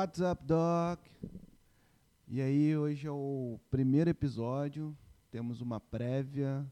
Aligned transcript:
What's 0.00 0.22
up, 0.22 0.42
Doc? 0.46 0.98
E 2.26 2.40
aí, 2.40 2.74
hoje 2.74 3.06
é 3.06 3.10
o 3.10 3.60
primeiro 3.70 4.08
episódio, 4.08 4.96
temos 5.30 5.60
uma 5.60 5.78
prévia, 5.78 6.66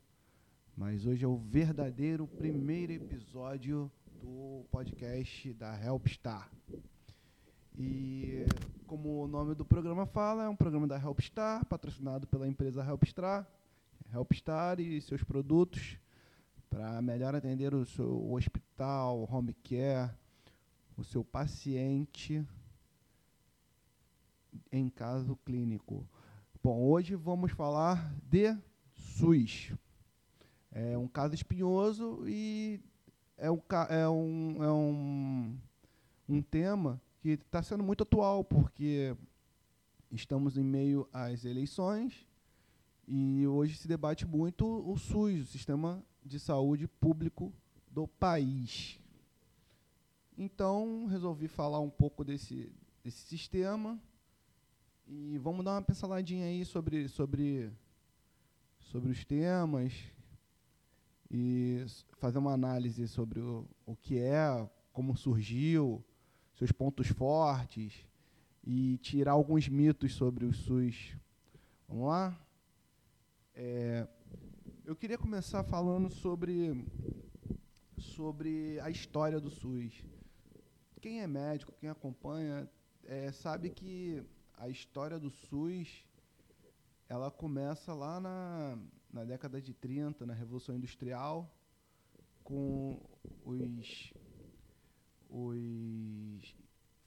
mas 0.75 1.04
hoje 1.04 1.27
é 1.27 1.29
o 1.29 1.37
verdadeiro 1.37 2.27
primeiro 2.27 2.91
episódio 2.91 3.93
do 4.22 4.64
podcast 4.71 5.53
da 5.53 5.79
Helpstar. 5.79 6.50
E 7.79 8.46
como 8.86 9.25
o 9.25 9.29
nome 9.29 9.54
do 9.54 9.63
programa 9.63 10.07
fala, 10.07 10.45
é 10.45 10.49
um 10.49 10.57
programa 10.57 10.86
da 10.86 10.99
Helpstar, 10.99 11.67
patrocinado 11.67 12.26
pela 12.26 12.49
empresa 12.49 12.82
Helpstar, 12.82 13.46
Helpstar 14.11 14.81
e 14.81 15.03
seus 15.03 15.22
produtos 15.22 15.99
para 16.71 17.03
melhor 17.03 17.35
atender 17.35 17.75
o 17.75 17.85
seu 17.85 18.32
hospital, 18.32 19.29
home 19.31 19.53
care, 19.53 20.11
o 20.96 21.04
seu 21.04 21.22
paciente 21.22 22.43
em 24.71 24.89
caso 24.89 25.36
clínico. 25.44 26.07
Bom, 26.62 26.82
hoje 26.82 27.14
vamos 27.14 27.53
falar 27.53 28.14
de 28.22 28.57
SUS. 28.94 29.72
É 30.71 30.99
um 30.99 31.08
caso 31.08 31.35
espinhoso 31.35 32.25
e 32.28 32.80
é 33.36 33.50
um, 33.50 33.61
é 33.89 34.08
um, 34.08 34.64
é 34.64 34.72
um, 34.72 35.58
um 36.28 36.42
tema 36.42 37.00
que 37.20 37.30
está 37.30 37.62
sendo 37.62 37.83
muito 37.83 38.02
atual, 38.02 38.44
porque 38.44 39.16
estamos 40.11 40.56
em 40.56 40.64
meio 40.64 41.08
às 41.12 41.44
eleições 41.44 42.27
e 43.06 43.47
hoje 43.47 43.77
se 43.77 43.88
debate 43.88 44.27
muito 44.27 44.66
o 44.66 44.97
SUS, 44.98 45.42
o 45.42 45.47
Sistema 45.47 46.02
de 46.25 46.38
Saúde 46.38 46.86
Público 46.86 47.52
do 47.91 48.06
país. 48.06 49.00
Então, 50.36 51.06
resolvi 51.06 51.48
falar 51.48 51.80
um 51.80 51.90
pouco 51.90 52.22
desse, 52.22 52.70
desse 53.02 53.22
sistema 53.27 54.00
e 55.11 55.39
vamos 55.39 55.64
dar 55.64 55.73
uma 55.73 55.83
pinceladinha 55.83 56.45
aí 56.45 56.67
sobre, 56.67 57.09
sobre, 57.09 57.73
sobre 58.78 59.11
os 59.11 59.25
temas 59.25 59.95
e 61.31 61.83
fazer 62.19 62.39
uma 62.39 62.53
análise 62.53 63.09
sobre 63.09 63.41
o, 63.41 63.67
o 63.86 63.97
que 63.97 64.19
é, 64.19 64.69
como 64.92 65.17
surgiu, 65.17 66.05
seus 66.55 66.70
pontos 66.70 67.09
fortes 67.09 68.06
e 68.62 68.98
tirar 68.98 69.33
alguns 69.33 69.67
mitos 69.67 70.12
sobre 70.12 70.45
o 70.45 70.53
SUS. 70.53 71.17
Vamos 71.89 72.09
lá? 72.09 72.39
É, 73.55 74.06
eu 74.84 74.95
queria 74.95 75.17
começar 75.17 75.64
falando 75.64 76.11
sobre, 76.11 76.84
sobre 77.97 78.79
a 78.81 78.91
história 78.91 79.41
do 79.41 79.48
SUS. 79.48 80.05
Quem 81.01 81.23
é 81.23 81.27
médico, 81.27 81.73
quem 81.81 81.89
acompanha, 81.89 82.69
é, 83.05 83.33
sabe 83.33 83.70
que 83.70 84.23
a 84.59 84.69
história 84.69 85.19
do 85.19 85.31
SUS 85.31 86.05
ela 87.09 87.31
começa 87.31 87.95
lá 87.95 88.20
na, 88.20 88.78
na 89.11 89.25
década 89.25 89.62
de 89.62 89.73
30, 89.73 90.27
na 90.27 90.34
Revolução 90.34 90.77
Industrial, 90.77 91.51
com 92.45 93.01
os, 93.45 94.12
os 95.31 96.56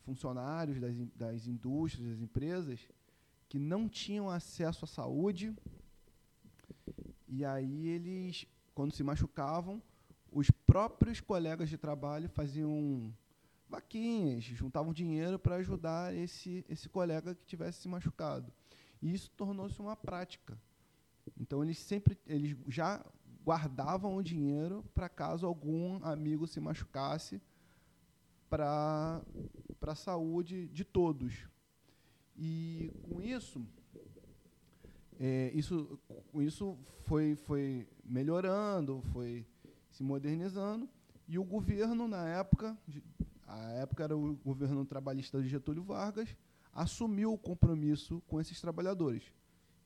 funcionários 0.04 0.80
das, 0.80 0.96
das 1.16 1.48
indústrias, 1.48 2.10
das 2.10 2.22
empresas, 2.22 2.80
que 3.48 3.60
não 3.60 3.88
tinham 3.88 4.30
acesso 4.30 4.86
à 4.86 4.88
saúde, 4.88 5.56
e 7.28 7.46
aí 7.46 7.88
eles, 7.88 8.48
quando 8.74 8.94
se 8.94 9.04
machucavam, 9.04 9.82
os 10.32 10.50
próprios 10.50 11.20
colegas 11.20 11.70
de 11.70 11.78
trabalho 11.78 12.30
faziam 12.30 13.14
vaquinhas, 13.72 14.44
juntavam 14.44 14.94
dinheiro 14.94 15.40
para 15.40 15.56
ajudar 15.56 16.14
esse, 16.16 16.64
esse 16.70 16.90
colega 16.90 17.34
que 17.34 17.46
tivesse 17.46 17.82
se 17.82 17.88
machucado. 17.88 18.52
E 19.02 19.12
isso 19.14 19.32
tornou-se 19.32 19.80
uma 19.80 19.96
prática. 19.96 20.58
Então 21.40 21.64
eles 21.64 21.80
sempre 21.80 22.18
eles 22.28 22.56
já 22.68 23.04
guardavam 23.44 24.16
o 24.16 24.24
dinheiro 24.24 24.84
para 24.94 25.10
caso 25.10 25.48
algum 25.48 26.04
amigo 26.04 26.46
se 26.46 26.60
machucasse 26.60 27.42
para 28.50 29.24
a 29.82 29.96
saúde 29.96 30.68
de 30.68 30.84
todos. 30.84 31.48
E 32.38 32.92
com 33.04 33.22
isso, 33.22 33.66
é, 35.20 35.52
isso, 35.54 36.00
isso 36.36 36.78
foi, 37.06 37.36
foi 37.36 37.88
melhorando, 38.04 39.02
foi 39.14 39.46
se 39.90 40.04
modernizando, 40.04 40.90
e 41.28 41.40
o 41.40 41.44
governo, 41.44 42.08
na 42.08 42.28
época, 42.28 42.78
a 43.52 43.72
época 43.74 44.04
era 44.04 44.16
o 44.16 44.36
governo 44.38 44.86
trabalhista 44.86 45.42
de 45.42 45.50
Getúlio 45.50 45.84
Vargas, 45.84 46.36
assumiu 46.74 47.34
o 47.34 47.38
compromisso 47.38 48.22
com 48.28 48.40
esses 48.40 48.60
trabalhadores. 48.62 49.24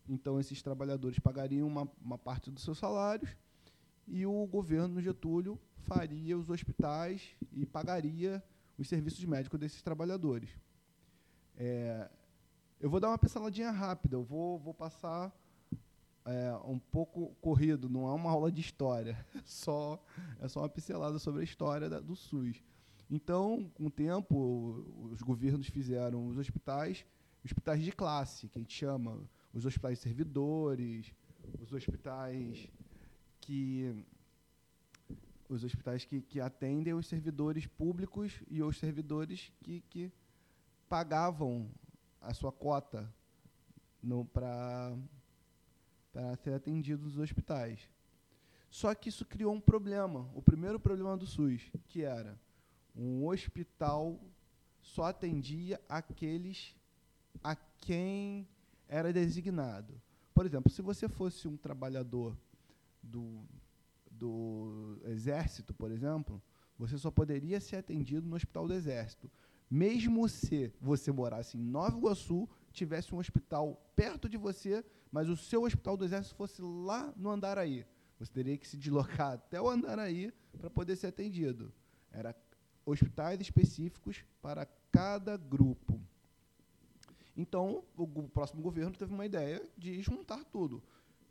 Então, 0.08 0.40
esses 0.40 0.62
trabalhadores 0.62 1.18
pagariam 1.18 1.68
uma, 1.68 1.90
uma 2.00 2.18
parte 2.18 2.52
dos 2.52 2.64
seus 2.64 2.78
salários 2.78 3.36
e 4.08 4.26
o 4.26 4.46
governo 4.46 5.02
Getúlio 5.02 5.60
faria 5.78 6.38
os 6.38 6.50
hospitais 6.50 7.36
e 7.52 7.66
pagaria 7.66 8.44
os 8.78 8.88
serviços 8.88 9.24
médicos 9.26 9.60
desses 9.60 9.82
trabalhadores. 9.82 10.50
É, 11.58 12.10
eu 12.80 12.90
vou 12.90 13.00
dar 13.00 13.08
uma 13.10 13.18
pinceladinha 13.18 13.72
rápida, 13.72 14.16
eu 14.16 14.24
vou, 14.24 14.60
vou 14.60 14.74
passar 14.74 15.34
é, 16.24 16.54
um 16.66 16.78
pouco 16.78 17.34
corrido, 17.42 17.90
não 17.90 18.08
é 18.08 18.14
uma 18.14 18.30
aula 18.30 18.52
de 18.52 18.62
história, 18.62 19.26
é 19.34 19.42
só, 19.44 20.04
é 20.40 20.48
só 20.48 20.62
uma 20.62 20.70
pincelada 20.70 21.18
sobre 21.18 21.42
a 21.42 21.44
história 21.44 21.90
da, 21.90 22.00
do 22.00 22.16
SUS. 22.16 22.62
Então, 23.10 23.70
com 23.76 23.86
o 23.86 23.92
tempo, 23.92 24.84
os 25.12 25.22
governos 25.22 25.68
fizeram 25.68 26.28
os 26.28 26.38
hospitais, 26.38 27.06
hospitais 27.44 27.84
de 27.84 27.92
classe, 27.92 28.48
que 28.48 28.58
a 28.58 28.62
gente 28.62 28.76
chama, 28.76 29.22
os 29.54 29.66
hospitais 29.66 30.00
servidores, 30.00 31.14
os 31.62 31.72
hospitais 31.72 32.68
que 33.42 34.04
os 35.48 35.64
hospitais 35.64 36.04
que, 36.04 36.22
que 36.22 36.42
atendem 36.42 36.94
os 36.96 37.06
servidores 37.06 37.68
públicos 37.68 38.42
e 38.50 38.64
os 38.64 38.78
servidores 38.78 39.52
que, 39.62 39.82
que 39.90 40.12
pagavam 40.90 41.70
a 42.20 42.34
sua 42.34 42.52
cota 42.52 43.08
para 44.34 44.98
ser 46.44 46.54
atendidos 46.54 47.14
nos 47.14 47.20
hospitais. 47.20 47.88
Só 48.72 48.94
que 48.96 49.10
isso 49.10 49.24
criou 49.24 49.54
um 49.54 49.62
problema, 49.62 50.30
o 50.34 50.42
primeiro 50.42 50.80
problema 50.80 51.16
do 51.16 51.28
SUS, 51.28 51.72
que 51.88 52.02
era 52.02 52.38
um 52.96 53.28
hospital 53.28 54.20
só 54.82 55.06
atendia 55.06 55.82
aqueles 55.90 56.76
a 57.44 57.56
quem 57.56 58.48
era 58.88 59.12
designado. 59.12 60.00
Por 60.34 60.46
exemplo, 60.46 60.72
se 60.72 60.82
você 60.82 61.08
fosse 61.10 61.48
um 61.48 61.58
trabalhador 61.58 62.38
do, 63.02 63.44
do 64.10 65.00
Exército, 65.06 65.74
por 65.74 65.92
exemplo, 65.92 66.42
você 66.78 66.98
só 66.98 67.10
poderia 67.10 67.60
ser 67.60 67.78
atendido 67.78 68.28
no 68.28 68.36
Hospital 68.36 68.68
do 68.68 68.74
Exército. 68.74 69.32
Mesmo 69.70 70.28
se 70.30 70.72
você 70.80 71.12
morasse 71.12 71.58
em 71.58 71.62
Nova 71.62 71.98
Iguaçu, 71.98 72.48
tivesse 72.72 73.16
um 73.16 73.18
hospital 73.18 73.82
perto 73.96 74.30
de 74.30 74.38
você, 74.38 74.86
mas 75.12 75.30
o 75.30 75.38
seu 75.38 75.64
Hospital 75.64 75.98
do 75.98 76.06
Exército 76.06 76.36
fosse 76.36 76.62
lá 76.62 77.14
no 77.16 77.32
Andaraí. 77.32 77.86
Você 78.20 78.32
teria 78.32 78.58
que 78.58 78.68
se 78.68 78.78
deslocar 78.78 79.34
até 79.40 79.60
o 79.60 79.70
Andaraí 79.70 80.32
para 80.58 80.70
poder 80.70 80.96
ser 80.96 81.08
atendido. 81.08 81.74
Era 82.12 82.36
hospitais 82.86 83.42
específicos 83.42 84.24
para 84.42 84.66
cada 84.92 85.36
grupo. 85.36 86.00
Então, 87.36 87.84
o, 87.98 88.08
próximo 88.30 88.62
governo 88.62 88.96
teve 88.96 89.14
uma 89.14 89.26
ideia 89.26 89.62
de 89.78 90.02
juntar 90.02 90.44
tudo, 90.46 90.82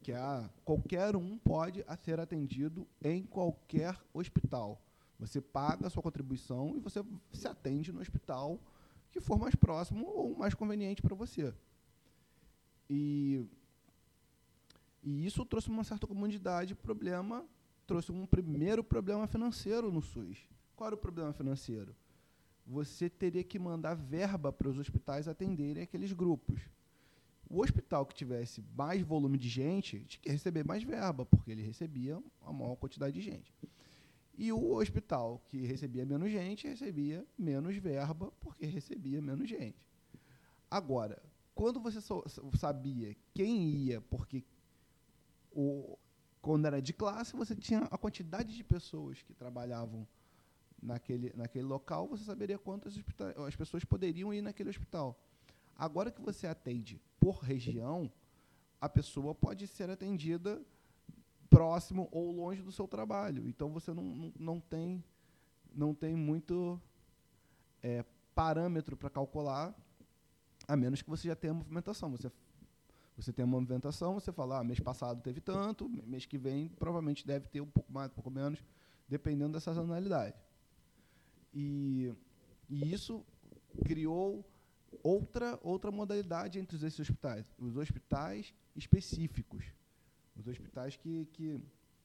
que 0.02 0.12
é 0.12 0.16
ah, 0.16 0.50
qualquer 0.64 1.16
um 1.16 1.38
pode 1.38 1.84
ser 2.02 2.20
atendido 2.20 2.86
em 3.02 3.22
qualquer 3.22 3.98
hospital. 4.12 4.82
Você 5.18 5.40
paga 5.40 5.86
a 5.86 5.90
sua 5.90 6.02
contribuição 6.02 6.76
e 6.76 6.80
você 6.80 7.02
se 7.32 7.48
atende 7.48 7.92
no 7.92 8.00
hospital 8.00 8.60
que 9.10 9.20
for 9.20 9.38
mais 9.38 9.54
próximo 9.54 10.06
ou 10.06 10.36
mais 10.36 10.52
conveniente 10.52 11.00
para 11.00 11.14
você. 11.14 11.54
E, 12.90 13.46
e 15.02 15.24
isso 15.24 15.44
trouxe 15.46 15.70
uma 15.70 15.84
certa 15.84 16.06
comunidade, 16.06 16.74
problema, 16.74 17.46
trouxe 17.86 18.12
um 18.12 18.26
primeiro 18.26 18.84
problema 18.84 19.26
financeiro 19.26 19.90
no 19.90 20.02
SUS. 20.02 20.38
Qual 20.76 20.88
era 20.88 20.94
o 20.94 20.98
problema 20.98 21.32
financeiro? 21.32 21.94
Você 22.66 23.08
teria 23.10 23.44
que 23.44 23.58
mandar 23.58 23.94
verba 23.94 24.52
para 24.52 24.68
os 24.68 24.78
hospitais 24.78 25.28
atenderem 25.28 25.82
aqueles 25.82 26.12
grupos. 26.12 26.60
O 27.48 27.60
hospital 27.60 28.06
que 28.06 28.14
tivesse 28.14 28.64
mais 28.74 29.02
volume 29.02 29.38
de 29.38 29.48
gente 29.48 30.04
tinha 30.04 30.22
que 30.22 30.30
receber 30.30 30.64
mais 30.64 30.82
verba, 30.82 31.26
porque 31.26 31.50
ele 31.50 31.62
recebia 31.62 32.20
a 32.40 32.52
maior 32.52 32.74
quantidade 32.76 33.14
de 33.14 33.20
gente. 33.20 33.54
E 34.36 34.50
o 34.50 34.74
hospital 34.74 35.40
que 35.48 35.58
recebia 35.64 36.04
menos 36.04 36.30
gente 36.30 36.66
recebia 36.66 37.24
menos 37.38 37.76
verba, 37.76 38.32
porque 38.40 38.66
recebia 38.66 39.20
menos 39.20 39.48
gente. 39.48 39.86
Agora, 40.70 41.22
quando 41.54 41.78
você 41.78 42.00
sabia 42.58 43.14
quem 43.32 43.68
ia, 43.68 44.00
porque 44.00 44.42
o, 45.52 45.96
quando 46.42 46.66
era 46.66 46.82
de 46.82 46.92
classe, 46.92 47.36
você 47.36 47.54
tinha 47.54 47.80
a 47.82 47.96
quantidade 47.96 48.56
de 48.56 48.64
pessoas 48.64 49.22
que 49.22 49.32
trabalhavam 49.32 50.06
naquele, 50.84 51.32
naquele 51.34 51.64
local, 51.64 52.06
você 52.06 52.24
saberia 52.24 52.58
quantas 52.58 52.94
as 53.46 53.56
pessoas 53.56 53.84
poderiam 53.84 54.32
ir 54.32 54.42
naquele 54.42 54.70
hospital. 54.70 55.18
Agora 55.76 56.10
que 56.10 56.20
você 56.20 56.46
atende 56.46 57.00
por 57.18 57.38
região, 57.38 58.10
a 58.80 58.88
pessoa 58.88 59.34
pode 59.34 59.66
ser 59.66 59.90
atendida 59.90 60.60
próximo 61.48 62.08
ou 62.12 62.30
longe 62.30 62.62
do 62.62 62.70
seu 62.70 62.86
trabalho. 62.86 63.48
Então 63.48 63.70
você 63.70 63.92
não, 63.92 64.32
não, 64.38 64.60
tem, 64.60 65.02
não 65.74 65.94
tem 65.94 66.14
muito 66.14 66.80
é, 67.82 68.04
parâmetro 68.34 68.96
para 68.96 69.08
calcular, 69.08 69.74
a 70.68 70.76
menos 70.76 71.00
que 71.00 71.08
você 71.08 71.28
já 71.28 71.36
tenha 71.36 71.54
movimentação. 71.54 72.10
Você, 72.10 72.30
você 73.16 73.32
tem 73.32 73.44
uma 73.44 73.60
movimentação, 73.60 74.14
você 74.14 74.32
fala, 74.32 74.58
ah, 74.58 74.64
mês 74.64 74.80
passado 74.80 75.22
teve 75.22 75.40
tanto, 75.40 75.88
mês 75.88 76.26
que 76.26 76.36
vem 76.36 76.68
provavelmente 76.68 77.26
deve 77.26 77.48
ter 77.48 77.60
um 77.60 77.70
pouco 77.70 77.92
mais, 77.92 78.10
um 78.10 78.14
pouco 78.14 78.30
menos, 78.30 78.62
dependendo 79.08 79.52
da 79.52 79.60
sazonalidade. 79.60 80.43
E, 81.54 82.12
e 82.68 82.92
isso 82.92 83.24
criou 83.84 84.44
outra, 85.02 85.58
outra 85.62 85.90
modalidade 85.90 86.58
entre 86.58 86.76
esses 86.76 86.98
hospitais, 86.98 87.44
os 87.58 87.76
hospitais 87.76 88.52
específicos, 88.74 89.64
os 90.36 90.46
hospitais 90.48 90.96
que, 90.96 91.26
que, 91.32 91.60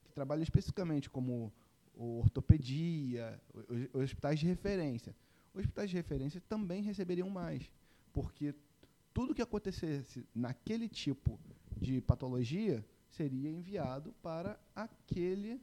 que 0.06 0.12
trabalham 0.14 0.44
especificamente 0.44 1.10
como 1.10 1.52
ortopedia, 1.96 3.42
os, 3.54 3.90
os 3.94 4.04
hospitais 4.04 4.40
de 4.40 4.46
referência. 4.46 5.16
Os 5.54 5.62
hospitais 5.62 5.90
de 5.90 5.96
referência 5.96 6.42
também 6.48 6.84
receberiam 6.84 7.30
mais, 7.30 7.70
porque 8.14 8.54
tudo 9.14 9.34
que 9.34 9.42
acontecesse 9.42 10.26
naquele 10.34 10.88
tipo 10.88 11.40
de 11.76 12.00
patologia 12.02 12.86
seria 13.10 13.50
enviado 13.50 14.14
para 14.22 14.60
aquele 14.76 15.60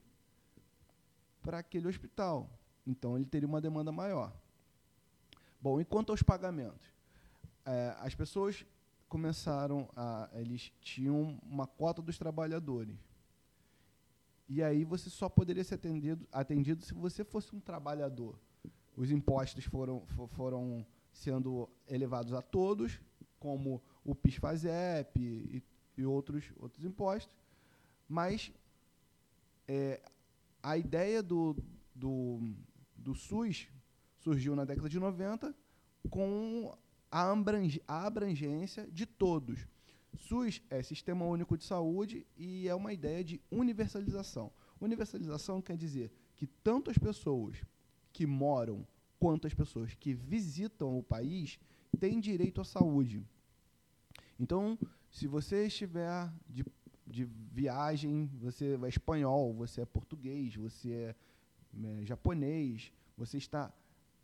para 1.41 1.59
aquele 1.59 1.87
hospital. 1.87 2.51
Então 2.87 3.17
ele 3.17 3.25
teria 3.25 3.47
uma 3.47 3.59
demanda 3.59 3.91
maior. 3.91 4.33
Bom, 5.61 5.81
e 5.81 5.85
quanto 5.85 6.11
aos 6.11 6.23
pagamentos? 6.23 6.87
É, 7.65 7.93
as 7.99 8.15
pessoas 8.15 8.65
começaram 9.09 9.89
a. 9.93 10.29
Eles 10.33 10.71
tinham 10.79 11.37
uma 11.43 11.67
cota 11.67 12.01
dos 12.01 12.17
trabalhadores. 12.17 12.95
E 14.47 14.63
aí 14.63 14.85
você 14.85 15.09
só 15.09 15.27
poderia 15.27 15.65
ser 15.65 15.75
atendido, 15.75 16.25
atendido 16.31 16.81
se 16.85 16.93
você 16.93 17.25
fosse 17.25 17.53
um 17.53 17.59
trabalhador. 17.59 18.39
Os 18.95 19.11
impostos 19.11 19.65
foram, 19.65 20.05
foram 20.29 20.85
sendo 21.11 21.69
elevados 21.89 22.33
a 22.33 22.41
todos, 22.41 23.01
como 23.37 23.83
o 24.05 24.15
PIS-FASEP 24.15 25.19
e, 25.19 25.63
e, 25.97 26.05
outros, 26.05 26.45
outros 26.57 26.85
impostos, 26.85 27.29
mas 28.07 28.51
é, 29.67 30.01
a 30.63 30.77
ideia 30.77 31.21
do, 31.21 31.55
do, 31.93 32.39
do 33.07 33.15
SUS 33.15 33.69
surgiu 34.17 34.53
na 34.53 34.65
década 34.65 34.89
de 34.89 34.99
90 34.99 35.55
com 36.09 36.77
a, 37.09 37.33
abrangência 37.87 38.85
de 38.91 39.05
todos. 39.05 39.65
SUS 40.17 40.61
é 40.69 40.83
Sistema 40.83 41.23
Único 41.23 41.57
de 41.57 41.63
Saúde 41.63 42.27
e 42.35 42.67
é 42.67 42.75
uma 42.75 42.91
ideia 42.91 43.23
de 43.23 43.39
universalização. 43.49 44.51
Universalização 44.81 45.61
quer 45.61 45.77
dizer 45.77 46.11
que 46.35 46.47
tanto 46.47 46.91
as 46.91 46.97
pessoas 46.97 47.63
que 48.11 48.25
moram 48.25 48.85
quanto 49.17 49.47
as 49.47 49.53
pessoas 49.53 49.93
que 49.93 50.13
visitam 50.13 50.99
o 50.99 51.03
país 51.03 51.57
têm 51.97 52.19
direito 52.19 52.59
à 52.59 52.65
saúde. 52.65 53.23
Então, 54.37 54.77
se 55.09 55.27
você 55.27 55.67
estiver 55.67 56.29
de, 56.49 56.65
de 57.05 57.23
viagem, 57.23 58.29
você 58.37 58.77
é 58.83 58.89
espanhol, 58.89 59.53
você 59.53 59.81
é 59.81 59.85
português, 59.85 60.53
você 60.57 60.91
é, 60.91 61.15
é 61.83 62.05
japonês, 62.05 62.91
você 63.17 63.37
está 63.37 63.73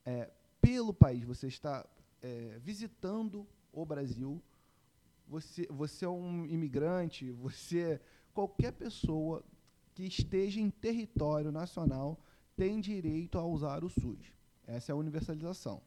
é, 0.05 0.29
pelo 0.61 0.94
país, 0.94 1.23
você 1.23 1.47
está 1.47 1.85
é, 2.21 2.59
visitando 2.59 3.47
o 3.71 3.85
Brasil, 3.85 4.41
você, 5.27 5.67
você 5.69 6.05
é 6.05 6.09
um 6.09 6.45
imigrante, 6.45 7.31
você 7.31 8.00
qualquer 8.33 8.71
pessoa 8.71 9.44
que 9.94 10.03
esteja 10.03 10.59
em 10.59 10.69
território 10.69 11.51
nacional 11.51 12.19
tem 12.55 12.79
direito 12.79 13.38
a 13.38 13.45
usar 13.45 13.83
o 13.83 13.89
SUS. 13.89 14.33
Essa 14.65 14.91
é 14.91 14.94
a 14.94 14.95
universalização. 14.95 15.81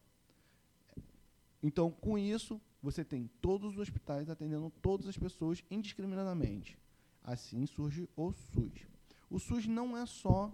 Então, 1.62 1.90
com 1.90 2.18
isso, 2.18 2.60
você 2.82 3.04
tem 3.04 3.28
todos 3.40 3.72
os 3.72 3.78
hospitais 3.78 4.28
atendendo 4.30 4.70
todas 4.82 5.08
as 5.08 5.16
pessoas 5.16 5.64
indiscriminadamente. 5.70 6.78
Assim 7.22 7.66
surge 7.66 8.08
o 8.16 8.32
SUS. 8.32 8.86
O 9.28 9.38
SUS 9.38 9.66
não 9.66 9.96
é 9.96 10.06
só 10.06 10.52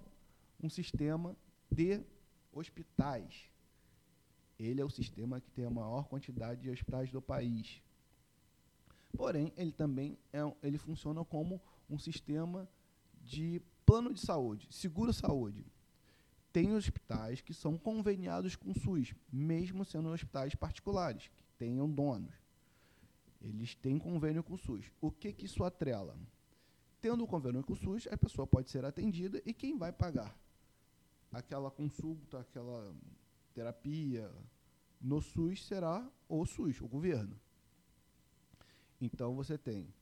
um 0.62 0.68
sistema 0.68 1.36
de 1.70 2.00
hospitais. 2.52 3.50
Ele 4.58 4.80
é 4.80 4.84
o 4.84 4.90
sistema 4.90 5.40
que 5.40 5.50
tem 5.50 5.64
a 5.64 5.70
maior 5.70 6.06
quantidade 6.08 6.60
de 6.60 6.70
hospitais 6.70 7.10
do 7.10 7.20
país. 7.20 7.82
Porém, 9.16 9.52
ele 9.56 9.72
também 9.72 10.18
é, 10.32 10.40
ele 10.62 10.78
funciona 10.78 11.24
como 11.24 11.60
um 11.88 11.98
sistema 11.98 12.68
de 13.20 13.60
plano 13.84 14.12
de 14.14 14.20
saúde, 14.20 14.68
seguro-saúde. 14.70 15.66
Tem 16.52 16.74
hospitais 16.74 17.40
que 17.40 17.54
são 17.54 17.78
conveniados 17.78 18.56
com 18.56 18.70
o 18.70 18.78
SUS, 18.78 19.14
mesmo 19.32 19.84
sendo 19.84 20.10
hospitais 20.10 20.54
particulares, 20.54 21.28
que 21.28 21.52
tenham 21.58 21.90
donos. 21.90 22.34
Eles 23.40 23.74
têm 23.74 23.98
convênio 23.98 24.42
com 24.44 24.54
o 24.54 24.58
SUS. 24.58 24.90
O 25.00 25.10
que, 25.10 25.32
que 25.32 25.46
isso 25.46 25.64
atrela? 25.64 26.16
Tendo 27.00 27.24
o 27.24 27.26
convênio 27.26 27.64
com 27.64 27.72
o 27.72 27.76
SUS, 27.76 28.06
a 28.06 28.16
pessoa 28.16 28.46
pode 28.46 28.70
ser 28.70 28.84
atendida 28.84 29.42
e 29.44 29.52
quem 29.52 29.76
vai 29.76 29.92
pagar? 29.92 30.36
Aquela 31.32 31.70
consulta, 31.70 32.40
aquela 32.40 32.94
terapia 33.54 34.30
no 35.00 35.20
SUS 35.20 35.64
será 35.64 36.06
o 36.28 36.44
SUS, 36.46 36.80
o 36.80 36.86
governo. 36.86 37.38
Então 39.00 39.34
você 39.34 39.58
tem 39.58 39.92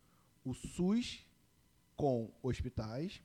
o 0.44 0.52
SUS 0.52 1.24
com 1.96 2.30
hospitais, 2.42 3.22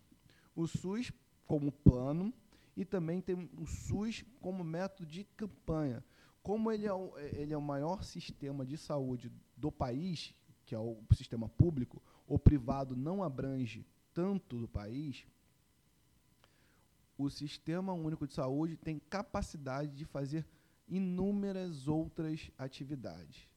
o 0.56 0.68
SUS 0.68 1.12
como 1.46 1.72
plano 1.72 2.34
e 2.76 2.86
também 2.86 3.22
tem 3.22 3.50
o 3.58 3.66
SUS 3.66 4.24
como 4.40 4.64
método 4.64 5.10
de 5.10 5.24
campanha. 5.24 6.04
Como 6.42 6.72
ele 6.72 6.86
é 6.86 6.94
o, 6.94 7.18
ele 7.18 7.54
é 7.54 7.58
o 7.58 7.62
maior 7.62 8.04
sistema 8.04 8.66
de 8.66 8.78
saúde 8.78 9.32
do 9.58 9.72
país, 9.72 10.34
que 10.66 10.76
é 10.76 10.80
o 10.80 11.02
sistema 11.14 11.50
público, 11.50 12.02
o 12.28 12.38
privado 12.38 12.96
não 12.96 13.24
abrange 13.24 13.86
tanto 14.14 14.60
do 14.60 14.68
país, 14.68 15.26
o 17.18 17.30
Sistema 17.30 17.94
Único 17.94 18.28
de 18.28 18.34
Saúde 18.34 18.76
tem 18.76 19.00
capacidade 19.00 19.96
de 19.96 20.06
fazer 20.06 20.46
inúmeras 20.88 21.88
outras 21.88 22.52
atividades, 22.58 23.48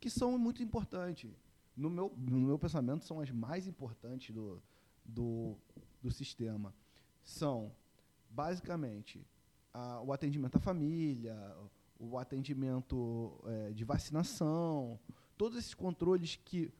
que 0.00 0.10
são 0.10 0.36
muito 0.36 0.62
importantes. 0.62 1.30
No 1.76 1.90
meu, 1.90 2.12
no 2.16 2.38
meu 2.38 2.58
pensamento, 2.58 3.04
são 3.04 3.20
as 3.20 3.30
mais 3.30 3.66
importantes 3.66 4.34
do, 4.34 4.62
do, 5.04 5.56
do 6.02 6.10
sistema. 6.10 6.74
São, 7.22 7.72
basicamente, 8.30 9.26
a, 9.72 10.00
o 10.02 10.12
atendimento 10.12 10.56
à 10.56 10.60
família, 10.60 11.36
o 11.98 12.18
atendimento 12.18 13.40
é, 13.46 13.72
de 13.72 13.84
vacinação, 13.84 14.98
todos 15.36 15.58
esses 15.58 15.74
controles 15.74 16.36
que, 16.36 16.72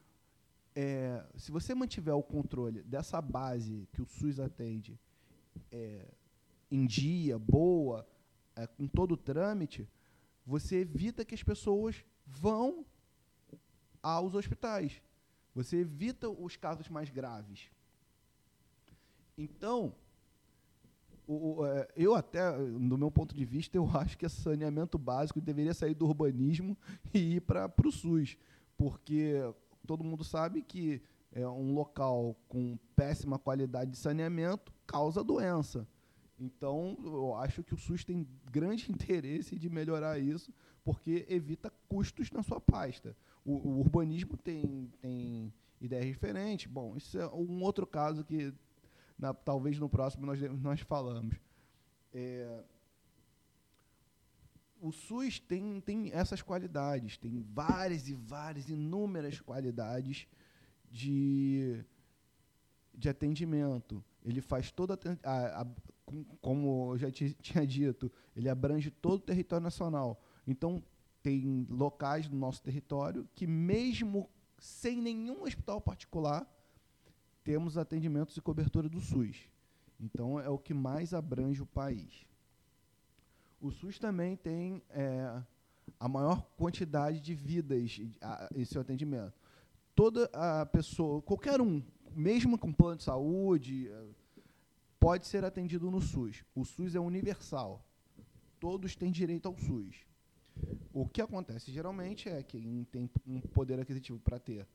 é, 0.76 1.24
se 1.36 1.50
você 1.50 1.74
mantiver 1.74 2.14
o 2.14 2.22
controle 2.22 2.82
dessa 2.82 3.20
base 3.20 3.88
que 3.92 4.02
o 4.02 4.06
SUS 4.06 4.38
atende, 4.38 4.98
é, 5.72 6.06
em 6.70 6.86
dia, 6.86 7.38
boa, 7.38 8.06
é, 8.56 8.66
com 8.66 8.86
todo 8.86 9.12
o 9.12 9.16
trâmite, 9.16 9.88
você 10.46 10.76
evita 10.80 11.24
que 11.24 11.34
as 11.34 11.42
pessoas 11.42 12.04
vão 12.26 12.84
aos 14.02 14.34
hospitais. 14.34 15.00
Você 15.54 15.78
evita 15.78 16.28
os 16.28 16.56
casos 16.56 16.88
mais 16.88 17.08
graves. 17.10 17.70
Então, 19.36 19.94
o, 21.26 21.60
o, 21.60 21.66
é, 21.66 21.88
eu 21.96 22.14
até, 22.14 22.52
do 22.52 22.98
meu 22.98 23.10
ponto 23.10 23.34
de 23.34 23.44
vista, 23.44 23.76
eu 23.76 23.88
acho 23.96 24.18
que 24.18 24.28
saneamento 24.28 24.98
básico 24.98 25.40
deveria 25.40 25.74
sair 25.74 25.94
do 25.94 26.06
urbanismo 26.06 26.76
e 27.12 27.36
ir 27.36 27.40
para 27.40 27.72
o 27.84 27.92
SUS, 27.92 28.36
porque 28.76 29.34
todo 29.86 30.04
mundo 30.04 30.24
sabe 30.24 30.62
que 30.62 31.02
é, 31.32 31.46
um 31.46 31.72
local 31.72 32.36
com 32.48 32.78
péssima 32.94 33.38
qualidade 33.38 33.90
de 33.90 33.96
saneamento 33.96 34.72
causa 34.86 35.24
doença. 35.24 35.86
Então, 36.38 36.96
eu 37.04 37.34
acho 37.36 37.62
que 37.62 37.74
o 37.74 37.78
SUS 37.78 38.04
tem 38.04 38.26
grande 38.50 38.90
interesse 38.92 39.58
de 39.58 39.68
melhorar 39.68 40.18
isso, 40.18 40.52
porque 40.84 41.24
evita 41.28 41.72
custos 41.88 42.30
na 42.30 42.42
sua 42.42 42.60
pasta. 42.60 43.16
O, 43.44 43.52
o 43.52 43.78
urbanismo 43.80 44.36
tem, 44.36 44.90
tem 45.00 45.52
ideias 45.80 46.06
diferentes. 46.06 46.70
Bom, 46.70 46.96
isso 46.96 47.18
é 47.18 47.26
um 47.28 47.62
outro 47.62 47.86
caso 47.86 48.24
que 48.24 48.52
na, 49.18 49.32
talvez 49.32 49.78
no 49.78 49.88
próximo 49.88 50.26
nós, 50.26 50.40
nós 50.60 50.80
falamos. 50.80 51.36
É, 52.12 52.64
o 54.80 54.92
SUS 54.92 55.40
tem, 55.40 55.80
tem 55.80 56.10
essas 56.12 56.42
qualidades, 56.42 57.16
tem 57.16 57.40
várias 57.40 58.06
e 58.08 58.12
várias, 58.12 58.68
inúmeras 58.68 59.40
qualidades 59.40 60.26
de, 60.90 61.82
de 62.92 63.08
atendimento. 63.08 64.04
Ele 64.22 64.42
faz 64.42 64.70
toda 64.70 64.98
a, 65.22 65.62
a, 65.62 65.66
como 66.40 66.92
eu 66.92 66.98
já 66.98 67.10
tinha 67.10 67.66
dito, 67.66 68.10
ele 68.36 68.48
abrange 68.48 68.90
todo 68.90 69.14
o 69.14 69.24
território 69.24 69.62
nacional. 69.62 70.20
Então, 70.46 70.82
tem 71.22 71.66
locais 71.70 72.28
no 72.28 72.36
nosso 72.36 72.62
território 72.62 73.26
que, 73.34 73.46
mesmo 73.46 74.28
sem 74.58 75.00
nenhum 75.00 75.42
hospital 75.42 75.80
particular, 75.80 76.46
temos 77.42 77.76
atendimentos 77.76 78.36
e 78.36 78.40
cobertura 78.40 78.88
do 78.88 79.00
SUS. 79.00 79.48
Então, 80.00 80.38
é 80.38 80.48
o 80.48 80.58
que 80.58 80.74
mais 80.74 81.14
abrange 81.14 81.62
o 81.62 81.66
país. 81.66 82.26
O 83.60 83.70
SUS 83.70 83.98
também 83.98 84.36
tem 84.36 84.82
é, 84.90 85.42
a 85.98 86.08
maior 86.08 86.42
quantidade 86.56 87.20
de 87.20 87.34
vidas 87.34 88.00
em 88.54 88.64
seu 88.64 88.80
atendimento. 88.80 89.32
Toda 89.94 90.28
a 90.32 90.66
pessoa, 90.66 91.22
qualquer 91.22 91.60
um, 91.60 91.82
mesmo 92.14 92.58
com 92.58 92.72
plano 92.72 92.96
de 92.96 93.04
saúde, 93.04 93.90
pode 95.04 95.26
ser 95.26 95.44
atendido 95.44 95.90
no 95.90 96.00
SUS. 96.00 96.42
O 96.54 96.64
SUS 96.64 96.94
é 96.94 96.98
universal. 96.98 97.84
Todos 98.58 98.96
têm 98.96 99.12
direito 99.12 99.46
ao 99.46 99.58
SUS. 99.58 99.96
O 100.94 101.06
que 101.06 101.20
acontece 101.20 101.70
geralmente 101.70 102.30
é 102.30 102.42
quem 102.42 102.84
tem 102.84 103.10
um 103.26 103.38
poder 103.38 103.78
aquisitivo 103.78 104.18
para 104.18 104.38
ter, 104.38 104.66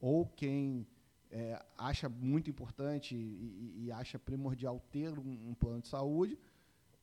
ou 0.00 0.26
quem 0.26 0.84
é, 1.30 1.64
acha 1.76 2.08
muito 2.08 2.50
importante 2.50 3.14
e, 3.14 3.84
e, 3.84 3.92
acha 3.92 4.18
primordial 4.18 4.82
ter 4.90 5.16
um, 5.16 5.50
um 5.50 5.54
plano 5.54 5.80
de 5.80 5.86
saúde 5.86 6.36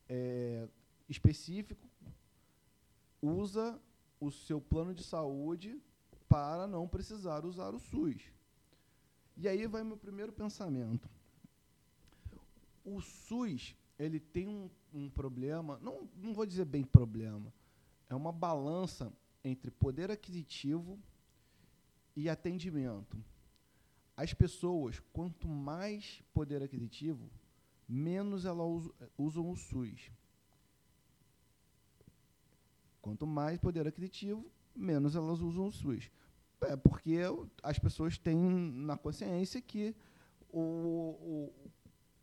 é, 0.10 0.68
específico, 1.08 1.88
usa 3.22 3.80
o 4.20 4.30
seu 4.30 4.60
plano 4.60 4.94
de 4.94 5.04
saúde 5.04 5.82
para 6.28 6.68
não 6.68 6.90
precisar 6.90 7.46
usar 7.46 7.74
o 7.74 7.80
SUS. 7.80 8.22
E 9.38 9.48
aí 9.48 9.66
vai 9.66 9.82
meu 9.82 9.96
primeiro 9.96 10.34
pensamento. 10.34 11.15
O 12.86 13.02
SUS 13.02 13.76
ele 13.98 14.20
tem 14.20 14.48
um, 14.48 14.70
um 14.94 15.10
problema, 15.10 15.80
não, 15.82 16.08
não 16.16 16.34
vou 16.34 16.46
dizer 16.46 16.66
bem 16.66 16.84
problema, 16.84 17.52
é 18.10 18.16
uma 18.16 18.32
balança 18.32 19.12
entre 19.44 19.72
poder 19.72 20.12
aquisitivo 20.12 21.00
e 22.16 22.30
atendimento. 22.30 23.18
As 24.16 24.34
pessoas, 24.34 25.02
quanto 25.12 25.48
mais 25.48 26.22
poder 26.34 26.64
aquisitivo, 26.64 27.30
menos 27.88 28.46
elas 28.46 28.90
usam 29.18 29.50
o 29.50 29.56
SUS. 29.56 30.12
Quanto 33.02 33.28
mais 33.28 33.60
poder 33.60 33.88
aquisitivo, 33.88 34.50
menos 34.76 35.16
elas 35.16 35.42
usam 35.42 35.68
o 35.68 35.72
SUS. 35.72 36.10
É 36.62 36.76
porque 36.76 37.20
as 37.62 37.78
pessoas 37.78 38.18
têm 38.18 38.40
na 38.40 38.98
consciência 38.98 39.62
que 39.62 39.94
o, 40.50 40.60
o, 40.60 41.54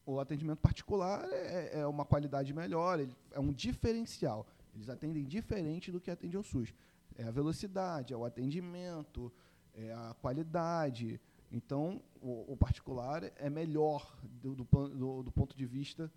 o 0.04 0.18
atendimento 0.18 0.58
particular 0.58 1.24
é, 1.30 1.80
é, 1.80 1.86
uma 1.86 2.04
qualidade 2.04 2.52
melhor, 2.52 2.98
é 3.30 3.40
um 3.40 3.52
diferencial. 3.52 4.46
Eles 4.74 4.88
atendem 4.88 5.24
diferente 5.24 5.92
do 5.92 6.00
que 6.00 6.10
atende 6.10 6.36
o 6.36 6.42
SUS. 6.42 6.74
É 7.16 7.24
a 7.24 7.30
velocidade, 7.30 8.12
é 8.12 8.16
o 8.16 8.24
atendimento, 8.24 9.32
é 9.74 9.92
a 9.92 10.14
qualidade. 10.20 11.20
Então, 11.50 12.02
o, 12.20 12.52
o 12.52 12.56
particular 12.56 13.30
é 13.36 13.50
melhor 13.50 14.16
do, 14.22 14.54
do, 14.54 14.64
do, 14.64 15.22
do 15.22 15.30
ponto 15.30 15.56
de 15.56 15.66
vista 15.66 16.10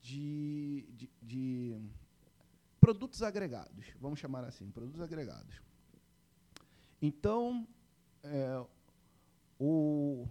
de, 0.00 0.86
de, 0.92 1.10
de, 1.20 1.76
produtos 2.80 3.22
agregados, 3.22 3.86
vamos 4.00 4.20
chamar 4.20 4.44
assim, 4.44 4.70
produtos 4.70 5.00
agregados. 5.00 5.60
Então, 7.02 7.66
é, 8.22 8.64
o, 9.58 10.28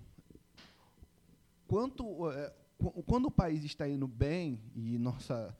quanto, 1.68 2.32
é, 2.32 2.54
quando 3.06 3.26
o 3.26 3.32
país 3.32 3.64
está 3.64 3.88
indo 3.88 4.08
bem 4.08 4.60
e 4.76 4.98
nossa 4.98 5.56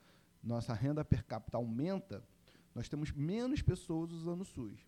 nossa 0.46 0.72
renda 0.72 1.04
per 1.04 1.24
capita 1.24 1.56
aumenta, 1.56 2.22
nós 2.74 2.88
temos 2.88 3.10
menos 3.10 3.62
pessoas 3.62 4.12
usando 4.12 4.42
o 4.42 4.44
SUS. 4.44 4.78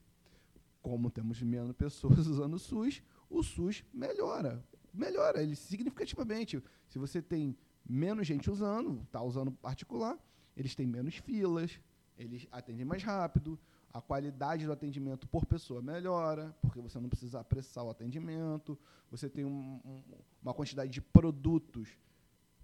Como 0.80 1.10
temos 1.10 1.42
menos 1.42 1.72
pessoas 1.72 2.26
usando 2.28 2.54
o 2.54 2.58
SUS, 2.58 3.02
o 3.28 3.42
SUS 3.42 3.84
melhora. 3.92 4.64
Melhora 4.94 5.42
ele 5.42 5.56
significativamente. 5.56 6.62
Se 6.86 6.98
você 6.98 7.20
tem 7.20 7.56
menos 7.88 8.26
gente 8.26 8.50
usando, 8.50 9.02
está 9.02 9.20
usando 9.20 9.50
particular, 9.50 10.16
eles 10.56 10.74
têm 10.74 10.86
menos 10.86 11.16
filas, 11.16 11.80
eles 12.16 12.46
atendem 12.52 12.84
mais 12.84 13.02
rápido, 13.02 13.58
a 13.92 14.00
qualidade 14.00 14.66
do 14.66 14.72
atendimento 14.72 15.26
por 15.26 15.44
pessoa 15.46 15.80
melhora, 15.80 16.54
porque 16.60 16.80
você 16.80 17.00
não 17.00 17.08
precisa 17.08 17.40
apressar 17.40 17.84
o 17.84 17.90
atendimento, 17.90 18.78
você 19.10 19.28
tem 19.28 19.44
um, 19.44 19.80
um, 19.84 20.02
uma 20.42 20.52
quantidade 20.52 20.90
de 20.90 21.00
produtos 21.00 21.88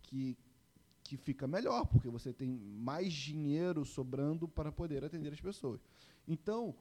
que 0.05 0.37
que 1.05 1.19
fica 1.19 1.47
melhor, 1.47 1.85
porque 1.87 2.09
você 2.09 2.33
tem 2.33 2.49
mais 2.49 3.13
dinheiro 3.13 3.85
sobrando 3.85 4.49
para 4.49 4.73
poder 4.73 5.05
atender 5.05 5.33
as 5.33 5.41
pessoas. 5.41 5.79
Então, 6.27 6.75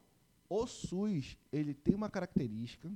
o 0.49 0.65
SUS, 0.65 1.37
ele 1.51 1.73
tem 1.73 1.93
uma 1.93 2.09
característica 2.09 2.89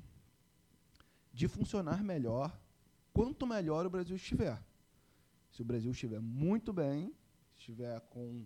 de 1.34 1.48
funcionar 1.50 2.02
melhor 2.02 2.58
quanto 3.14 3.46
melhor 3.46 3.86
o 3.86 3.90
Brasil 3.90 4.16
estiver. 4.16 4.64
Se 5.52 5.62
o 5.62 5.66
Brasil 5.66 5.92
estiver 5.92 6.20
muito 6.20 6.72
bem, 6.72 7.14
estiver 7.58 8.00
com, 8.10 8.46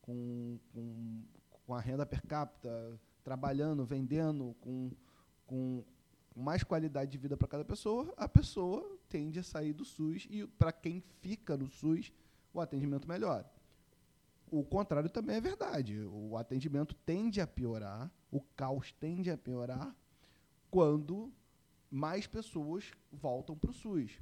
com, 0.00 0.58
com, 0.72 1.22
com 1.66 1.74
a 1.74 1.80
renda 1.80 2.06
per 2.06 2.22
capita, 2.22 2.98
trabalhando, 3.22 3.84
vendendo, 3.84 4.56
com, 4.60 4.90
com, 5.46 5.84
mais 6.34 6.62
qualidade 6.64 7.10
de 7.10 7.18
vida 7.18 7.36
para 7.36 7.48
cada 7.48 7.64
pessoa, 7.64 8.12
a 8.16 8.28
pessoa 8.28 8.98
tende 9.14 9.38
a 9.38 9.44
sair 9.44 9.72
do 9.72 9.84
SUS 9.84 10.26
e 10.28 10.44
para 10.44 10.72
quem 10.72 11.00
fica 11.20 11.56
no 11.56 11.68
SUS, 11.68 12.12
o 12.52 12.60
atendimento 12.60 13.06
melhora. 13.06 13.48
O 14.50 14.64
contrário 14.64 15.08
também 15.08 15.36
é 15.36 15.40
verdade. 15.40 16.00
O 16.00 16.36
atendimento 16.36 16.96
tende 17.06 17.40
a 17.40 17.46
piorar, 17.46 18.10
o 18.28 18.40
caos 18.56 18.90
tende 18.90 19.30
a 19.30 19.38
piorar 19.38 19.94
quando 20.68 21.32
mais 21.88 22.26
pessoas 22.26 22.90
voltam 23.12 23.56
para 23.56 23.70
o 23.70 23.72
SUS. 23.72 24.18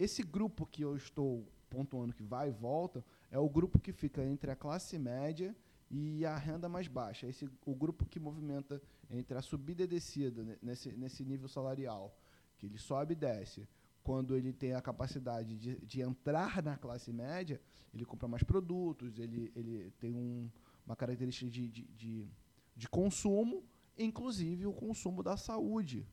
Esse 0.00 0.20
grupo 0.24 0.66
que 0.66 0.82
eu 0.82 0.96
estou 0.96 1.46
pontuando 1.70 2.12
que 2.12 2.24
vai 2.24 2.48
e 2.48 2.52
volta 2.52 3.04
é 3.30 3.38
o 3.38 3.48
grupo 3.48 3.78
que 3.78 3.92
fica 3.92 4.24
entre 4.24 4.50
a 4.50 4.56
classe 4.56 4.98
média 4.98 5.54
e 5.88 6.26
a 6.26 6.36
renda 6.36 6.68
mais 6.68 6.88
baixa. 6.88 7.28
Esse, 7.28 7.48
o 7.64 7.72
grupo 7.72 8.04
que 8.04 8.18
movimenta 8.18 8.82
entre 9.08 9.38
a 9.38 9.42
subida 9.42 9.84
e 9.84 9.86
descida 9.86 10.58
nesse, 10.60 10.90
nesse 10.90 11.24
nível 11.24 11.46
salarial, 11.46 12.18
que 12.58 12.66
ele 12.66 12.78
sobe 12.78 13.12
e 13.12 13.16
desce. 13.16 13.68
Quando 14.04 14.36
ele 14.36 14.52
tem 14.52 14.74
a 14.74 14.80
capacidade 14.80 15.58
de, 15.58 15.84
de 15.84 16.00
entrar 16.00 16.62
na 16.62 16.76
classe 16.76 17.12
média, 17.12 17.60
ele 17.92 18.04
compra 18.04 18.28
mais 18.28 18.44
produtos, 18.44 19.18
ele, 19.18 19.50
ele 19.56 19.90
tem 19.98 20.14
um, 20.14 20.48
uma 20.86 20.94
característica 20.94 21.50
de, 21.50 21.68
de, 21.68 21.82
de, 21.84 22.28
de 22.76 22.88
consumo, 22.88 23.64
inclusive 23.98 24.66
o 24.66 24.72
consumo 24.72 25.22
da 25.22 25.36
saúde. 25.36 26.06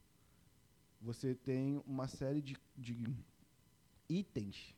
Você 1.00 1.36
tem 1.36 1.84
uma 1.86 2.08
série 2.08 2.42
de, 2.42 2.58
de 2.76 3.16
itens 4.10 4.76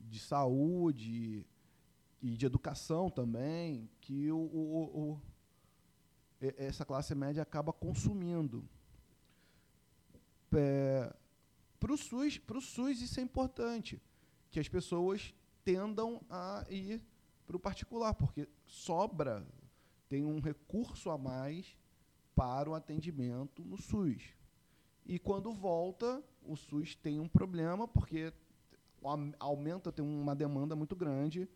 de 0.00 0.18
saúde, 0.18 1.44
e 2.22 2.36
de 2.36 2.46
educação 2.46 3.10
também, 3.10 3.88
que 4.00 4.30
o, 4.32 4.38
o, 4.38 5.00
o, 5.00 5.20
essa 6.40 6.84
classe 6.84 7.14
média 7.14 7.42
acaba 7.42 7.72
consumindo. 7.72 8.64
É, 10.52 11.14
para 11.86 11.94
o 11.94 11.96
SUS, 11.96 12.40
SUS 12.60 13.00
isso 13.00 13.20
é 13.20 13.22
importante, 13.22 14.02
que 14.50 14.58
as 14.58 14.68
pessoas 14.68 15.32
tendam 15.64 16.20
a 16.28 16.66
ir 16.68 17.00
para 17.46 17.56
o 17.56 17.60
particular, 17.60 18.12
porque 18.12 18.48
sobra, 18.66 19.46
tem 20.08 20.24
um 20.24 20.40
recurso 20.40 21.10
a 21.10 21.16
mais 21.16 21.78
para 22.34 22.68
o 22.68 22.74
atendimento 22.74 23.64
no 23.64 23.76
SUS. 23.76 24.34
E 25.04 25.16
quando 25.16 25.52
volta, 25.52 26.20
o 26.42 26.56
SUS 26.56 26.96
tem 26.96 27.20
um 27.20 27.28
problema, 27.28 27.86
porque 27.86 28.32
aumenta, 29.38 29.92
tem 29.92 30.04
uma 30.04 30.34
demanda 30.34 30.74
muito 30.74 30.96
grande 30.96 31.48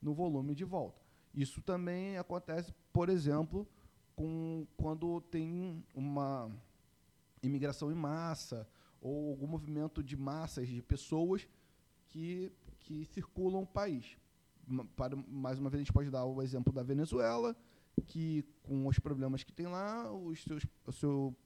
no 0.00 0.14
volume 0.14 0.54
de 0.54 0.64
volta. 0.64 1.02
Isso 1.34 1.60
também 1.60 2.16
acontece, 2.16 2.72
por 2.92 3.08
exemplo, 3.08 3.66
com, 4.14 4.68
quando 4.76 5.20
tem 5.22 5.84
uma 5.92 6.48
imigração 7.42 7.90
em 7.90 7.96
massa 7.96 8.68
ou 9.04 9.28
algum 9.28 9.46
movimento 9.46 10.02
de 10.02 10.16
massas 10.16 10.66
de 10.66 10.80
pessoas 10.80 11.46
que, 12.08 12.50
que 12.80 13.04
circulam 13.04 13.62
o 13.62 13.66
país. 13.66 14.16
Para, 14.96 15.14
mais 15.14 15.58
uma 15.58 15.68
vez, 15.68 15.80
a 15.80 15.84
gente 15.84 15.92
pode 15.92 16.10
dar 16.10 16.24
o 16.24 16.40
exemplo 16.40 16.72
da 16.72 16.82
Venezuela, 16.82 17.54
que 18.06 18.42
com 18.62 18.86
os 18.86 18.98
problemas 18.98 19.44
que 19.44 19.52
tem 19.52 19.66
lá, 19.66 20.10
os 20.10 20.42
seus, 20.42 20.66
o 20.86 20.92
seu, 20.92 21.36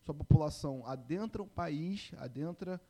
sua 0.00 0.12
população 0.12 0.84
adentra 0.84 1.40
o 1.40 1.46
país, 1.46 2.10
adentra 2.18 2.80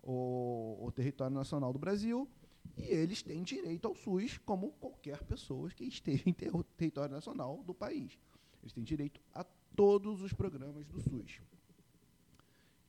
o, 0.00 0.78
o 0.86 0.92
território 0.92 1.34
nacional 1.34 1.72
do 1.72 1.78
Brasil, 1.78 2.30
e 2.76 2.82
eles 2.82 3.20
têm 3.20 3.42
direito 3.42 3.88
ao 3.88 3.96
SUS 3.96 4.38
como 4.38 4.70
qualquer 4.74 5.24
pessoa 5.24 5.68
que 5.70 5.82
esteja 5.84 6.22
em 6.24 6.32
ter 6.32 6.52
território 6.76 7.12
nacional 7.12 7.64
do 7.64 7.74
país. 7.74 8.16
Eles 8.62 8.72
têm 8.72 8.84
direito 8.84 9.20
a 9.34 9.42
todos 9.74 10.22
os 10.22 10.32
programas 10.32 10.86
do 10.86 11.00
SUS. 11.00 11.40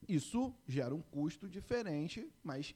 Isso 0.08 0.54
gera 0.68 0.96
um 0.96 1.02
custo 1.02 1.50
diferente, 1.50 2.32
mas 2.44 2.74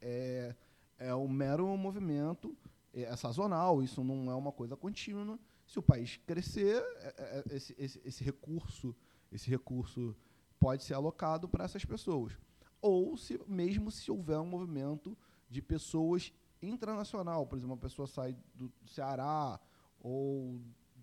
é, 0.00 0.54
é 0.98 1.14
um 1.14 1.28
mero 1.28 1.66
movimento 1.76 2.56
é, 2.94 3.14
sazonal, 3.16 3.82
isso 3.82 4.02
não 4.02 4.30
é 4.30 4.34
uma 4.34 4.52
coisa 4.52 4.76
contínua. 4.76 5.38
Se 5.66 5.78
o 5.78 5.82
país 5.82 6.18
crescer, 6.26 6.82
é, 6.96 7.14
é, 7.18 7.44
é 7.50 7.56
esse, 7.56 7.74
esse, 7.78 8.00
esse 8.04 8.24
recurso, 8.24 8.94
esse 9.30 9.48
recurso 9.48 10.16
pode 10.58 10.84
ser 10.84 10.94
alocado 10.94 11.48
para 11.48 11.64
essas 11.64 11.84
pessoas. 11.84 12.36
Ou 12.80 13.16
se 13.16 13.40
mesmo 13.46 13.90
se 13.90 14.10
houver 14.10 14.38
um 14.38 14.46
movimento 14.46 15.16
de 15.48 15.60
pessoas 15.60 16.32
internacional, 16.60 17.46
por 17.46 17.56
exemplo, 17.56 17.74
uma 17.74 17.80
pessoa 17.80 18.06
sai 18.06 18.36
do 18.54 18.72
Ceará 18.86 19.60
ou 20.00 20.60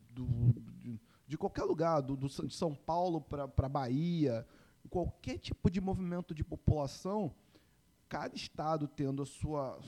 do, 0.10 0.26
de, 0.78 1.00
de 1.28 1.38
qualquer 1.38 1.64
lugar, 1.64 2.02
do, 2.02 2.16
do, 2.16 2.28
de 2.28 2.56
São 2.56 2.74
Paulo 2.74 3.22
para 3.22 3.70
Bahia, 3.70 4.46
qualquer 4.90 5.38
tipo 5.38 5.70
de 5.70 5.80
movimento 5.80 6.34
de 6.34 6.44
população, 6.44 7.34
cada 8.08 8.36
estado 8.36 8.88
tendo 8.88 9.22
a 9.22 9.26
sua, 9.26 9.80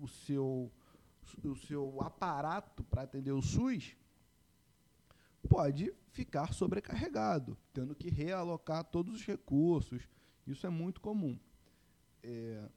o, 0.00 0.08
seu, 0.08 0.70
o 1.44 1.56
seu 1.56 2.00
aparato 2.02 2.82
para 2.84 3.02
atender 3.02 3.32
o 3.32 3.40
SUS, 3.40 3.96
pode 5.48 5.92
ficar 6.10 6.52
sobrecarregado, 6.52 7.56
tendo 7.72 7.94
que 7.94 8.10
realocar 8.10 8.84
todos 8.84 9.14
os 9.14 9.24
recursos. 9.24 10.08
Isso 10.46 10.66
é 10.66 10.70
muito 10.70 11.00
comum. 11.00 11.38
É, 12.22 12.68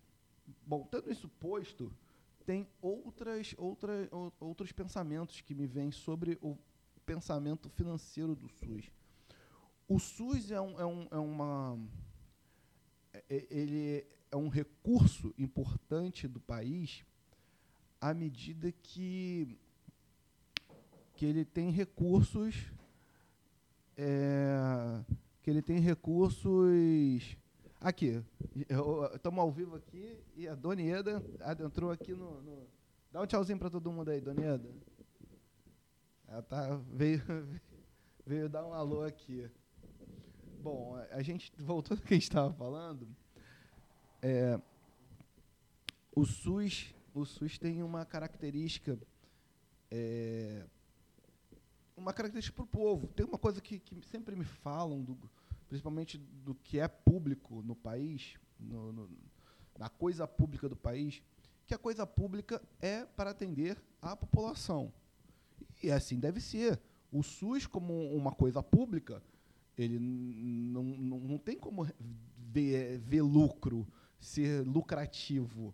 bom, 0.66 0.84
tendo 0.86 1.12
isso 1.12 1.28
posto, 1.28 1.92
tem 2.46 2.68
outras, 2.82 3.56
outras, 3.58 4.10
outros 4.40 4.72
pensamentos 4.72 5.42
que 5.42 5.54
me 5.54 5.66
vêm 5.66 5.92
sobre 5.92 6.38
o 6.42 6.58
pensamento 7.06 7.70
financeiro 7.70 8.36
do 8.36 8.48
SUS. 8.50 8.92
O 9.90 9.98
SUS 9.98 10.52
é, 10.52 10.62
um, 10.62 10.80
é, 10.80 10.86
um, 10.86 11.08
é 11.10 11.18
uma. 11.18 11.80
É, 13.28 13.48
ele 13.50 14.06
é 14.32 14.38
um 14.38 14.48
recurso 14.48 15.34
importante 15.36 16.28
do 16.28 16.40
país 16.40 17.04
à 18.00 18.14
medida 18.14 18.72
que, 18.72 19.58
que 21.16 21.26
ele 21.26 21.44
tem 21.44 21.72
recursos. 21.72 22.72
É, 23.98 25.04
que 25.42 25.50
ele 25.50 25.64
tem 25.64 25.80
recursos. 25.80 27.36
Aqui, 27.82 28.24
estamos 29.16 29.40
ao 29.40 29.52
vivo 29.52 29.76
aqui 29.76 30.20
e 30.36 30.48
a 30.48 30.54
Dona 30.54 30.84
Ieda 30.84 31.24
entrou 31.66 31.90
aqui 31.90 32.14
no, 32.14 32.40
no. 32.44 32.68
Dá 33.12 33.22
um 33.22 33.26
tchauzinho 33.26 33.58
para 33.58 33.72
todo 33.72 33.92
mundo 33.92 34.12
aí, 34.12 34.22
Dona 34.22 34.40
Ieda. 34.40 34.70
Ela 36.28 36.44
tá, 36.44 36.76
veio, 36.92 37.24
veio 38.24 38.48
dar 38.48 38.64
um 38.68 38.74
alô 38.74 39.02
aqui. 39.02 39.50
Bom, 40.62 40.98
a 41.12 41.22
gente, 41.22 41.54
voltando 41.58 42.00
ao 42.00 42.06
que 42.06 42.14
a 42.14 42.18
gente 42.18 42.24
estava 42.24 42.52
falando, 42.52 43.08
é, 44.22 44.60
o 46.14 46.26
SUS, 46.26 46.94
o 47.14 47.24
SUS 47.24 47.58
tem 47.58 47.82
uma 47.82 48.06
característica, 48.06 49.00
é, 49.90 50.66
uma 51.96 52.12
característica 52.12 52.54
para 52.54 52.66
o 52.66 52.68
povo. 52.68 53.08
Tem 53.08 53.26
uma 53.26 53.38
coisa 53.38 53.62
que, 53.62 53.80
que 53.80 54.02
sempre 54.08 54.36
me 54.36 54.44
falam, 54.44 55.02
do, 55.02 55.18
principalmente 55.70 56.18
do 56.18 56.54
que 56.54 56.78
é 56.78 56.90
público 56.90 57.62
no 57.62 57.74
país, 57.74 58.38
no, 58.60 58.92
no, 58.92 59.10
na 59.78 59.88
coisa 59.88 60.28
pública 60.28 60.68
do 60.68 60.76
país, 60.76 61.24
que 61.66 61.74
a 61.74 61.78
coisa 61.78 62.06
pública 62.06 62.62
é 62.82 63.06
para 63.06 63.30
atender 63.30 63.82
a 64.02 64.14
população. 64.14 64.92
E 65.82 65.90
assim 65.90 66.20
deve 66.20 66.42
ser. 66.42 66.82
O 67.14 67.24
SUS, 67.24 67.66
como 67.66 68.14
uma 68.14 68.34
coisa 68.34 68.62
pública, 68.62 69.24
ele 69.82 69.98
não, 69.98 70.84
não, 70.84 71.20
não 71.20 71.38
tem 71.38 71.58
como 71.58 71.88
ver, 72.38 72.98
ver 73.00 73.22
lucro, 73.22 73.88
ser 74.20 74.66
lucrativo, 74.68 75.74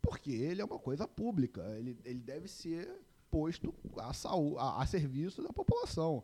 porque 0.00 0.30
ele 0.30 0.62
é 0.62 0.64
uma 0.64 0.78
coisa 0.78 1.08
pública, 1.08 1.62
ele, 1.76 1.98
ele 2.04 2.20
deve 2.20 2.46
ser 2.46 2.88
posto 3.28 3.74
a, 3.98 4.12
saúde, 4.12 4.56
a, 4.58 4.82
a 4.82 4.86
serviço 4.86 5.42
da 5.42 5.52
população. 5.52 6.22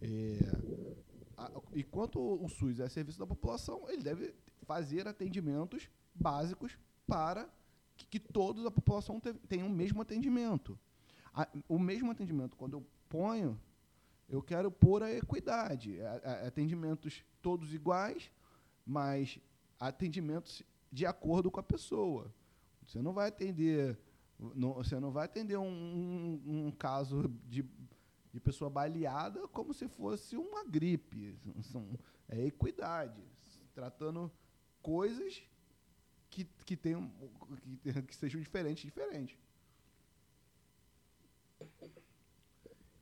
É, 0.00 0.38
a, 1.36 1.50
enquanto 1.74 2.18
o 2.18 2.48
SUS 2.48 2.80
é 2.80 2.88
serviço 2.88 3.18
da 3.18 3.26
população, 3.26 3.84
ele 3.88 4.02
deve 4.02 4.34
fazer 4.62 5.06
atendimentos 5.06 5.90
básicos 6.14 6.78
para 7.06 7.48
que, 7.96 8.06
que 8.06 8.18
todos 8.18 8.64
a 8.64 8.70
população 8.70 9.20
tenham 9.46 9.66
o 9.66 9.70
mesmo 9.70 10.00
atendimento. 10.00 10.78
A, 11.34 11.46
o 11.68 11.78
mesmo 11.78 12.10
atendimento, 12.10 12.56
quando 12.56 12.78
eu 12.78 12.86
ponho 13.10 13.60
eu 14.28 14.42
quero 14.42 14.70
pôr 14.70 15.02
a 15.02 15.12
equidade, 15.12 15.98
atendimentos 16.46 17.22
todos 17.42 17.74
iguais, 17.74 18.30
mas 18.86 19.38
atendimentos 19.78 20.62
de 20.90 21.04
acordo 21.06 21.50
com 21.50 21.60
a 21.60 21.62
pessoa. 21.62 22.32
Você 22.82 23.00
não 23.00 23.12
vai 23.12 23.28
atender, 23.28 23.98
não, 24.38 24.74
você 24.74 24.98
não 24.98 25.10
vai 25.10 25.24
atender 25.24 25.56
um, 25.56 26.40
um, 26.46 26.70
caso 26.70 27.28
de, 27.46 27.64
de 28.32 28.40
pessoa 28.40 28.70
baleada 28.70 29.46
como 29.48 29.72
se 29.74 29.88
fosse 29.88 30.36
uma 30.36 30.64
gripe. 30.64 31.38
São, 31.62 31.98
é 32.28 32.46
equidade, 32.46 33.22
tratando 33.74 34.30
coisas 34.82 35.42
que, 36.30 36.44
que, 36.64 36.76
tenham, 36.76 37.10
que, 37.82 38.02
que 38.02 38.16
sejam 38.16 38.40
diferentes, 38.40 38.84
diferentes. 38.84 39.38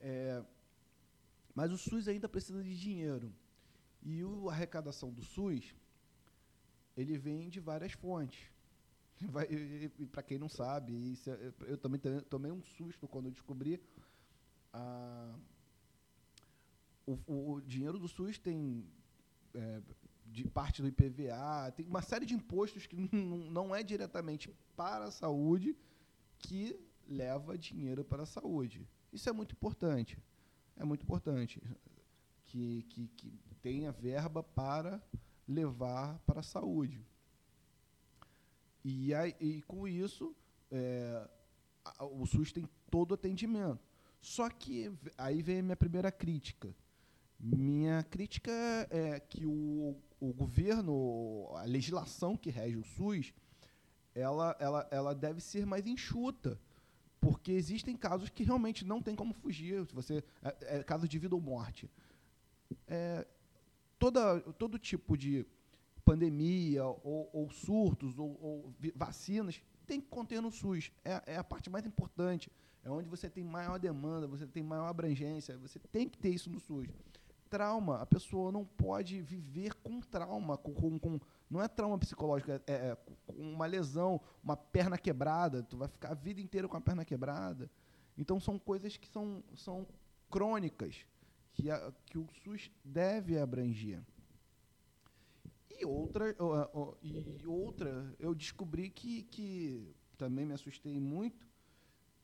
É, 0.01 0.43
mas 1.55 1.71
o 1.71 1.79
SUS 1.79 2.09
ainda 2.09 2.29
precisa 2.29 2.63
de 2.63 2.79
dinheiro. 2.79 3.33
E 4.03 4.23
a 4.23 4.51
arrecadação 4.51 5.13
do 5.13 5.23
SUS, 5.23 5.75
ele 6.97 7.17
vem 7.19 7.49
de 7.49 7.61
várias 7.61 7.93
fontes. 7.93 8.51
Para 10.11 10.23
quem 10.23 10.39
não 10.39 10.49
sabe, 10.49 10.93
isso, 11.13 11.31
é, 11.31 11.53
eu 11.61 11.79
também 11.79 12.01
tomei 12.29 12.51
um 12.51 12.63
susto 12.63 13.07
quando 13.07 13.27
eu 13.27 13.33
descobri. 13.33 13.81
O, 17.07 17.53
o, 17.55 17.61
dinheiro 17.61 17.99
do 17.99 18.09
SUS 18.09 18.39
tem 18.39 18.85
é, 19.55 19.83
de 20.27 20.49
parte 20.49 20.81
do 20.81 20.89
IPVA, 20.89 21.73
tem 21.77 21.87
uma 21.87 22.01
série 22.01 22.25
de 22.25 22.35
impostos 22.35 22.87
que 22.87 22.97
não 23.15 23.75
é 23.75 23.83
diretamente 23.83 24.51
para 24.75 25.05
a 25.05 25.11
saúde 25.11 25.77
que 26.39 26.81
leva 27.07 27.59
dinheiro 27.59 28.05
para 28.05 28.23
a 28.23 28.27
saúde. 28.27 28.89
Isso 29.13 29.29
é 29.29 29.33
muito 29.33 29.53
importante 29.53 30.19
é 30.77 30.85
muito 30.85 31.03
importante 31.03 31.61
que, 32.47 32.83
que, 32.91 33.09
que 33.09 33.55
tenha 33.63 33.93
verba 33.93 34.43
para 34.43 35.03
levar 35.47 36.19
para 36.21 36.41
a 36.41 36.43
saúde. 36.43 37.05
E, 38.85 39.15
aí, 39.15 39.35
e 39.41 39.63
com 39.63 39.87
isso, 39.87 40.35
é, 40.71 41.29
o 42.01 42.27
SUS 42.27 42.53
tem 42.53 42.69
todo 42.91 43.13
o 43.13 43.15
atendimento. 43.15 43.81
Só 44.21 44.49
que 44.49 44.93
aí 45.17 45.43
vem 45.43 45.61
a 45.61 45.63
minha 45.63 45.77
primeira 45.77 46.13
crítica. 46.13 46.75
Minha 47.39 48.05
crítica 48.05 48.53
é 48.91 49.19
que 49.19 49.45
o, 49.45 49.97
o 50.21 50.33
governo, 50.33 51.49
a 51.57 51.65
legislação 51.65 52.37
que 52.37 52.51
rege 52.51 52.77
o 52.77 52.85
SUS, 52.85 53.33
ela, 54.15 54.57
ela, 54.61 54.89
ela 54.91 55.15
deve 55.15 55.41
ser 55.41 55.67
mais 55.67 55.87
enxuta 55.87 56.61
porque 57.23 57.53
existem 57.53 57.97
casos 57.97 58.29
que 58.29 58.43
realmente 58.43 58.85
não 58.85 59.01
tem 59.01 59.15
como 59.15 59.33
fugir. 59.33 59.85
Você 59.95 60.25
é, 60.43 60.79
é 60.79 60.83
caso 60.83 61.07
de 61.07 61.21
vida 61.21 61.37
ou 61.37 61.41
morte. 61.41 61.89
É, 62.89 63.25
toda, 63.97 64.41
todo 64.55 64.77
tipo 64.77 65.17
de 65.17 65.47
pandemia 66.05 66.85
ou, 66.85 67.31
ou 67.33 67.49
surtos 67.49 68.19
ou, 68.19 68.37
ou, 68.43 68.75
vacinas 68.97 69.63
tem 69.87 70.01
que 70.01 70.09
conter 70.09 70.43
no 70.43 70.51
SUS. 70.51 70.91
É, 71.05 71.23
é, 71.35 71.37
a 71.37 71.45
parte 71.45 71.71
mais 71.71 71.87
importante. 71.87 72.51
É 72.85 72.91
onde 72.91 73.09
você 73.09 73.31
tem 73.31 73.45
maior 73.45 73.79
demanda, 73.79 74.27
você 74.27 74.45
tem 74.45 74.61
maior 74.61 74.89
abrangência. 74.89 75.57
Você 75.59 75.79
tem 75.79 76.09
que 76.09 76.19
ter 76.19 76.31
isso 76.31 76.51
no 76.51 76.59
SUS. 76.59 76.89
Trauma, 77.53 78.01
a 78.01 78.07
pessoa 78.07 78.51
não 78.51 78.65
pode 78.65 79.21
viver 79.21 79.75
com 79.75 80.01
trauma, 80.01 80.57
com, 80.57 80.73
com, 80.73 80.99
com 80.99 81.21
não 81.51 81.61
é 81.61 81.69
trauma 81.69 81.99
psicológico, 81.99 82.51
é, 82.51 82.61
é, 82.67 82.73
é 82.73 82.99
uma 83.29 83.67
lesão, 83.67 84.19
uma 84.43 84.57
perna 84.57 84.97
quebrada, 84.97 85.63
tu 85.63 85.77
vai 85.77 85.87
ficar 85.87 86.13
a 86.13 86.15
vida 86.15 86.41
inteira 86.41 86.67
com 86.67 86.79
a 86.79 86.81
perna 86.81 87.05
quebrada. 87.05 87.71
Então 88.17 88.41
são 88.41 88.59
coisas 88.59 88.97
que 88.97 89.07
são, 89.07 89.45
são 89.55 89.87
crônicas, 90.31 91.05
que, 91.53 91.71
a, 91.71 91.93
que 92.07 92.17
o 92.17 92.27
SUS 92.43 92.71
deve 92.83 93.39
abranger. 93.39 94.03
E 95.69 95.85
outra, 95.85 96.35
e 97.03 97.47
outra 97.47 98.15
eu 98.19 98.35
descobri 98.35 98.89
que, 98.89 99.25
que 99.25 99.95
também 100.17 100.47
me 100.47 100.55
assustei 100.55 100.99
muito, 100.99 101.47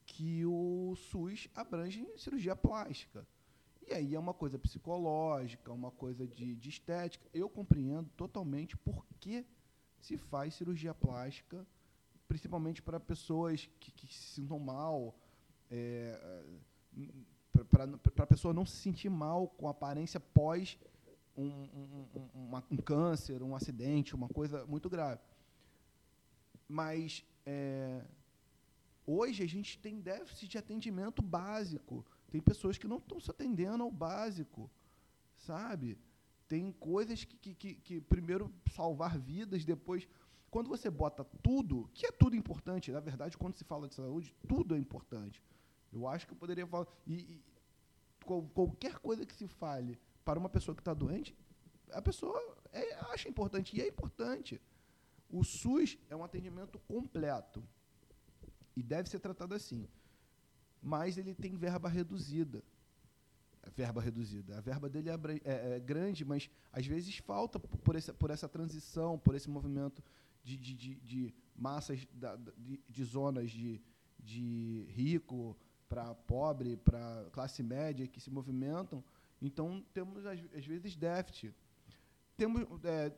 que 0.07 0.47
o 0.47 0.95
SUS 0.97 1.49
abrange 1.55 2.11
cirurgia 2.17 2.57
plástica. 2.57 3.27
E 3.88 3.94
aí 3.94 4.14
é 4.14 4.18
uma 4.18 4.35
coisa 4.35 4.59
psicológica, 4.59 5.72
uma 5.72 5.90
coisa 5.90 6.27
de, 6.27 6.55
de 6.57 6.68
estética. 6.68 7.27
Eu 7.33 7.48
compreendo 7.48 8.11
totalmente 8.16 8.77
por 8.77 9.03
que 9.18 9.46
se 9.98 10.18
faz 10.18 10.55
cirurgia 10.55 10.92
plástica, 10.92 11.66
principalmente 12.29 12.83
para 12.83 13.01
pessoas 13.01 13.66
que, 13.81 13.90
que, 13.90 14.07
se 14.07 14.35
sintam 14.35 14.59
mal, 14.59 15.18
é, 15.70 16.44
para 18.14 18.24
a 18.24 18.27
pessoa 18.27 18.53
não 18.53 18.66
se 18.66 18.77
sentir 18.77 19.09
mal 19.09 19.48
com 19.48 19.66
a 19.66 19.70
aparência 19.70 20.20
pós 20.20 20.79
um, 21.35 21.46
um, 21.46 22.29
um, 22.35 22.62
um, 22.72 22.77
câncer, 22.77 23.42
um 23.42 23.57
acidente, 23.57 24.14
uma 24.14 24.29
coisa 24.29 24.66
muito 24.66 24.90
grave. 24.90 25.22
mas 26.68 27.24
é, 27.46 28.05
hoje 29.07 29.42
a 29.42 29.48
gente 29.48 29.79
tem 29.79 29.98
déficit 29.98 30.46
de 30.46 30.59
atendimento 30.59 31.22
básico. 31.22 32.05
Tem 32.31 32.41
pessoas 32.41 32.77
que 32.77 32.87
não 32.87 32.99
estão 32.99 33.19
se 33.21 33.31
atendendo 33.31 33.83
ao 33.83 33.91
básico, 33.91 34.71
sabe? 35.37 35.99
Tem 36.47 36.73
coisas 36.73 37.25
que, 37.25 37.37
que, 37.37 37.55
que, 37.55 37.75
que, 37.75 38.01
primeiro 38.01 38.53
salvar 38.75 39.19
vidas, 39.19 39.64
depois. 39.64 40.07
Quando 40.51 40.69
você 40.69 40.88
bota 40.91 41.25
tudo, 41.43 41.91
que 41.93 42.07
é 42.07 42.12
tudo 42.12 42.35
importante, 42.37 42.91
na 42.91 43.01
verdade, 43.01 43.37
quando 43.37 43.55
se 43.55 43.64
fala 43.64 43.88
de 43.88 43.95
saúde, 43.95 44.35
tudo 44.47 44.75
é 44.75 44.79
importante. 44.79 45.43
Eu 45.93 46.07
acho 46.07 46.27
que 46.27 46.33
eu 46.33 46.38
poderia 46.38 46.67
falar. 46.67 46.87
E, 47.07 47.14
e 47.14 47.45
qualquer 48.55 48.99
coisa 48.99 49.25
que 49.25 49.35
se 49.35 49.47
fale 49.47 49.99
para 50.25 50.38
uma 50.38 50.49
pessoa 50.49 50.75
que 50.75 50.81
está 50.81 50.93
doente, 50.93 51.35
a 51.93 52.03
pessoa 52.03 52.38
é, 52.73 52.95
acha 53.12 53.29
importante, 53.29 53.77
e 53.77 53.81
é 53.81 53.88
importante. 53.88 54.61
O 55.31 55.45
SUS 55.45 55.99
é 56.09 56.17
um 56.17 56.25
atendimento 56.25 56.79
completo 56.81 57.62
e 58.77 58.83
deve 58.83 59.09
ser 59.09 59.19
tratado 59.19 59.55
assim. 59.55 59.88
Mas 60.83 61.19
ele 61.19 61.35
tem 61.35 61.57
verba 61.57 61.88
reduzida. 61.88 62.62
Verba 63.77 64.01
reduzida. 64.01 64.59
A 64.59 64.61
verba 64.61 64.88
dele 64.88 65.11
é, 65.11 65.14
é, 65.45 65.77
é 65.77 65.81
grande, 65.81 66.25
mas 66.25 66.49
às 66.73 66.87
vezes 66.87 67.19
falta 67.19 67.59
por 67.59 67.97
essa, 67.97 68.14
por 68.14 68.31
essa 68.31 68.49
transição, 68.49 69.19
por 69.19 69.35
esse 69.35 69.49
movimento 69.49 70.03
de, 70.43 70.57
de, 70.57 70.75
de, 70.75 70.95
de 70.97 71.35
massas, 71.55 72.07
da, 72.12 72.37
de, 72.37 72.81
de 72.88 73.05
zonas 73.05 73.51
de, 73.51 73.81
de 74.19 74.87
rico 74.91 75.57
para 75.88 76.14
pobre, 76.14 76.77
para 76.77 77.27
classe 77.33 77.62
média 77.62 78.07
que 78.07 78.21
se 78.21 78.31
movimentam. 78.31 79.03
Então, 79.41 79.85
temos, 79.93 80.27
às, 80.27 80.38
às 80.55 80.67
vezes, 80.67 80.97
déficit. 80.97 81.55
Temos, 82.37 82.67
é, 82.85 83.12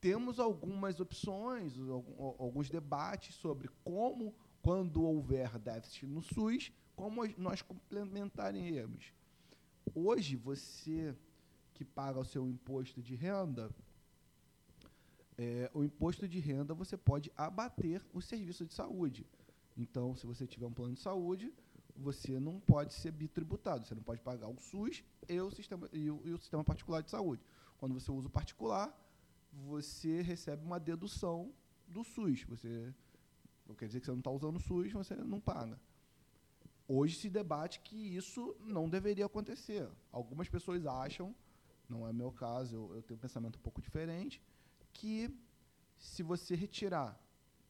temos 0.00 0.38
algumas 0.38 1.00
opções, 1.00 1.74
alguns 2.38 2.68
debates 2.68 3.34
sobre 3.34 3.68
como, 3.84 4.34
quando 4.62 5.02
houver 5.02 5.58
déficit 5.58 6.06
no 6.06 6.22
SUS, 6.22 6.72
como 6.98 7.24
nós 7.38 7.62
complementaríamos. 7.62 9.12
Hoje, 9.94 10.34
você 10.34 11.14
que 11.72 11.84
paga 11.84 12.18
o 12.18 12.24
seu 12.24 12.44
imposto 12.48 13.00
de 13.00 13.14
renda, 13.14 13.70
é, 15.38 15.70
o 15.72 15.84
imposto 15.84 16.26
de 16.26 16.40
renda 16.40 16.74
você 16.74 16.96
pode 16.96 17.30
abater 17.36 18.04
o 18.12 18.20
serviço 18.20 18.66
de 18.66 18.74
saúde. 18.74 19.24
Então, 19.76 20.16
se 20.16 20.26
você 20.26 20.44
tiver 20.44 20.66
um 20.66 20.72
plano 20.72 20.94
de 20.94 21.00
saúde, 21.00 21.54
você 21.96 22.40
não 22.40 22.58
pode 22.58 22.92
ser 22.94 23.12
bitributado. 23.12 23.86
Você 23.86 23.94
não 23.94 24.02
pode 24.02 24.20
pagar 24.20 24.48
o 24.48 24.58
SUS 24.58 25.04
e 25.28 25.40
o 25.40 25.52
sistema, 25.52 25.88
e 25.92 26.10
o, 26.10 26.20
e 26.24 26.32
o 26.32 26.38
sistema 26.38 26.64
particular 26.64 27.00
de 27.00 27.12
saúde. 27.12 27.44
Quando 27.78 27.94
você 27.94 28.10
usa 28.10 28.26
o 28.26 28.30
particular, 28.30 28.92
você 29.52 30.20
recebe 30.20 30.64
uma 30.64 30.80
dedução 30.80 31.52
do 31.86 32.02
SUS. 32.02 32.42
Você 32.42 32.92
quer 33.78 33.86
dizer 33.86 34.00
que 34.00 34.06
você 34.06 34.10
não 34.10 34.18
está 34.18 34.32
usando 34.32 34.56
o 34.56 34.60
SUS, 34.60 34.92
você 34.92 35.14
não 35.14 35.38
paga. 35.38 35.78
Hoje 36.88 37.16
se 37.16 37.28
debate 37.28 37.80
que 37.80 37.96
isso 38.16 38.56
não 38.60 38.88
deveria 38.88 39.26
acontecer. 39.26 39.86
Algumas 40.10 40.48
pessoas 40.48 40.86
acham, 40.86 41.34
não 41.86 42.08
é 42.08 42.12
meu 42.12 42.32
caso, 42.32 42.74
eu, 42.74 42.96
eu 42.96 43.02
tenho 43.02 43.18
um 43.18 43.20
pensamento 43.20 43.56
um 43.56 43.62
pouco 43.62 43.82
diferente, 43.82 44.40
que 44.92 45.30
se 45.98 46.22
você 46.22 46.54
retirar 46.54 47.20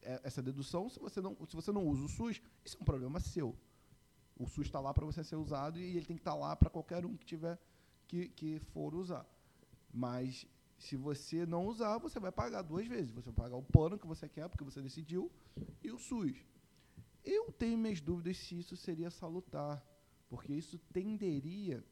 essa 0.01 0.41
dedução, 0.41 0.89
se 0.89 1.01
você 1.01 1.21
não, 1.21 1.37
se 1.49 1.57
você 1.57 1.73
não 1.73 1.85
usa 1.87 2.05
o 2.05 2.09
SUS, 2.09 2.41
isso 2.65 2.77
é 2.79 2.81
um 2.81 2.85
problema 2.85 3.19
seu. 3.19 3.57
O 4.39 4.47
SUS 4.47 4.67
está 4.67 4.79
lá 4.79 4.95
para 4.95 5.05
você 5.05 5.25
ser 5.25 5.37
usado 5.37 5.81
e 5.81 5.97
ele 5.97 6.07
tem 6.07 6.17
que 6.17 6.21
estar 6.21 6.33
tá 6.33 6.37
lá 6.37 6.55
para 6.55 6.71
qualquer 6.71 7.05
um 7.05 7.17
que 7.17 7.27
tiver 7.27 7.59
que, 8.07 8.29
que 8.29 8.61
for 8.73 8.95
usar. 8.95 9.27
Mas 9.93 10.47
se 10.79 10.97
você 10.97 11.45
não 11.45 11.67
usar, 11.67 11.99
você 11.99 12.21
vai 12.21 12.31
pagar 12.31 12.63
duas 12.63 12.87
vezes. 12.87 13.11
Você 13.11 13.31
vai 13.31 13.35
pagar 13.35 13.57
o 13.57 13.63
plano 13.63 13.99
que 13.99 14.07
você 14.07 14.29
quer, 14.29 14.49
porque 14.49 14.65
você 14.65 14.81
decidiu, 14.81 15.31
e 15.83 15.91
o 15.91 15.99
SUS. 15.99 16.37
Eu 17.31 17.53
tenho 17.53 17.77
minhas 17.77 18.01
dúvidas 18.01 18.39
se 18.39 18.59
isso 18.59 18.75
seria 18.75 19.11
salutar, 19.11 19.85
porque 20.31 20.51
isso 20.51 20.79
tenderia 20.91 21.85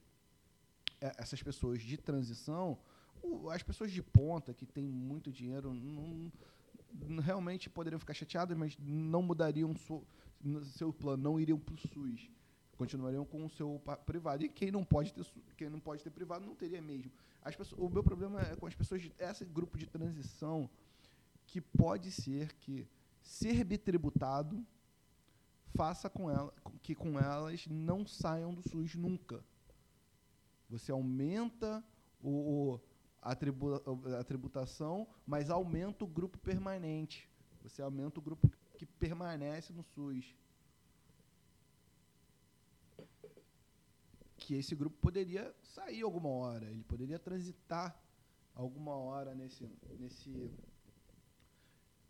é, 0.98 1.12
essas 1.18 1.42
pessoas 1.42 1.82
de 1.82 1.98
transição, 1.98 2.78
as 3.52 3.62
pessoas 3.62 3.92
de 3.92 4.02
ponta 4.02 4.54
que 4.54 4.64
têm 4.64 4.88
muito 4.88 5.30
dinheiro, 5.30 5.74
não, 5.74 6.32
realmente 7.20 7.68
poderiam 7.68 8.00
ficar 8.00 8.14
chateadas, 8.14 8.56
mas 8.56 8.78
não 8.78 9.20
mudariam 9.20 9.74
seu 10.64 10.90
plano, 10.90 11.22
não 11.22 11.38
iriam 11.38 11.58
para 11.58 11.74
o 11.74 11.78
SUS 11.78 12.30
continuariam 12.76 13.24
com 13.24 13.44
o 13.44 13.48
seu 13.48 13.82
privado. 14.04 14.44
E 14.44 14.48
quem 14.48 14.70
não 14.70 14.84
pode 14.84 15.12
ter, 15.12 15.26
quem 15.56 15.68
não 15.68 15.80
pode 15.80 16.02
ter 16.02 16.10
privado 16.10 16.46
não 16.46 16.54
teria 16.54 16.80
mesmo. 16.80 17.10
As 17.42 17.56
pessoas, 17.56 17.80
o 17.80 17.88
meu 17.88 18.02
problema 18.02 18.40
é 18.40 18.54
com 18.54 18.66
as 18.66 18.74
pessoas, 18.74 19.00
de, 19.00 19.12
esse 19.18 19.44
grupo 19.44 19.78
de 19.78 19.86
transição, 19.86 20.68
que 21.46 21.60
pode 21.60 22.10
ser 22.10 22.52
que 22.54 22.86
ser 23.22 23.64
bitributado 23.64 24.64
faça 25.76 26.08
com 26.08 26.30
ela, 26.30 26.52
que 26.82 26.94
com 26.94 27.18
elas 27.18 27.66
não 27.66 28.06
saiam 28.06 28.54
do 28.54 28.62
SUS 28.62 28.94
nunca. 28.94 29.44
Você 30.68 30.90
aumenta 30.90 31.84
o, 32.22 32.80
a, 33.22 33.32
a 34.20 34.24
tributação, 34.24 35.06
mas 35.26 35.50
aumenta 35.50 36.04
o 36.04 36.08
grupo 36.08 36.38
permanente. 36.38 37.28
Você 37.62 37.82
aumenta 37.82 38.18
o 38.18 38.22
grupo 38.22 38.50
que 38.76 38.86
permanece 38.86 39.72
no 39.72 39.82
SUS. 39.82 40.34
que 44.46 44.54
esse 44.54 44.76
grupo 44.76 44.96
poderia 44.98 45.52
sair 45.60 46.02
alguma 46.02 46.28
hora, 46.28 46.66
ele 46.66 46.84
poderia 46.84 47.18
transitar 47.18 48.00
alguma 48.54 48.94
hora 48.94 49.34
nesse, 49.34 49.68
nesse 49.98 50.52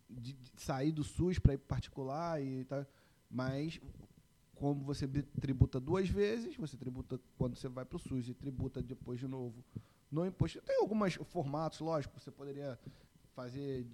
de, 0.07 0.33
de 0.33 0.61
sair 0.61 0.91
do 0.91 1.03
SUS 1.03 1.39
para 1.39 1.55
ir 1.55 1.57
particular 1.57 2.39
e 2.39 2.63
tal, 2.65 2.85
mas 3.29 3.79
como 4.55 4.83
você 4.83 5.07
tributa 5.39 5.79
duas 5.79 6.09
vezes, 6.09 6.55
você 6.55 6.75
tributa 6.75 7.19
quando 7.37 7.55
você 7.55 7.67
vai 7.67 7.85
para 7.85 7.95
o 7.95 7.99
SUS 7.99 8.27
e 8.27 8.33
tributa 8.33 8.81
depois 8.81 9.19
de 9.19 9.27
novo 9.27 9.63
no 10.11 10.25
imposto. 10.25 10.61
Tem 10.61 10.77
alguns 10.77 11.15
formatos, 11.25 11.79
lógico, 11.79 12.19
você 12.19 12.31
poderia 12.31 12.79
fazer 13.35 13.85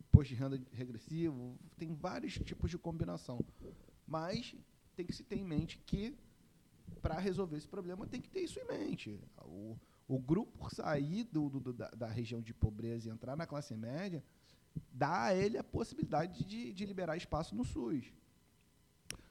imposto 0.00 0.34
de 0.34 0.40
renda 0.40 0.60
regressivo, 0.72 1.58
tem 1.76 1.94
vários 1.94 2.34
tipos 2.34 2.70
de 2.70 2.78
combinação. 2.78 3.40
Mas 4.06 4.54
tem 4.94 5.04
que 5.04 5.12
se 5.12 5.24
ter 5.24 5.36
em 5.36 5.44
mente 5.44 5.78
que 5.84 6.16
para 7.02 7.18
resolver 7.18 7.56
esse 7.56 7.68
problema 7.68 8.06
tem 8.06 8.20
que 8.20 8.30
ter 8.30 8.40
isso 8.40 8.58
em 8.60 8.64
mente. 8.64 9.20
O, 9.42 9.76
o 10.08 10.18
grupo 10.18 10.72
sair 10.74 11.24
do, 11.24 11.48
do, 11.48 11.72
da, 11.72 11.90
da, 11.90 12.06
região 12.06 12.40
de 12.40 12.54
pobreza 12.54 13.08
e 13.08 13.12
entrar 13.12 13.36
na 13.36 13.46
classe 13.46 13.74
média 13.74 14.22
dá 14.92 15.24
a 15.24 15.34
ele 15.34 15.58
a 15.58 15.64
possibilidade 15.64 16.44
de, 16.44 16.72
de 16.72 16.86
liberar 16.86 17.16
espaço 17.16 17.54
no 17.54 17.64
SUS. 17.64 18.12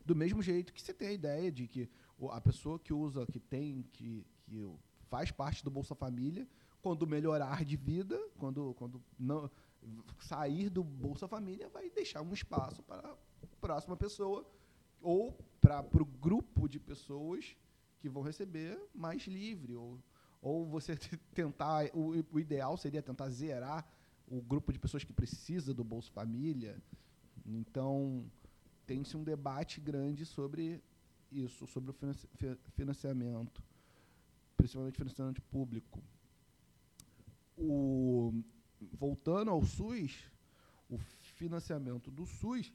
Do 0.06 0.16
mesmo 0.16 0.42
jeito 0.42 0.72
que 0.72 0.82
você 0.82 0.94
tem 0.94 1.08
a 1.10 1.14
ideia 1.14 1.52
de 1.52 1.68
que 1.68 1.90
a 2.32 2.40
pessoa 2.40 2.80
que 2.80 2.94
usa, 2.94 3.26
que 3.26 3.40
tem, 3.40 3.84
que, 3.92 4.26
que 4.44 4.72
faz 5.10 5.32
parte 5.32 5.64
do 5.64 5.72
Bolsa 5.72 5.96
Família, 5.96 6.48
quando 6.82 7.08
melhorar 7.08 7.66
de 7.66 7.76
vida, 7.76 8.20
quando, 8.38 8.74
quando 8.76 9.02
não 9.18 9.50
sair 10.20 10.70
do 10.70 10.84
Bolsa 10.84 11.28
Família, 11.28 11.68
vai 11.70 11.90
deixar 11.90 12.22
um 12.22 12.34
espaço 12.34 12.84
para 12.84 13.00
a 13.00 13.16
próxima 13.60 13.98
pessoa 13.98 14.46
ou 15.02 15.38
para 15.60 15.82
o 16.02 16.06
grupo 16.06 16.68
de 16.68 16.80
pessoas 16.80 17.56
que 18.00 18.10
vão 18.10 18.22
receber 18.22 18.80
mais 18.94 19.24
livre. 19.24 19.76
Ou, 19.76 20.00
ou 20.42 20.66
você 20.66 20.96
tentar. 21.34 21.86
O, 21.94 22.14
o 22.32 22.40
ideal 22.40 22.78
seria 22.78 23.02
tentar 23.02 23.30
zerar 23.30 23.88
o 24.28 24.42
grupo 24.42 24.72
de 24.72 24.80
pessoas 24.80 25.04
que 25.04 25.14
precisa 25.14 25.74
do 25.74 25.84
Bolsa 25.84 26.12
Família. 26.12 26.82
Então, 27.46 28.26
tem-se 28.86 29.16
um 29.18 29.24
debate 29.24 29.80
grande 29.82 30.26
sobre 30.26 30.82
isso, 31.32 31.66
sobre 31.68 31.92
o 31.92 31.96
financiamento, 32.76 33.64
principalmente 34.56 34.98
financiamento 34.98 35.42
público. 35.44 36.02
O, 37.58 38.34
voltando 38.94 39.52
ao 39.52 39.64
SUS, 39.64 40.30
o 40.90 40.98
financiamento 40.98 42.12
do 42.12 42.26
SUS 42.26 42.72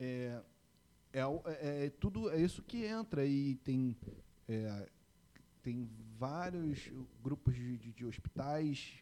é, 0.00 0.42
é, 1.12 1.20
é, 1.20 1.86
é, 1.86 1.90
tudo 1.90 2.30
é 2.30 2.40
isso 2.40 2.62
que 2.62 2.84
entra 2.84 3.24
e 3.24 3.54
tem 3.56 3.96
é, 4.48 4.88
tem 5.62 5.88
vários 6.18 6.90
grupos 7.22 7.54
de, 7.54 7.78
de, 7.78 7.92
de 7.92 8.04
hospitais, 8.04 8.94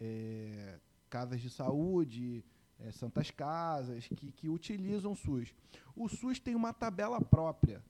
é, 0.00 0.80
casas 1.08 1.40
de 1.40 1.48
saúde, 1.48 2.44
é, 2.84 2.90
santas 2.90 3.30
casas 3.30 4.06
que, 4.08 4.32
que 4.32 4.48
utilizam 4.48 5.12
o 5.12 5.16
SUS. 5.16 5.54
O 5.96 6.08
SUS 6.08 6.38
tem 6.38 6.54
uma 6.54 6.72
tabela 6.72 7.20
própria, 7.20 7.82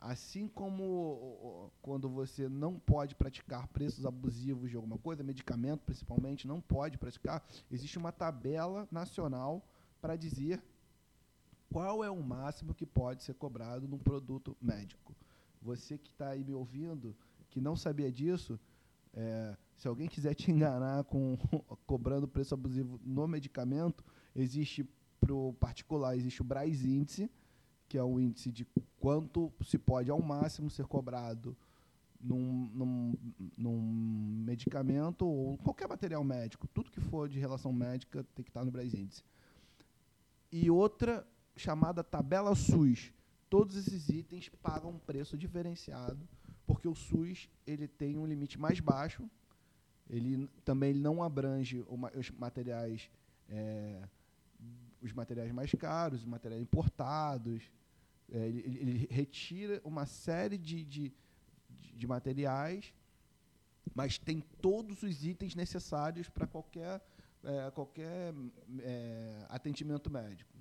assim 0.00 0.46
como 0.48 1.70
quando 1.82 2.08
você 2.08 2.48
não 2.48 2.78
pode 2.78 3.14
praticar 3.14 3.66
preços 3.68 4.06
abusivos 4.06 4.70
de 4.70 4.76
alguma 4.76 4.98
coisa, 4.98 5.22
medicamento 5.22 5.82
principalmente, 5.84 6.46
não 6.46 6.60
pode 6.60 6.98
praticar, 6.98 7.44
existe 7.70 7.98
uma 7.98 8.12
tabela 8.12 8.86
nacional 8.90 9.66
para 10.00 10.16
dizer 10.16 10.62
qual 11.72 12.04
é 12.04 12.10
o 12.10 12.22
máximo 12.22 12.74
que 12.74 12.86
pode 12.86 13.22
ser 13.22 13.34
cobrado 13.34 13.88
num 13.88 13.98
produto 13.98 14.56
médico? 14.60 15.14
Você 15.60 15.98
que 15.98 16.10
está 16.10 16.28
aí 16.28 16.44
me 16.44 16.54
ouvindo, 16.54 17.16
que 17.50 17.60
não 17.60 17.74
sabia 17.74 18.10
disso, 18.12 18.58
é, 19.12 19.56
Se 19.76 19.88
alguém 19.88 20.08
quiser 20.08 20.34
te 20.34 20.50
enganar 20.50 21.04
com 21.04 21.36
cobrando 21.86 22.28
preço 22.28 22.54
abusivo 22.54 23.00
no 23.02 23.26
medicamento, 23.26 24.04
existe 24.36 24.88
para 25.20 25.34
o 25.34 25.52
particular 25.54 26.16
existe 26.16 26.42
o 26.42 26.44
Braz 26.44 26.84
índice, 26.84 27.30
que 27.88 27.96
é 27.96 28.02
o 28.02 28.20
índice 28.20 28.52
de 28.52 28.66
quanto 29.00 29.52
se 29.64 29.78
pode 29.78 30.10
ao 30.10 30.20
máximo 30.20 30.70
ser 30.70 30.86
cobrado 30.86 31.56
num, 32.20 32.70
num, 32.74 33.14
num, 33.56 33.80
medicamento 34.44 35.26
ou 35.26 35.56
qualquer 35.58 35.88
material 35.88 36.22
médico. 36.22 36.68
Tudo 36.68 36.90
que 36.90 37.00
for 37.00 37.28
de 37.28 37.38
relação 37.38 37.72
médica 37.72 38.24
tem 38.34 38.44
que 38.44 38.50
estar 38.50 38.64
no 38.64 38.70
Braz 38.70 38.94
índice. 38.94 39.22
E 40.52 40.70
outra 40.70 41.26
chamada 41.56 42.04
tabela 42.04 42.54
SUS. 42.54 43.12
Todos 43.48 43.76
esses 43.76 44.08
itens 44.08 44.48
pagam 44.62 44.90
um 44.90 44.98
preço 44.98 45.38
diferenciado, 45.38 46.28
porque 46.66 46.88
o 46.88 46.94
SUS 46.94 47.48
ele 47.66 47.86
tem 47.86 48.18
um 48.18 48.26
limite 48.26 48.58
mais 48.58 48.80
baixo, 48.80 49.28
ele 50.10 50.48
também 50.64 50.92
não 50.92 51.22
abrange 51.22 51.84
os 52.14 52.30
materiais 52.32 53.08
é, 53.48 54.02
os 55.06 55.12
materiais 55.12 55.52
mais 55.52 55.72
caros, 55.72 56.20
os 56.20 56.26
materiais 56.26 56.62
importados. 56.62 57.62
É, 58.30 58.38
ele, 58.38 58.78
ele, 58.78 59.08
retira 59.10 59.80
uma 59.84 60.04
série 60.04 60.58
de, 60.58 60.84
de, 60.84 61.14
de, 61.70 62.06
materiais, 62.06 62.92
mas 63.94 64.18
tem 64.18 64.40
todos 64.60 65.02
os 65.02 65.24
itens 65.24 65.54
necessários 65.54 66.28
para 66.28 66.46
qualquer, 66.46 67.00
é, 67.44 67.70
qualquer 67.70 68.34
é, 68.80 69.46
atendimento 69.48 70.10
médico. 70.10 70.52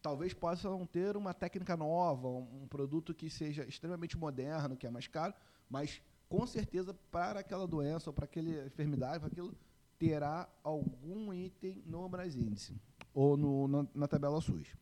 Talvez 0.00 0.32
possa 0.32 0.68
não 0.68 0.86
ter 0.86 1.16
uma 1.16 1.34
técnica 1.34 1.76
nova, 1.76 2.28
um, 2.28 2.62
um 2.62 2.66
produto 2.68 3.12
que 3.12 3.28
seja 3.28 3.64
extremamente 3.64 4.16
moderno, 4.16 4.76
que 4.76 4.86
é 4.86 4.90
mais 4.90 5.06
caro, 5.08 5.34
mas 5.68 6.00
com 6.28 6.46
certeza 6.46 6.94
para 7.10 7.40
aquela 7.40 7.66
doença 7.66 8.10
ou 8.10 8.14
para 8.14 8.24
aquela 8.24 8.66
enfermidade, 8.66 9.18
para 9.18 9.28
aquilo 9.28 9.54
terá 10.02 10.48
algum 10.64 11.32
item 11.32 11.80
no 11.86 12.08
Brasíndice 12.08 12.74
ou 13.14 13.36
no, 13.36 13.68
na, 13.68 13.86
na, 13.94 14.08
tabela 14.08 14.40
SUS. 14.40 14.74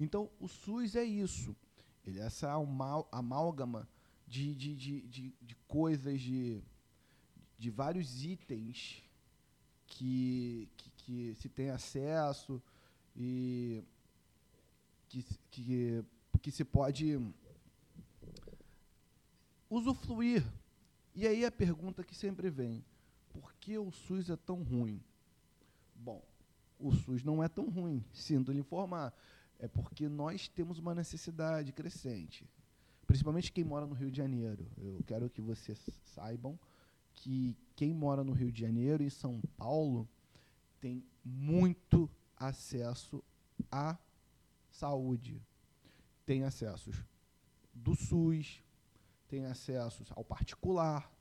Então, 0.00 0.28
o 0.40 0.48
SUS 0.48 0.96
é 0.96 1.04
isso. 1.04 1.54
Ele 2.04 2.18
é 2.18 2.24
essa 2.24 2.52
amálgama 3.12 3.88
de, 4.26 4.52
de, 4.52 4.74
de, 4.74 5.00
de, 5.02 5.34
de 5.40 5.54
coisas, 5.68 6.20
de, 6.20 6.60
de 7.56 7.70
vários 7.70 8.24
itens 8.24 9.04
que, 9.86 10.68
que, 10.76 10.90
que 10.96 11.34
se 11.36 11.48
tem 11.48 11.70
acesso 11.70 12.60
e 13.14 13.80
que, 15.08 15.24
que, 15.52 16.04
que 16.42 16.50
se 16.50 16.64
pode 16.64 17.16
usufruir. 19.70 20.44
E 21.14 21.28
aí 21.28 21.44
a 21.44 21.52
pergunta 21.52 22.02
que 22.02 22.16
sempre 22.16 22.50
vem: 22.50 22.84
por 23.34 23.52
que 23.54 23.76
o 23.76 23.90
SUS 23.90 24.30
é 24.30 24.36
tão 24.36 24.62
ruim? 24.62 25.02
Bom, 25.96 26.22
o 26.78 26.92
SUS 26.92 27.24
não 27.24 27.42
é 27.42 27.48
tão 27.48 27.68
ruim, 27.68 28.04
sinto 28.12 28.52
lhe 28.52 28.60
informar. 28.60 29.12
É 29.58 29.66
porque 29.66 30.08
nós 30.08 30.48
temos 30.48 30.78
uma 30.78 30.94
necessidade 30.94 31.72
crescente, 31.72 32.48
principalmente 33.06 33.52
quem 33.52 33.64
mora 33.64 33.86
no 33.86 33.94
Rio 33.94 34.10
de 34.10 34.16
Janeiro. 34.16 34.66
Eu 34.78 35.02
quero 35.06 35.28
que 35.28 35.40
vocês 35.40 35.78
saibam 36.04 36.58
que 37.14 37.56
quem 37.74 37.92
mora 37.92 38.22
no 38.22 38.32
Rio 38.32 38.52
de 38.52 38.60
Janeiro 38.60 39.02
e 39.02 39.10
São 39.10 39.40
Paulo 39.56 40.08
tem 40.80 41.04
muito 41.24 42.10
acesso 42.36 43.22
à 43.70 43.98
saúde. 44.70 45.40
Tem 46.26 46.44
acessos 46.44 47.04
do 47.72 47.94
SUS, 47.94 48.62
tem 49.28 49.46
acessos 49.46 50.08
ao 50.12 50.24
particular, 50.24 51.12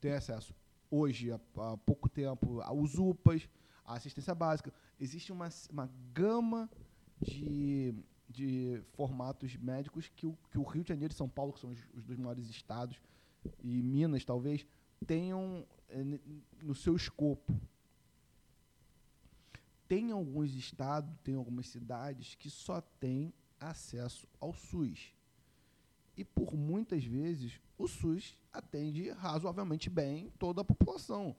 tem 0.00 0.12
acesso 0.12 0.54
hoje, 0.90 1.32
há, 1.32 1.40
há 1.56 1.76
pouco 1.76 2.08
tempo, 2.08 2.60
os 2.74 2.98
UPAs, 2.98 3.48
a 3.84 3.94
assistência 3.94 4.34
básica. 4.34 4.72
Existe 5.00 5.32
uma, 5.32 5.48
uma 5.70 5.90
gama 6.12 6.70
de, 7.20 7.94
de 8.28 8.82
formatos 8.92 9.56
médicos 9.56 10.08
que 10.08 10.26
o, 10.26 10.36
que 10.50 10.58
o 10.58 10.62
Rio 10.62 10.82
de 10.82 10.88
Janeiro 10.88 11.12
e 11.12 11.16
São 11.16 11.28
Paulo, 11.28 11.52
que 11.52 11.60
são 11.60 11.70
os, 11.70 11.78
os 11.94 12.04
dois 12.04 12.18
maiores 12.18 12.48
estados, 12.48 13.00
e 13.62 13.82
Minas, 13.82 14.24
talvez, 14.24 14.66
tenham 15.06 15.66
é, 15.88 16.02
no 16.62 16.74
seu 16.74 16.94
escopo. 16.96 17.58
Tem 19.86 20.10
alguns 20.10 20.54
estados, 20.54 21.14
tem 21.24 21.34
algumas 21.34 21.68
cidades 21.68 22.34
que 22.34 22.50
só 22.50 22.80
têm 22.80 23.32
acesso 23.58 24.28
ao 24.38 24.52
SUS. 24.52 25.14
E 26.18 26.24
por 26.24 26.52
muitas 26.52 27.04
vezes 27.04 27.60
o 27.78 27.86
SUS 27.86 28.36
atende 28.52 29.08
razoavelmente 29.10 29.88
bem 29.88 30.32
toda 30.36 30.62
a 30.62 30.64
população. 30.64 31.36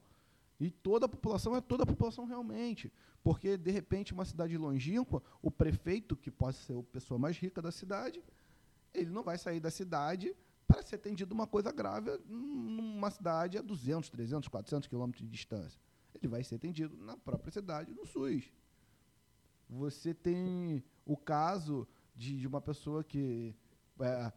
E 0.58 0.72
toda 0.72 1.06
a 1.06 1.10
população 1.10 1.54
é 1.54 1.60
toda 1.60 1.84
a 1.84 1.86
população 1.86 2.24
realmente. 2.24 2.90
Porque, 3.22 3.58
de 3.58 3.72
repente, 3.72 4.14
uma 4.14 4.24
cidade 4.24 4.58
longínqua, 4.58 5.22
o 5.42 5.52
prefeito, 5.52 6.16
que 6.16 6.32
pode 6.32 6.56
ser 6.56 6.80
a 6.80 6.84
pessoa 6.84 7.20
mais 7.20 7.38
rica 7.38 7.62
da 7.62 7.74
cidade, 7.74 8.24
ele 8.94 9.10
não 9.10 9.22
vai 9.22 9.38
sair 9.38 9.60
da 9.60 9.70
cidade 9.70 10.34
para 10.66 10.82
ser 10.82 10.96
atendido 10.96 11.36
uma 11.36 11.46
coisa 11.46 11.74
grave 11.74 12.18
numa 12.26 13.12
cidade 13.12 13.58
a 13.58 13.62
200, 13.62 14.10
300, 14.10 14.48
400 14.48 14.88
quilômetros 14.88 15.26
de 15.26 15.30
distância. 15.30 15.78
Ele 16.16 16.30
vai 16.30 16.42
ser 16.42 16.56
atendido 16.56 16.96
na 16.96 17.18
própria 17.18 17.52
cidade, 17.52 17.94
no 17.94 18.06
SUS. 18.06 18.50
Você 19.70 20.14
tem 20.14 20.82
o 21.06 21.18
caso 21.18 21.86
de, 22.16 22.40
de 22.40 22.48
uma 22.48 22.62
pessoa 22.62 23.04
que 23.04 23.54
é, 24.00 24.32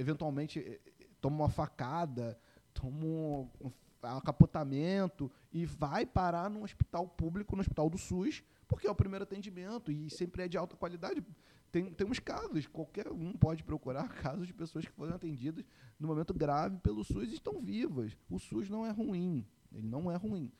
eventualmente 0.00 0.58
eh, 0.58 0.80
toma 1.20 1.44
uma 1.44 1.48
facada, 1.50 2.38
toma 2.72 3.04
um, 3.04 3.48
um 3.62 3.72
acapotamento 4.02 5.30
e 5.52 5.66
vai 5.66 6.06
parar 6.06 6.48
num 6.48 6.62
hospital 6.62 7.06
público, 7.06 7.54
no 7.54 7.60
hospital 7.60 7.90
do 7.90 7.98
SUS, 7.98 8.42
porque 8.66 8.86
é 8.86 8.90
o 8.90 8.94
primeiro 8.94 9.24
atendimento 9.24 9.92
e 9.92 10.08
sempre 10.08 10.44
é 10.44 10.48
de 10.48 10.56
alta 10.56 10.74
qualidade. 10.74 11.22
Tem, 11.70 11.92
temos 11.92 12.18
casos, 12.18 12.66
qualquer 12.66 13.12
um 13.12 13.34
pode 13.34 13.62
procurar 13.62 14.08
casos 14.22 14.46
de 14.46 14.54
pessoas 14.54 14.86
que 14.86 14.92
foram 14.92 15.14
atendidas 15.14 15.64
no 15.98 16.08
momento 16.08 16.32
grave 16.32 16.78
pelo 16.78 17.04
SUS 17.04 17.30
e 17.30 17.34
estão 17.34 17.60
vivas. 17.60 18.16
O 18.30 18.38
SUS 18.38 18.70
não 18.70 18.86
é 18.86 18.90
ruim, 18.90 19.46
ele 19.70 19.86
não 19.86 20.10
é 20.10 20.16
ruim. 20.16 20.50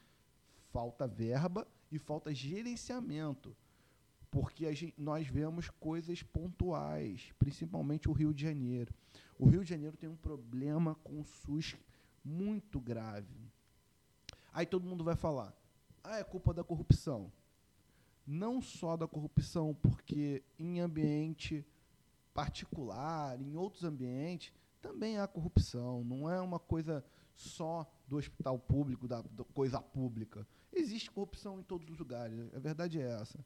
Falta 0.71 1.09
verba 1.09 1.67
e 1.91 1.99
falta 1.99 2.33
gerenciamento 2.35 3.57
porque 4.31 4.73
gente, 4.75 4.95
nós 4.97 5.27
vemos 5.27 5.69
coisas 5.69 6.23
pontuais, 6.23 7.33
principalmente 7.39 8.09
o 8.09 8.13
Rio 8.13 8.33
de 8.33 8.43
Janeiro. 8.43 8.95
O 9.39 9.49
Rio 9.49 9.65
de 9.65 9.71
Janeiro 9.71 9.97
tem 9.97 10.09
um 10.09 10.17
problema 10.17 10.95
com 11.03 11.21
o 11.21 11.25
SUS 11.25 11.77
muito 12.25 12.81
grave. 12.81 13.51
Aí 14.53 14.67
todo 14.67 14.87
mundo 14.87 15.03
vai 15.03 15.17
falar: 15.17 15.55
ah, 16.05 16.19
é 16.19 16.25
culpa 16.25 16.55
da 16.55 16.63
corrupção. 16.63 17.33
Não 18.27 18.63
só 18.63 18.97
da 18.97 19.09
corrupção, 19.09 19.75
porque 19.75 20.43
em 20.59 20.81
ambiente 20.81 21.67
particular, 22.33 23.41
em 23.41 23.57
outros 23.57 23.83
ambientes, 23.83 24.53
também 24.81 25.19
há 25.19 25.27
corrupção. 25.27 26.05
Não 26.05 26.31
é 26.31 26.41
uma 26.41 26.59
coisa 26.59 27.05
só 27.35 27.91
do 28.07 28.17
hospital 28.17 28.59
público, 28.59 29.09
da, 29.09 29.23
da 29.23 29.45
coisa 29.45 29.81
pública. 29.81 30.47
Existe 30.73 31.11
corrupção 31.11 31.59
em 31.59 31.63
todos 31.63 31.89
os 31.91 31.99
lugares. 31.99 32.39
A 32.55 32.59
verdade 32.59 33.01
é 33.01 33.11
essa. 33.21 33.45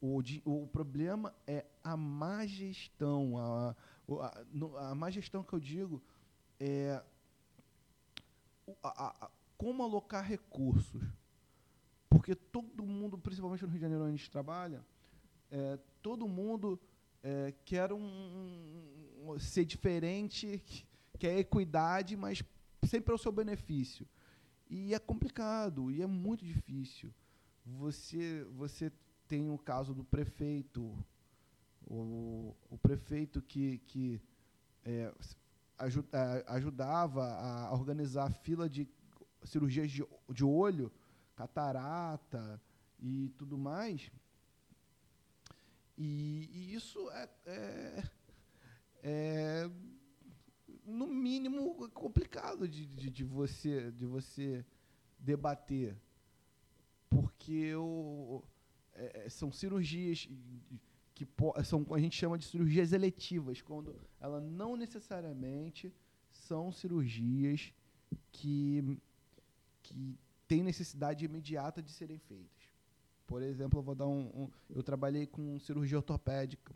O, 0.00 0.22
o 0.44 0.66
problema 0.68 1.34
é 1.46 1.66
a 1.82 1.96
má 1.96 2.46
gestão. 2.46 3.36
A, 3.36 3.76
a, 4.10 4.90
a 4.90 4.94
má 4.94 5.10
gestão 5.10 5.42
que 5.42 5.52
eu 5.52 5.60
digo 5.60 6.02
é 6.60 7.02
a, 8.82 9.24
a, 9.24 9.30
como 9.56 9.82
alocar 9.82 10.24
recursos. 10.24 11.02
Porque 12.08 12.34
todo 12.34 12.86
mundo, 12.86 13.18
principalmente 13.18 13.62
no 13.62 13.68
Rio 13.68 13.78
de 13.78 13.82
Janeiro 13.82 14.04
onde 14.04 14.14
a 14.14 14.16
gente 14.16 14.30
trabalha, 14.30 14.84
é, 15.50 15.78
todo 16.02 16.28
mundo 16.28 16.80
é, 17.22 17.52
quer 17.64 17.92
um, 17.92 18.82
um, 19.26 19.38
ser 19.38 19.64
diferente, 19.64 20.62
quer 21.18 21.38
equidade, 21.38 22.16
mas 22.16 22.42
sempre 22.86 23.12
ao 23.12 23.18
seu 23.18 23.32
benefício. 23.32 24.06
E 24.70 24.94
é 24.94 24.98
complicado, 24.98 25.90
e 25.90 26.02
é 26.02 26.06
muito 26.06 26.44
difícil. 26.44 27.12
Você, 27.64 28.44
você 28.56 28.92
tem 29.28 29.50
o 29.50 29.58
caso 29.58 29.94
do 29.94 30.02
prefeito, 30.02 30.82
o, 31.86 32.56
o 32.70 32.78
prefeito 32.78 33.42
que, 33.42 33.78
que 33.86 34.20
é, 34.84 35.12
é, 36.12 36.44
ajudava 36.48 37.24
a 37.34 37.72
organizar 37.74 38.26
a 38.26 38.30
fila 38.30 38.68
de 38.68 38.88
cirurgias 39.44 39.90
de, 39.90 40.04
de 40.30 40.44
olho, 40.44 40.90
catarata 41.36 42.60
e 42.98 43.28
tudo 43.36 43.58
mais. 43.58 44.10
E, 45.96 46.48
e 46.52 46.74
isso 46.74 47.10
é, 47.10 47.28
é, 47.46 48.04
é, 49.02 49.70
no 50.86 51.06
mínimo, 51.06 51.88
complicado 51.90 52.66
de, 52.66 52.86
de, 52.86 53.10
de, 53.10 53.24
você, 53.24 53.92
de 53.92 54.06
você 54.06 54.64
debater. 55.18 55.96
Porque 57.10 57.74
o 57.74 58.42
é, 58.98 59.24
é, 59.24 59.28
são 59.28 59.52
cirurgias 59.52 60.28
que 61.14 61.26
são 61.64 61.84
a 61.92 61.98
gente 61.98 62.16
chama 62.16 62.38
de 62.38 62.44
cirurgias 62.44 62.92
eletivas, 62.92 63.60
quando 63.60 63.94
ela 64.20 64.40
não 64.40 64.76
necessariamente 64.76 65.92
são 66.30 66.70
cirurgias 66.70 67.72
que, 68.30 68.98
que 69.82 70.16
têm 70.46 70.62
necessidade 70.62 71.24
imediata 71.24 71.82
de 71.82 71.90
serem 71.90 72.18
feitas. 72.18 72.68
Por 73.26 73.42
exemplo, 73.42 73.80
eu 73.80 73.82
vou 73.82 73.94
dar 73.94 74.06
um, 74.06 74.26
um 74.34 74.50
eu 74.70 74.82
trabalhei 74.82 75.26
com 75.26 75.58
cirurgia 75.58 75.98
ortopédica 75.98 76.74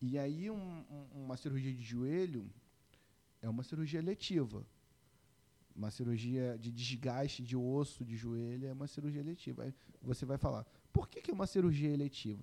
e 0.00 0.18
aí 0.18 0.50
um, 0.50 0.84
um, 0.90 1.24
uma 1.24 1.36
cirurgia 1.36 1.72
de 1.72 1.82
joelho 1.82 2.50
é 3.40 3.48
uma 3.48 3.62
cirurgia 3.62 4.00
letiva. 4.00 4.66
Uma 5.74 5.90
cirurgia 5.90 6.58
de 6.58 6.70
desgaste 6.70 7.42
de 7.42 7.56
osso 7.56 8.04
de 8.04 8.16
joelho 8.16 8.66
é 8.66 8.72
uma 8.72 8.86
cirurgia 8.86 9.20
eletiva. 9.20 9.62
Aí 9.64 9.74
você 10.02 10.26
vai 10.26 10.36
falar, 10.36 10.66
por 10.92 11.08
que, 11.08 11.20
que 11.20 11.30
é 11.30 11.34
uma 11.34 11.46
cirurgia 11.46 11.90
eletiva? 11.90 12.42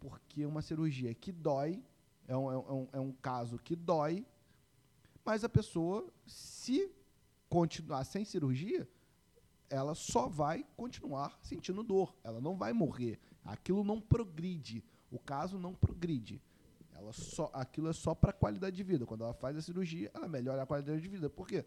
Porque 0.00 0.42
é 0.42 0.46
uma 0.46 0.62
cirurgia 0.62 1.14
que 1.14 1.32
dói, 1.32 1.82
é 2.26 2.36
um, 2.36 2.52
é, 2.52 2.56
um, 2.56 2.88
é 2.92 3.00
um 3.00 3.12
caso 3.12 3.58
que 3.58 3.74
dói, 3.74 4.26
mas 5.24 5.44
a 5.44 5.48
pessoa, 5.48 6.06
se 6.26 6.90
continuar 7.48 8.04
sem 8.04 8.24
cirurgia, 8.24 8.88
ela 9.70 9.94
só 9.94 10.28
vai 10.28 10.66
continuar 10.76 11.38
sentindo 11.42 11.82
dor. 11.82 12.14
Ela 12.22 12.40
não 12.40 12.56
vai 12.56 12.72
morrer. 12.72 13.18
Aquilo 13.44 13.82
não 13.82 14.00
progride. 14.00 14.84
O 15.10 15.18
caso 15.18 15.58
não 15.58 15.74
progride. 15.74 16.42
Ela 16.94 17.12
só, 17.12 17.50
aquilo 17.52 17.88
é 17.88 17.92
só 17.92 18.14
para 18.14 18.32
qualidade 18.32 18.76
de 18.76 18.82
vida. 18.82 19.06
Quando 19.06 19.24
ela 19.24 19.32
faz 19.32 19.56
a 19.56 19.62
cirurgia, 19.62 20.10
ela 20.12 20.28
melhora 20.28 20.62
a 20.62 20.66
qualidade 20.66 21.00
de 21.00 21.08
vida. 21.08 21.30
Por 21.30 21.46
quê? 21.46 21.64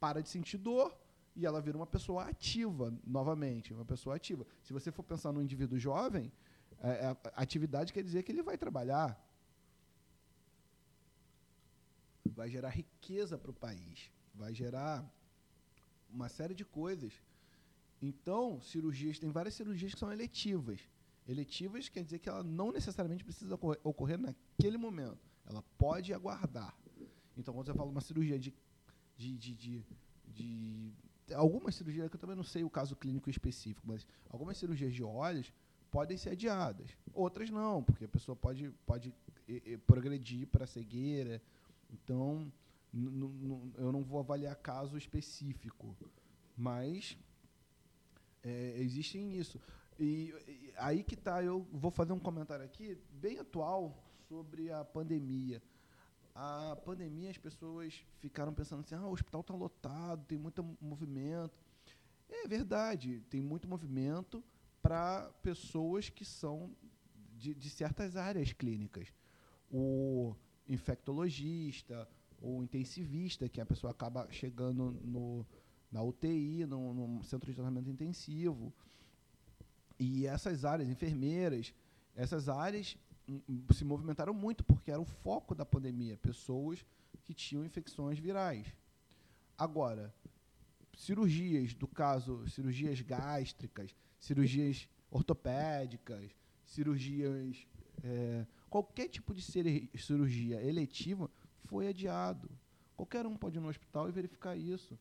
Para 0.00 0.22
de 0.22 0.28
sentir 0.28 0.58
dor 0.58 0.96
e 1.36 1.44
ela 1.44 1.60
vira 1.60 1.76
uma 1.76 1.86
pessoa 1.86 2.24
ativa 2.24 2.92
novamente, 3.04 3.72
uma 3.72 3.84
pessoa 3.84 4.16
ativa. 4.16 4.46
Se 4.62 4.72
você 4.72 4.92
for 4.92 5.02
pensar 5.02 5.32
no 5.32 5.42
indivíduo 5.42 5.78
jovem, 5.78 6.32
é, 6.80 6.88
é, 6.88 7.16
atividade 7.34 7.92
quer 7.92 8.02
dizer 8.02 8.22
que 8.22 8.30
ele 8.30 8.42
vai 8.42 8.56
trabalhar, 8.56 9.20
vai 12.26 12.48
gerar 12.48 12.70
riqueza 12.70 13.38
para 13.38 13.50
o 13.50 13.54
país, 13.54 14.10
vai 14.34 14.52
gerar 14.54 15.04
uma 16.10 16.28
série 16.28 16.54
de 16.54 16.64
coisas. 16.64 17.12
Então, 18.00 18.60
cirurgias, 18.60 19.18
tem 19.18 19.30
várias 19.30 19.54
cirurgias 19.54 19.94
que 19.94 19.98
são 19.98 20.12
eletivas. 20.12 20.80
Eletivas 21.26 21.88
quer 21.88 22.04
dizer 22.04 22.18
que 22.18 22.28
ela 22.28 22.42
não 22.42 22.70
necessariamente 22.70 23.24
precisa 23.24 23.54
ocorrer, 23.54 23.80
ocorrer 23.82 24.18
naquele 24.18 24.76
momento. 24.76 25.18
Ela 25.46 25.62
pode 25.78 26.12
aguardar. 26.12 26.76
Então, 27.36 27.54
quando 27.54 27.66
você 27.66 27.74
fala 27.74 27.90
uma 27.90 28.00
cirurgia 28.00 28.38
de, 28.38 28.54
de, 29.16 29.36
de, 29.38 29.54
de, 29.54 29.84
de 30.26 30.92
algumas 31.32 31.74
cirurgias, 31.74 32.08
que 32.08 32.16
eu 32.16 32.20
também 32.20 32.36
não 32.36 32.44
sei 32.44 32.64
o 32.64 32.70
caso 32.70 32.96
clínico 32.96 33.30
específico, 33.30 33.86
mas 33.86 34.06
algumas 34.28 34.58
cirurgias 34.58 34.92
de 34.92 35.02
olhos 35.02 35.52
podem 35.90 36.16
ser 36.16 36.30
adiadas. 36.30 36.90
Outras 37.12 37.50
não, 37.50 37.82
porque 37.82 38.04
a 38.04 38.08
pessoa 38.08 38.34
pode, 38.34 38.70
pode 38.84 39.14
progredir 39.86 40.46
para 40.48 40.66
cegueira. 40.66 41.40
Então, 41.92 42.52
eu 43.78 43.92
não 43.92 44.02
vou 44.02 44.18
avaliar 44.18 44.56
caso 44.56 44.96
específico, 44.96 45.96
mas 46.56 47.16
é, 48.42 48.74
existem 48.78 49.36
isso. 49.36 49.60
E, 49.98 50.34
e, 50.48 50.72
aí 50.76 51.02
que 51.02 51.16
tá, 51.16 51.42
eu 51.42 51.66
vou 51.72 51.90
fazer 51.90 52.12
um 52.12 52.18
comentário 52.18 52.64
aqui 52.64 52.98
bem 53.12 53.38
atual 53.38 53.96
sobre 54.28 54.70
a 54.70 54.84
pandemia. 54.84 55.62
A 56.34 56.76
pandemia, 56.84 57.30
as 57.30 57.38
pessoas 57.38 58.04
ficaram 58.18 58.52
pensando 58.52 58.80
assim: 58.80 58.94
ah, 58.96 59.06
o 59.06 59.12
hospital 59.12 59.40
está 59.40 59.54
lotado, 59.54 60.24
tem 60.26 60.36
muito 60.36 60.64
movimento. 60.80 61.58
É 62.28 62.48
verdade, 62.48 63.22
tem 63.30 63.40
muito 63.40 63.68
movimento 63.68 64.42
para 64.82 65.30
pessoas 65.42 66.08
que 66.08 66.24
são 66.24 66.74
de, 67.36 67.54
de 67.54 67.70
certas 67.70 68.16
áreas 68.16 68.52
clínicas. 68.52 69.08
O 69.70 70.34
infectologista, 70.68 72.08
o 72.40 72.62
intensivista, 72.62 73.48
que 73.48 73.60
a 73.60 73.66
pessoa 73.66 73.92
acaba 73.92 74.26
chegando 74.30 74.90
no, 75.04 75.46
na 75.90 76.02
UTI, 76.02 76.66
no, 76.66 76.92
no 76.92 77.22
centro 77.22 77.48
de 77.48 77.54
tratamento 77.54 77.88
intensivo. 77.88 78.72
E 79.98 80.26
essas 80.26 80.64
áreas, 80.64 80.88
enfermeiras, 80.88 81.72
essas 82.16 82.48
áreas 82.48 82.96
se 83.72 83.84
movimentaram 83.84 84.34
muito 84.34 84.64
porque 84.64 84.90
era 84.90 85.00
o 85.00 85.04
foco 85.04 85.54
da 85.54 85.64
pandemia, 85.64 86.16
pessoas 86.16 86.84
que 87.24 87.32
tinham 87.32 87.64
infecções 87.64 88.18
virais. 88.18 88.66
Agora, 89.56 90.14
cirurgias, 90.96 91.74
do 91.74 91.86
caso, 91.86 92.46
cirurgias 92.48 93.00
gástricas, 93.00 93.94
cirurgias 94.18 94.88
ortopédicas, 95.10 96.30
cirurgias. 96.66 97.66
É, 98.02 98.46
qualquer 98.68 99.08
tipo 99.08 99.32
de 99.32 99.42
cirurgia 99.42 100.62
eletiva 100.62 101.30
foi 101.64 101.88
adiado. 101.88 102.50
Qualquer 102.96 103.26
um 103.26 103.36
pode 103.36 103.58
ir 103.58 103.60
no 103.60 103.68
hospital 103.68 104.08
e 104.08 104.12
verificar 104.12 104.56
isso. 104.56 104.98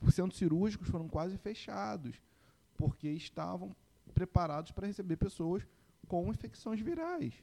Os 0.00 0.14
centros 0.14 0.38
cirúrgicos 0.38 0.88
foram 0.88 1.08
quase 1.08 1.36
fechados, 1.38 2.20
porque 2.76 3.08
estavam 3.08 3.74
preparados 4.14 4.70
para 4.70 4.86
receber 4.86 5.16
pessoas 5.16 5.66
com 6.06 6.30
infecções 6.30 6.80
virais. 6.80 7.34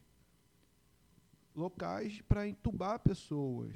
Locais 1.56 2.21
para 2.21 2.47
entubar 2.47 2.99
pessoas. 2.99 3.76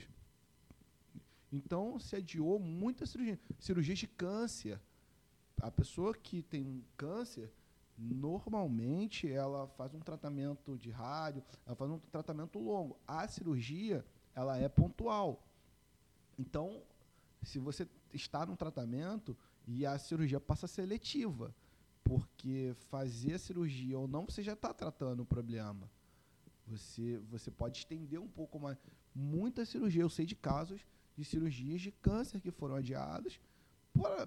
Então, 1.52 2.00
se 2.00 2.16
adiou 2.16 2.60
muita 2.60 3.06
cirurgia. 3.06 3.40
Cirurgias 3.60 4.00
de 4.00 4.08
câncer. 4.08 4.80
A 5.62 5.72
pessoa 5.72 6.14
que 6.14 6.42
tem 6.44 6.84
câncer, 6.96 7.52
normalmente, 7.98 9.32
ela 9.32 9.68
faz 9.70 9.94
um 9.94 10.00
tratamento 10.00 10.78
de 10.78 10.92
rádio, 10.92 11.44
ela 11.66 11.76
faz 11.76 11.90
um 11.90 12.00
tratamento 12.00 12.60
longo. 12.60 12.98
A 13.08 13.28
cirurgia, 13.28 14.06
ela 14.36 14.58
é 14.58 14.70
pontual. 14.70 15.44
Então, 16.38 16.84
se 17.42 17.58
você 17.60 17.88
está 18.14 18.46
num 18.46 18.56
tratamento 18.56 19.36
e 19.66 19.86
a 19.86 19.98
cirurgia 19.98 20.40
passa 20.40 20.66
a 20.66 20.70
ser 20.70 20.86
porque 22.38 22.72
fazer 22.92 23.34
a 23.34 23.40
cirurgia 23.40 23.98
ou 23.98 24.08
não, 24.08 24.26
você 24.26 24.44
já 24.44 24.54
está 24.54 24.72
tratando 24.72 25.22
o 25.22 25.26
problema. 25.26 25.90
Você, 26.68 27.20
você 27.30 27.50
pode 27.50 27.80
estender 27.80 28.20
um 28.20 28.28
pouco 28.28 28.60
mais. 28.60 28.78
Muita 29.14 29.66
cirurgia, 29.66 30.04
eu 30.04 30.10
sei 30.10 30.26
de 30.26 30.36
casos 30.36 30.80
de 31.16 31.26
cirurgias 31.26 31.82
de 31.82 31.92
câncer 31.92 32.40
que 32.40 32.52
foram 32.52 32.76
adiadas 32.76 33.40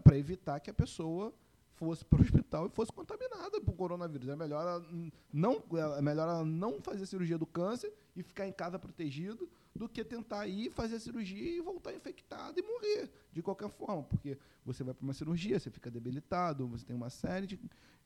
para 0.02 0.18
evitar 0.18 0.58
que 0.58 0.68
a 0.68 0.74
pessoa 0.74 1.32
fosse 1.74 2.04
para 2.04 2.18
o 2.18 2.22
hospital 2.26 2.66
e 2.66 2.70
fosse 2.70 2.92
contaminada 2.92 3.60
por 3.60 3.74
coronavírus. 3.74 4.28
É 4.28 4.34
melhor 4.34 4.60
ela 4.60 4.84
não, 5.32 5.62
é 5.96 6.02
melhor 6.02 6.28
ela 6.28 6.44
não 6.44 6.80
fazer 6.80 7.04
a 7.04 7.06
cirurgia 7.06 7.38
do 7.38 7.46
câncer 7.46 7.92
e 8.16 8.24
ficar 8.24 8.48
em 8.48 8.52
casa 8.52 8.76
protegido 8.76 9.48
do 9.74 9.88
que 9.88 10.04
tentar 10.04 10.48
ir 10.48 10.70
fazer 10.70 10.96
a 10.96 11.00
cirurgia 11.00 11.56
e 11.56 11.60
voltar 11.60 11.94
infectado 11.94 12.58
e 12.58 12.62
morrer 12.62 13.08
de 13.32 13.40
qualquer 13.40 13.70
forma, 13.70 14.02
porque 14.02 14.36
você 14.64 14.82
vai 14.82 14.92
para 14.92 15.04
uma 15.04 15.14
cirurgia, 15.14 15.58
você 15.58 15.70
fica 15.70 15.90
debilitado, 15.90 16.66
você 16.66 16.84
tem 16.84 16.96
uma 16.96 17.08
série 17.08 17.46
de, 17.46 17.60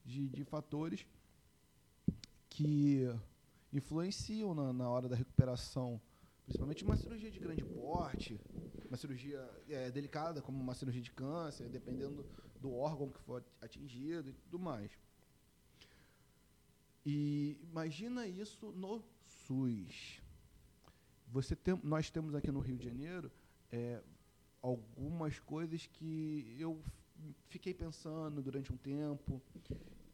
de, 0.04 0.28
de 0.28 0.44
fatores 0.44 1.06
que 2.48 3.02
influenciam 3.72 4.54
na, 4.54 4.72
na, 4.72 4.88
hora 4.88 5.08
da 5.08 5.16
recuperação, 5.16 6.00
principalmente 6.44 6.84
uma 6.84 6.96
cirurgia 6.96 7.30
de 7.30 7.40
grande 7.40 7.64
porte, 7.64 8.40
uma 8.88 8.96
cirurgia 8.96 9.48
é, 9.68 9.90
delicada, 9.90 10.40
como 10.40 10.60
uma 10.60 10.74
cirurgia 10.74 11.02
de 11.02 11.10
câncer, 11.10 11.68
dependendo 11.68 12.24
do 12.60 12.72
órgão 12.72 13.08
que 13.08 13.18
for 13.20 13.44
atingido 13.60 14.30
e 14.30 14.32
tudo 14.32 14.58
mais. 14.58 14.90
E 17.04 17.58
imagina 17.62 18.26
isso 18.26 18.72
no 18.72 19.02
SUS 19.46 20.22
você 21.34 21.56
tem, 21.56 21.76
nós 21.82 22.10
temos 22.10 22.32
aqui 22.32 22.52
no 22.52 22.60
Rio 22.60 22.76
de 22.76 22.84
Janeiro 22.84 23.28
é, 23.72 24.00
algumas 24.62 25.40
coisas 25.40 25.84
que 25.84 26.54
eu 26.56 26.80
fiquei 27.48 27.74
pensando 27.74 28.40
durante 28.40 28.72
um 28.72 28.76
tempo 28.76 29.42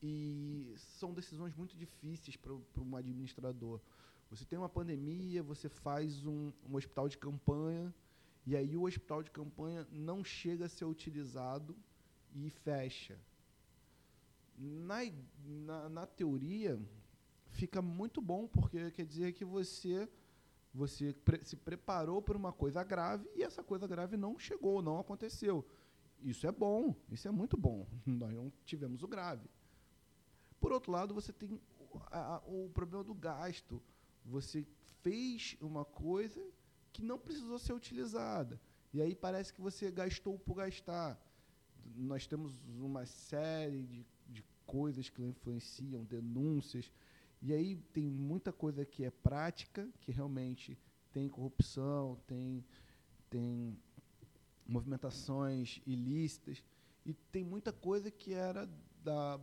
e 0.02 0.72
são 0.76 1.12
decisões 1.12 1.54
muito 1.54 1.76
difíceis 1.76 2.36
para 2.36 2.52
um 2.52 2.96
administrador. 2.96 3.80
Você 4.30 4.44
tem 4.44 4.58
uma 4.58 4.68
pandemia, 4.68 5.42
você 5.42 5.68
faz 5.68 6.24
um, 6.24 6.52
um 6.68 6.76
hospital 6.76 7.08
de 7.08 7.18
campanha 7.18 7.92
e 8.46 8.56
aí 8.56 8.76
o 8.76 8.84
hospital 8.84 9.22
de 9.22 9.30
campanha 9.30 9.86
não 9.90 10.24
chega 10.24 10.66
a 10.66 10.68
ser 10.68 10.84
utilizado 10.84 11.76
e 12.34 12.48
fecha. 12.51 13.18
Na, 14.57 14.98
na, 15.44 15.88
na 15.88 16.07
teoria, 16.07 16.80
fica 17.48 17.82
muito 17.82 18.20
bom, 18.20 18.46
porque 18.46 18.90
quer 18.90 19.05
dizer 19.05 19.32
que 19.32 19.44
você 19.44 20.09
você 20.72 21.12
pre 21.12 21.44
se 21.44 21.57
preparou 21.57 22.22
para 22.22 22.38
uma 22.38 22.53
coisa 22.53 22.84
grave 22.84 23.28
e 23.34 23.42
essa 23.42 23.62
coisa 23.62 23.88
grave 23.88 24.16
não 24.16 24.38
chegou, 24.38 24.80
não 24.80 25.01
aconteceu. 25.01 25.66
Isso 26.22 26.46
é 26.46 26.53
bom, 26.53 26.94
isso 27.11 27.26
é 27.26 27.30
muito 27.30 27.57
bom. 27.57 27.86
Nós 28.07 28.32
não 28.32 28.53
tivemos 28.64 29.03
o 29.03 29.09
grave. 29.09 29.48
Por 30.61 30.72
outro 30.72 30.92
lado, 30.92 31.14
você 31.14 31.32
tem 31.32 31.61
a, 32.11 32.36
a, 32.36 32.38
o 32.46 32.70
problema 32.72 33.02
do 33.02 33.14
gasto. 33.14 33.82
Você 34.24 34.66
fez 35.02 35.56
uma 35.61 35.84
coisa 35.84 36.46
que 36.92 37.02
não 37.02 37.18
precisou 37.18 37.58
ser 37.58 37.72
utilizada. 37.72 38.61
E 38.92 39.00
aí 39.00 39.14
parece 39.14 39.52
que 39.52 39.61
você 39.61 39.90
gastou 39.90 40.38
por 40.38 40.56
gastar. 40.56 41.18
Nós 41.96 42.26
temos 42.26 42.61
uma 42.78 43.06
série 43.06 43.82
de, 43.84 44.06
de 44.28 44.44
coisas 44.66 45.08
que 45.08 45.22
influenciam, 45.22 46.04
denúncias 46.04 46.90
e 47.42 47.54
aí 47.54 47.76
tem 47.92 48.11
muita 48.11 48.52
coisa 48.52 48.84
que 48.84 49.04
é 49.04 49.11
prática, 49.11 49.88
que 50.00 50.12
realmente 50.12 50.78
tem 51.11 51.28
corrupção, 51.28 52.18
tem, 52.26 52.64
tem 53.30 53.78
movimentações 54.66 55.80
ilícitas 55.86 56.62
e 57.04 57.14
tem 57.14 57.42
muita 57.42 57.72
coisa 57.72 58.11
que 58.11 58.34
era 58.34 58.68
da, 59.02 59.40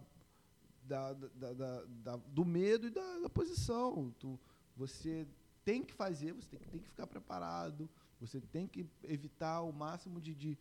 da, 0.87 1.13
da, 1.13 1.53
da, 1.53 1.83
da 2.03 2.15
do 2.15 2.45
medo 2.45 2.87
e 2.87 2.89
da, 2.89 3.29
posição. 3.29 4.13
Tu, 4.19 4.39
você 4.75 5.27
tem 5.63 5.83
que 5.83 5.93
fazer, 5.93 6.33
você 6.33 6.49
tem 6.49 6.59
que, 6.59 6.67
tem 6.69 6.79
que 6.79 6.87
ficar 6.87 7.05
preparado, 7.05 7.89
você 8.19 8.39
tem 8.39 8.67
que 8.67 8.85
evitar 9.03 9.61
o 9.61 9.71
máximo 9.71 10.19
de, 10.21 10.33
de, 10.33 10.57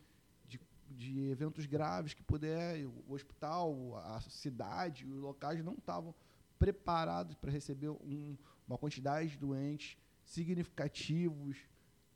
de, 0.46 0.60
de 0.90 1.30
eventos 1.30 1.64
graves 1.64 2.12
que 2.12 2.22
puder. 2.22 2.86
O 2.86 3.12
hospital, 3.14 3.96
a 3.98 4.20
cidade, 4.20 5.06
os 5.06 5.20
locais 5.20 5.64
não 5.64 5.74
estavam 5.74 6.14
preparados 6.58 7.34
para 7.36 7.50
receber 7.50 7.90
um, 7.90 8.36
uma 8.66 8.76
quantidade 8.76 9.30
de 9.30 9.38
doentes 9.38 9.96
significativos 10.24 11.56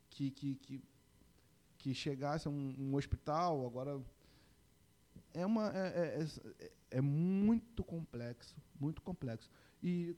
que, 0.09 0.29
que, 0.31 0.55
que, 0.55 0.83
que 1.77 1.93
chegasse 1.93 2.47
a 2.47 2.51
um, 2.51 2.75
um 2.77 2.95
hospital. 2.95 3.65
Agora, 3.65 4.01
é, 5.33 5.45
uma, 5.45 5.71
é, 5.75 6.19
é, 6.19 6.23
é, 6.59 6.71
é 6.91 7.01
muito 7.01 7.83
complexo, 7.83 8.55
muito 8.79 9.01
complexo. 9.01 9.49
E, 9.81 10.15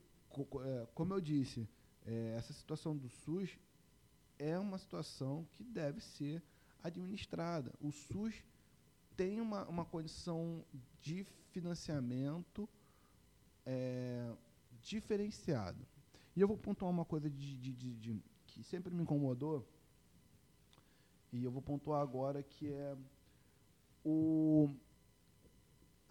é, 0.64 0.86
como 0.94 1.14
eu 1.14 1.20
disse, 1.20 1.68
é, 2.04 2.34
essa 2.36 2.52
situação 2.52 2.96
do 2.96 3.08
SUS 3.08 3.58
é 4.38 4.58
uma 4.58 4.78
situação 4.78 5.46
que 5.52 5.64
deve 5.64 6.00
ser 6.00 6.42
administrada. 6.82 7.72
O 7.80 7.90
SUS 7.90 8.42
tem 9.16 9.40
uma, 9.40 9.64
uma 9.66 9.84
condição 9.84 10.64
de 11.00 11.24
financiamento 11.50 12.68
é, 13.64 14.30
diferenciada. 14.82 15.86
E 16.36 16.40
eu 16.40 16.48
vou 16.48 16.58
pontuar 16.58 16.90
uma 16.90 17.04
coisa 17.04 17.30
de, 17.30 17.56
de, 17.56 17.72
de, 17.72 17.94
de, 17.94 18.22
que 18.46 18.62
sempre 18.64 18.92
me 18.92 19.02
incomodou, 19.02 19.66
e 21.32 21.42
eu 21.42 21.50
vou 21.50 21.62
pontuar 21.62 22.00
agora, 22.00 22.42
que 22.42 22.68
é 22.72 22.96
o. 24.04 24.70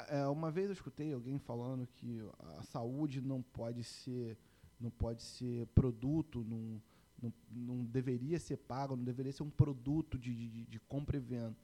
É, 0.10 0.28
uma 0.28 0.52
vez 0.52 0.68
eu 0.68 0.74
escutei 0.74 1.14
alguém 1.14 1.38
falando 1.40 1.88
que 1.88 2.22
a 2.58 2.64
saúde 2.64 3.22
não 3.22 3.42
pode 3.42 3.84
ser, 3.84 4.38
não 4.80 4.90
pode 4.90 5.22
ser 5.22 5.66
produto, 5.68 6.44
não, 6.44 6.82
não, 7.22 7.34
não 7.50 7.86
deveria 7.86 8.40
ser 8.40 8.58
pago, 8.58 8.96
não 8.96 9.04
deveria 9.04 9.32
ser 9.32 9.44
um 9.44 9.50
produto 9.50 10.18
de, 10.18 10.34
de, 10.34 10.66
de 10.66 10.80
compra 10.80 11.18
e 11.18 11.20
venda. 11.20 11.56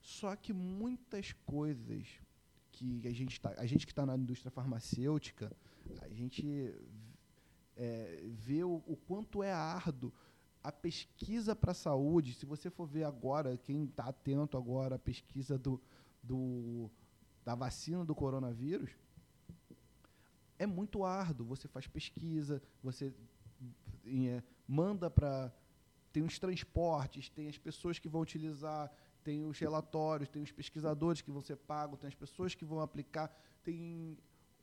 Só 0.00 0.34
que 0.34 0.52
muitas 0.52 1.32
coisas 1.46 2.06
que 2.72 3.06
a 3.06 3.12
gente, 3.12 3.40
tá, 3.40 3.54
a 3.56 3.66
gente 3.66 3.86
que 3.86 3.92
está 3.92 4.04
na 4.04 4.16
indústria 4.16 4.50
farmacêutica, 4.50 5.54
a 6.00 6.08
gente 6.08 6.74
é, 7.76 8.24
vê 8.30 8.64
o, 8.64 8.82
o, 8.86 8.96
quanto 8.96 9.42
é 9.42 9.52
árduo 9.52 10.12
a 10.62 10.72
pesquisa 10.72 11.54
para 11.54 11.72
a 11.72 11.74
saúde. 11.74 12.34
Se 12.34 12.46
você 12.46 12.70
for 12.70 12.86
ver 12.86 13.04
agora, 13.04 13.56
quem 13.56 13.84
está 13.84 14.04
atento 14.04 14.56
agora 14.56 14.96
à 14.96 14.98
pesquisa 14.98 15.58
do, 15.58 15.80
do, 16.22 16.90
da 17.44 17.54
vacina 17.54 18.04
do 18.04 18.14
coronavírus, 18.14 18.90
é 20.58 20.66
muito 20.66 21.04
árduo. 21.04 21.46
Você 21.46 21.66
faz 21.68 21.86
pesquisa, 21.86 22.62
você 22.82 23.12
é, 24.06 24.42
manda 24.66 25.10
para. 25.10 25.52
Tem 26.12 26.22
os 26.22 26.38
transportes, 26.38 27.30
tem 27.30 27.48
as 27.48 27.56
pessoas 27.56 27.98
que 27.98 28.08
vão 28.08 28.20
utilizar, 28.20 28.92
tem 29.24 29.46
os 29.46 29.58
relatórios, 29.58 30.28
tem 30.28 30.42
os 30.42 30.52
pesquisadores 30.52 31.22
que 31.22 31.30
vão 31.30 31.40
ser 31.40 31.56
pagos, 31.56 31.98
tem 31.98 32.08
as 32.08 32.14
pessoas 32.14 32.54
que 32.54 32.66
vão 32.66 32.80
aplicar, 32.80 33.34
tem 33.64 34.18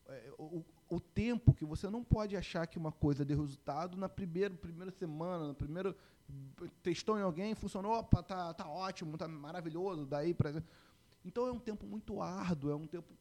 é, 0.06 0.32
o, 0.38 0.64
o, 0.88 1.00
tempo 1.00 1.52
que 1.52 1.64
você 1.64 1.90
não 1.90 2.04
pode 2.04 2.36
achar 2.36 2.66
que 2.68 2.78
uma 2.78 2.92
coisa 2.92 3.24
dê 3.24 3.34
resultado 3.34 3.96
na 3.96 4.08
primeira, 4.08 4.54
primeira 4.54 4.92
semana, 4.92 5.48
no 5.48 5.54
primeiro 5.54 5.96
testou 6.82 7.18
em 7.18 7.22
alguém, 7.22 7.54
funcionou, 7.54 7.92
opa, 7.92 8.22
tá, 8.22 8.54
tá 8.54 8.68
ótimo, 8.68 9.18
tá 9.18 9.26
maravilhoso, 9.26 10.06
daí 10.06 10.32
para 10.32 10.62
então 11.24 11.46
é 11.46 11.52
um 11.52 11.58
tempo 11.58 11.86
muito 11.86 12.20
árduo, 12.20 12.70
é 12.70 12.76
um 12.76 12.86
tempo 12.86 13.12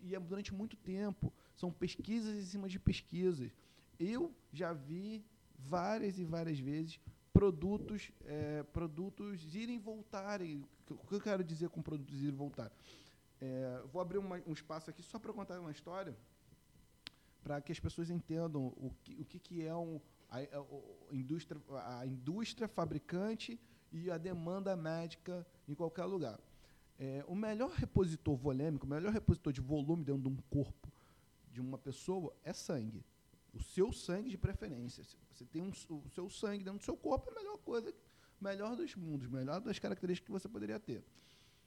e 0.00 0.14
é 0.14 0.20
durante 0.20 0.54
muito 0.54 0.76
tempo. 0.76 1.32
São 1.54 1.70
pesquisas 1.70 2.34
em 2.34 2.44
cima 2.44 2.68
de 2.68 2.78
pesquisas. 2.78 3.50
Eu 3.98 4.32
já 4.52 4.72
vi 4.72 5.24
várias 5.58 6.18
e 6.18 6.24
várias 6.24 6.58
vezes 6.58 7.00
produtos, 7.32 8.10
é, 8.24 8.62
produtos 8.62 9.54
irem 9.54 9.78
voltarem. 9.78 10.64
O 10.88 11.06
que 11.06 11.14
eu 11.14 11.20
quero 11.20 11.44
dizer 11.44 11.68
com 11.68 11.82
produtos 11.82 12.20
irem 12.20 12.34
voltar? 12.34 12.72
É, 13.40 13.82
vou 13.92 14.00
abrir 14.00 14.18
uma, 14.18 14.40
um 14.46 14.52
espaço 14.52 14.88
aqui 14.88 15.02
só 15.02 15.18
para 15.18 15.32
contar 15.32 15.60
uma 15.60 15.70
história, 15.70 16.16
para 17.42 17.60
que 17.60 17.70
as 17.70 17.78
pessoas 17.78 18.08
entendam 18.08 18.68
o 18.76 18.90
que, 19.02 19.20
o 19.20 19.24
que, 19.24 19.38
que 19.38 19.66
é 19.66 19.74
um, 19.74 20.00
a, 20.30 20.38
a, 20.38 20.40
a, 20.40 21.14
indústria, 21.14 21.60
a 21.98 22.06
indústria 22.06 22.68
fabricante 22.68 23.60
e 23.92 24.10
a 24.10 24.16
demanda 24.16 24.74
médica 24.74 25.46
em 25.68 25.74
qualquer 25.74 26.04
lugar. 26.04 26.40
É, 26.98 27.24
o 27.28 27.34
melhor 27.34 27.70
repositor 27.72 28.34
volêmico, 28.36 28.86
o 28.86 28.88
melhor 28.88 29.12
repositor 29.12 29.52
de 29.52 29.60
volume 29.60 30.04
dentro 30.04 30.22
de 30.22 30.28
um 30.28 30.36
corpo 30.48 30.90
de 31.52 31.60
uma 31.60 31.78
pessoa 31.78 32.34
é 32.44 32.52
sangue. 32.52 33.04
O 33.52 33.62
seu 33.62 33.92
sangue 33.92 34.28
de 34.28 34.36
preferência. 34.36 35.02
Você 35.32 35.44
tem 35.44 35.62
um, 35.62 35.70
o 35.70 36.10
seu 36.10 36.28
sangue 36.28 36.62
dentro 36.62 36.80
do 36.80 36.84
seu 36.84 36.96
corpo, 36.96 37.30
é 37.30 37.32
a 37.32 37.36
melhor 37.36 37.58
coisa, 37.58 37.94
melhor 38.40 38.76
dos 38.76 38.94
mundos, 38.94 39.28
melhor 39.28 39.60
das 39.60 39.78
características 39.78 40.26
que 40.26 40.32
você 40.32 40.48
poderia 40.48 40.78
ter. 40.78 41.02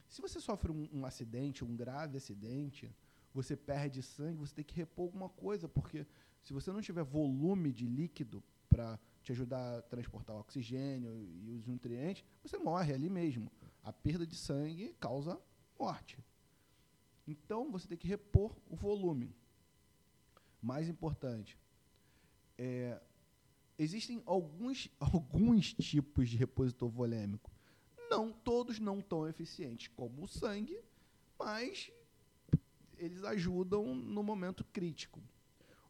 Se 0.07 0.21
você 0.21 0.39
sofre 0.39 0.71
um, 0.71 0.87
um 0.93 1.05
acidente, 1.05 1.63
um 1.63 1.75
grave 1.75 2.17
acidente, 2.17 2.91
você 3.33 3.55
perde 3.55 4.01
sangue, 4.01 4.37
você 4.37 4.53
tem 4.53 4.65
que 4.65 4.75
repor 4.75 5.05
alguma 5.05 5.29
coisa, 5.29 5.67
porque 5.67 6.05
se 6.43 6.53
você 6.53 6.71
não 6.71 6.81
tiver 6.81 7.03
volume 7.03 7.71
de 7.71 7.85
líquido 7.85 8.43
para 8.67 8.99
te 9.21 9.31
ajudar 9.31 9.77
a 9.77 9.81
transportar 9.81 10.35
o 10.35 10.39
oxigênio 10.39 11.11
e 11.43 11.51
os 11.51 11.65
nutrientes, 11.65 12.23
você 12.43 12.57
morre 12.57 12.93
ali 12.93 13.09
mesmo. 13.09 13.51
A 13.83 13.93
perda 13.93 14.25
de 14.25 14.35
sangue 14.35 14.93
causa 14.99 15.39
morte. 15.79 16.17
Então, 17.27 17.71
você 17.71 17.87
tem 17.87 17.97
que 17.97 18.07
repor 18.07 18.55
o 18.69 18.75
volume. 18.75 19.33
Mais 20.61 20.89
importante, 20.89 21.57
é, 22.57 22.99
existem 23.77 24.21
alguns, 24.25 24.89
alguns 24.99 25.73
tipos 25.73 26.29
de 26.29 26.37
repositor 26.37 26.89
volêmico. 26.89 27.51
Não, 28.09 28.33
todos 28.33 28.79
não 28.79 29.01
tão 29.01 29.27
eficientes 29.27 29.87
como 29.87 30.23
o 30.23 30.27
sangue, 30.27 30.81
mas 31.37 31.91
eles 32.97 33.23
ajudam 33.23 33.95
no 33.95 34.21
momento 34.23 34.65
crítico. 34.65 35.21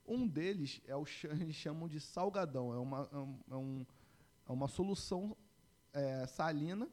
Um 0.06 0.28
deles 0.28 0.82
é 0.86 0.96
o 0.96 1.06
eles 1.24 1.56
chamam 1.56 1.88
de 1.88 2.00
salgadão, 2.00 2.74
é 2.74 2.78
uma, 2.78 3.10
é, 3.50 3.56
um, 3.56 3.86
é 4.48 4.52
uma 4.52 4.68
solução 4.68 5.36
é, 5.94 6.28
salina 6.28 6.90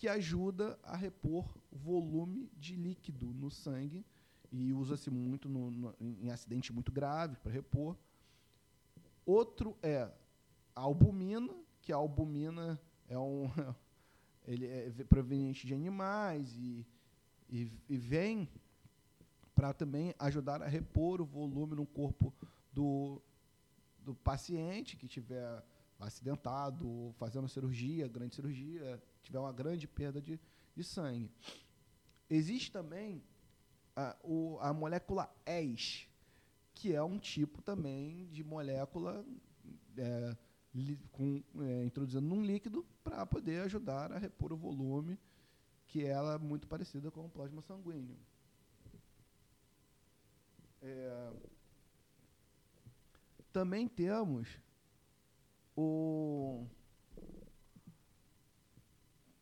que 0.00 0.08
ajuda 0.08 0.78
a 0.82 0.96
repor 0.96 1.44
volume 1.70 2.50
de 2.56 2.74
líquido 2.74 3.26
no 3.34 3.50
sangue 3.50 4.02
e 4.50 4.72
usa-se 4.72 5.10
muito 5.10 5.46
no, 5.46 5.70
no, 5.70 5.94
em 6.00 6.30
acidentes 6.30 6.70
muito 6.70 6.90
graves 6.90 7.36
para 7.36 7.52
repor. 7.52 7.94
Outro 9.26 9.76
é 9.82 10.10
a 10.74 10.80
albumina, 10.80 11.54
que 11.82 11.92
a 11.92 11.96
albumina 11.96 12.80
é 13.10 13.18
um 13.18 13.50
ele 14.48 14.66
é 14.66 14.90
proveniente 15.06 15.66
de 15.66 15.74
animais 15.74 16.56
e, 16.56 16.86
e, 17.50 17.70
e 17.86 17.98
vem 17.98 18.48
para 19.54 19.74
também 19.74 20.14
ajudar 20.18 20.62
a 20.62 20.66
repor 20.66 21.20
o 21.20 21.26
volume 21.26 21.74
no 21.74 21.84
corpo 21.84 22.32
do, 22.72 23.20
do 23.98 24.14
paciente 24.14 24.96
que 24.96 25.06
tiver 25.06 25.62
acidentado, 26.00 27.14
fazendo 27.18 27.48
cirurgia, 27.48 28.08
grande 28.08 28.34
cirurgia, 28.34 29.02
tiver 29.22 29.38
uma 29.38 29.52
grande 29.52 29.86
perda 29.86 30.20
de, 30.20 30.40
de 30.74 30.84
sangue. 30.84 31.30
Existe 32.28 32.72
também 32.72 33.22
a, 33.94 34.16
o, 34.22 34.58
a 34.60 34.72
molécula 34.72 35.30
ES, 35.46 36.06
que 36.74 36.94
é 36.94 37.02
um 37.02 37.18
tipo 37.18 37.60
também 37.62 38.26
de 38.28 38.42
molécula 38.42 39.24
é, 39.96 40.36
li, 40.74 40.96
com, 41.12 41.42
é, 41.60 41.84
introduzida 41.84 42.20
num 42.20 42.42
líquido 42.42 42.86
para 43.04 43.26
poder 43.26 43.62
ajudar 43.62 44.12
a 44.12 44.18
repor 44.18 44.52
o 44.52 44.56
volume, 44.56 45.18
que 45.86 46.04
ela 46.04 46.34
é 46.34 46.38
muito 46.38 46.68
parecida 46.68 47.10
com 47.10 47.26
o 47.26 47.30
plasma 47.30 47.60
sanguíneo. 47.62 48.16
É, 50.82 51.32
também 53.52 53.88
temos 53.88 54.48
o 55.76 56.66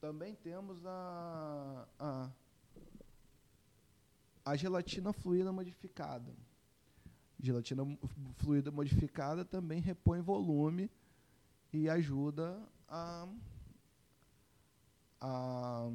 também 0.01 0.35
temos 0.37 0.87
a, 0.87 1.89
a, 1.99 2.31
a 4.45 4.57
gelatina 4.57 5.13
fluida 5.13 5.53
modificada. 5.53 6.33
Gelatina 7.41 7.85
fluida 8.37 8.71
modificada 8.71 9.45
também 9.45 9.81
repõe 9.81 10.21
volume 10.21 10.91
e 11.73 11.89
ajuda 11.89 12.61
a, 12.89 13.29
a, 15.21 15.89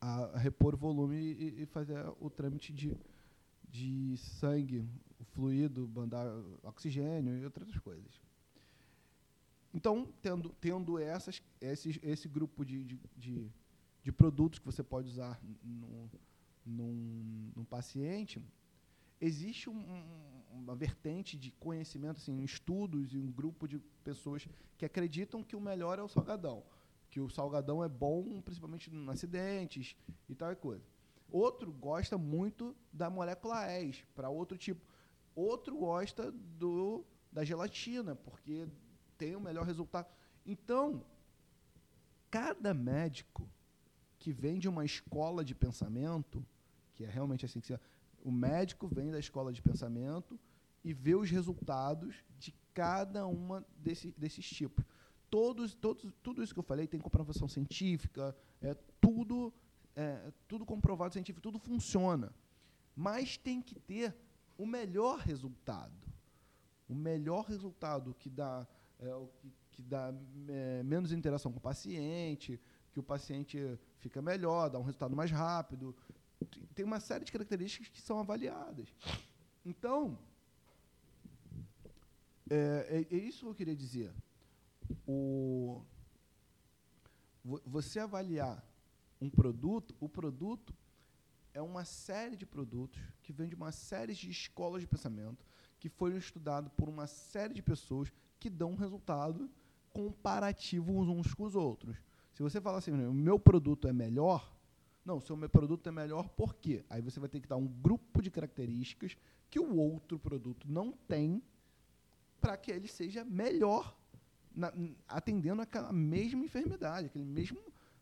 a 0.00 0.38
repor 0.38 0.76
volume 0.76 1.16
e, 1.16 1.62
e 1.62 1.66
fazer 1.66 2.04
o 2.20 2.30
trâmite 2.30 2.72
de, 2.72 2.96
de 3.68 4.16
sangue, 4.16 4.88
fluido, 5.34 5.88
mandar 5.88 6.26
oxigênio 6.62 7.38
e 7.38 7.44
outras 7.44 7.76
coisas. 7.78 8.31
Então, 9.74 10.12
tendo, 10.20 10.50
tendo 10.60 10.98
essas, 10.98 11.42
esse, 11.60 11.98
esse 12.02 12.28
grupo 12.28 12.64
de, 12.64 12.84
de, 12.84 13.00
de, 13.16 13.50
de 14.02 14.12
produtos 14.12 14.58
que 14.58 14.66
você 14.66 14.82
pode 14.82 15.08
usar 15.08 15.40
no, 15.62 16.10
num, 16.64 17.50
num 17.56 17.64
paciente, 17.64 18.44
existe 19.20 19.70
um, 19.70 20.04
uma 20.52 20.74
vertente 20.74 21.38
de 21.38 21.50
conhecimento, 21.52 22.18
assim, 22.18 22.42
estudos 22.42 23.14
e 23.14 23.18
um 23.18 23.30
grupo 23.30 23.66
de 23.66 23.78
pessoas 24.04 24.46
que 24.76 24.84
acreditam 24.84 25.42
que 25.42 25.56
o 25.56 25.60
melhor 25.60 25.98
é 25.98 26.02
o 26.02 26.08
salgadão, 26.08 26.62
que 27.08 27.20
o 27.20 27.30
salgadão 27.30 27.82
é 27.82 27.88
bom, 27.88 28.40
principalmente 28.42 28.90
em 28.90 29.08
acidentes 29.08 29.96
e 30.28 30.34
tal 30.34 30.54
coisa. 30.56 30.84
Outro 31.30 31.72
gosta 31.72 32.18
muito 32.18 32.76
da 32.92 33.08
molécula 33.08 33.64
S 33.64 34.04
para 34.14 34.28
outro 34.28 34.58
tipo. 34.58 34.84
Outro 35.34 35.78
gosta 35.78 36.30
do 36.30 37.06
da 37.32 37.42
gelatina, 37.42 38.14
porque 38.14 38.68
tem 39.22 39.36
o 39.36 39.40
melhor 39.40 39.64
resultado. 39.64 40.08
Então, 40.44 41.04
cada 42.28 42.74
médico 42.74 43.48
que 44.18 44.32
vem 44.32 44.58
de 44.58 44.68
uma 44.68 44.84
escola 44.84 45.44
de 45.44 45.54
pensamento, 45.54 46.44
que 46.92 47.04
é 47.04 47.08
realmente 47.08 47.46
assim 47.46 47.60
que 47.60 47.68
se 47.68 47.78
o 48.24 48.32
médico 48.32 48.88
vem 48.88 49.12
da 49.12 49.20
escola 49.20 49.52
de 49.52 49.62
pensamento 49.62 50.38
e 50.82 50.92
vê 50.92 51.14
os 51.14 51.30
resultados 51.30 52.16
de 52.36 52.52
cada 52.74 53.24
uma 53.26 53.64
desse, 53.76 54.10
desses 54.18 54.48
tipos. 54.48 54.84
Todos, 55.30 55.72
todos, 55.72 56.12
tudo 56.20 56.42
isso 56.42 56.52
que 56.52 56.58
eu 56.58 56.64
falei 56.64 56.88
tem 56.88 57.00
comprovação 57.00 57.46
científica, 57.46 58.36
é 58.60 58.74
tudo, 59.00 59.52
é, 59.94 60.32
tudo 60.48 60.66
comprovado 60.66 61.12
científico, 61.12 61.40
tudo 61.40 61.60
funciona. 61.60 62.32
Mas 62.94 63.36
tem 63.36 63.62
que 63.62 63.78
ter 63.78 64.16
o 64.58 64.66
melhor 64.66 65.20
resultado. 65.20 66.08
O 66.88 66.94
melhor 66.94 67.44
resultado 67.44 68.14
que 68.14 68.28
dá, 68.28 68.66
é, 69.02 69.14
o 69.14 69.28
que, 69.38 69.52
que 69.72 69.82
dá 69.82 70.14
é, 70.48 70.82
menos 70.82 71.12
interação 71.12 71.52
com 71.52 71.58
o 71.58 71.62
paciente, 71.62 72.60
que 72.92 73.00
o 73.00 73.02
paciente 73.02 73.58
fica 73.98 74.20
melhor, 74.20 74.68
dá 74.68 74.78
um 74.78 74.82
resultado 74.82 75.16
mais 75.16 75.30
rápido, 75.30 75.94
tem 76.74 76.84
uma 76.84 77.00
série 77.00 77.24
de 77.24 77.32
características 77.32 77.88
que 77.88 78.00
são 78.00 78.18
avaliadas. 78.18 78.88
Então, 79.64 80.18
é, 82.50 83.06
é, 83.10 83.16
é 83.16 83.18
isso 83.18 83.40
que 83.40 83.50
eu 83.50 83.54
queria 83.54 83.76
dizer. 83.76 84.12
O, 85.06 85.82
você 87.64 87.98
avaliar 87.98 88.64
um 89.20 89.30
produto, 89.30 89.94
o 90.00 90.08
produto 90.08 90.74
é 91.54 91.62
uma 91.62 91.84
série 91.84 92.36
de 92.36 92.46
produtos 92.46 93.00
que 93.22 93.32
vem 93.32 93.48
de 93.48 93.54
uma 93.54 93.72
série 93.72 94.14
de 94.14 94.30
escolas 94.30 94.80
de 94.80 94.86
pensamento 94.86 95.44
que 95.78 95.88
foram 95.88 96.16
estudados 96.16 96.70
por 96.76 96.88
uma 96.88 97.06
série 97.06 97.54
de 97.54 97.62
pessoas 97.62 98.12
que 98.42 98.50
dão 98.50 98.74
resultado 98.74 99.48
comparativo 99.92 100.92
uns 100.92 101.32
com 101.32 101.44
os 101.44 101.54
outros. 101.54 101.96
Se 102.32 102.42
você 102.42 102.60
falar 102.60 102.78
assim, 102.78 102.90
o 102.90 103.14
meu 103.14 103.38
produto 103.38 103.86
é 103.86 103.92
melhor, 103.92 104.52
não, 105.04 105.18
o 105.18 105.20
seu 105.20 105.36
produto 105.48 105.88
é 105.88 105.92
melhor 105.92 106.28
por 106.30 106.56
quê? 106.56 106.84
Aí 106.90 107.00
você 107.00 107.20
vai 107.20 107.28
ter 107.28 107.38
que 107.40 107.46
dar 107.46 107.56
um 107.56 107.68
grupo 107.68 108.20
de 108.20 108.32
características 108.32 109.16
que 109.48 109.60
o 109.60 109.76
outro 109.76 110.18
produto 110.18 110.66
não 110.68 110.90
tem 110.90 111.40
para 112.40 112.56
que 112.56 112.72
ele 112.72 112.88
seja 112.88 113.24
melhor 113.24 113.96
na, 114.52 114.72
atendendo 115.06 115.62
aquela 115.62 115.92
mesma 115.92 116.44
enfermidade, 116.44 117.06
aquele 117.06 117.24
mesmo, 117.24 117.60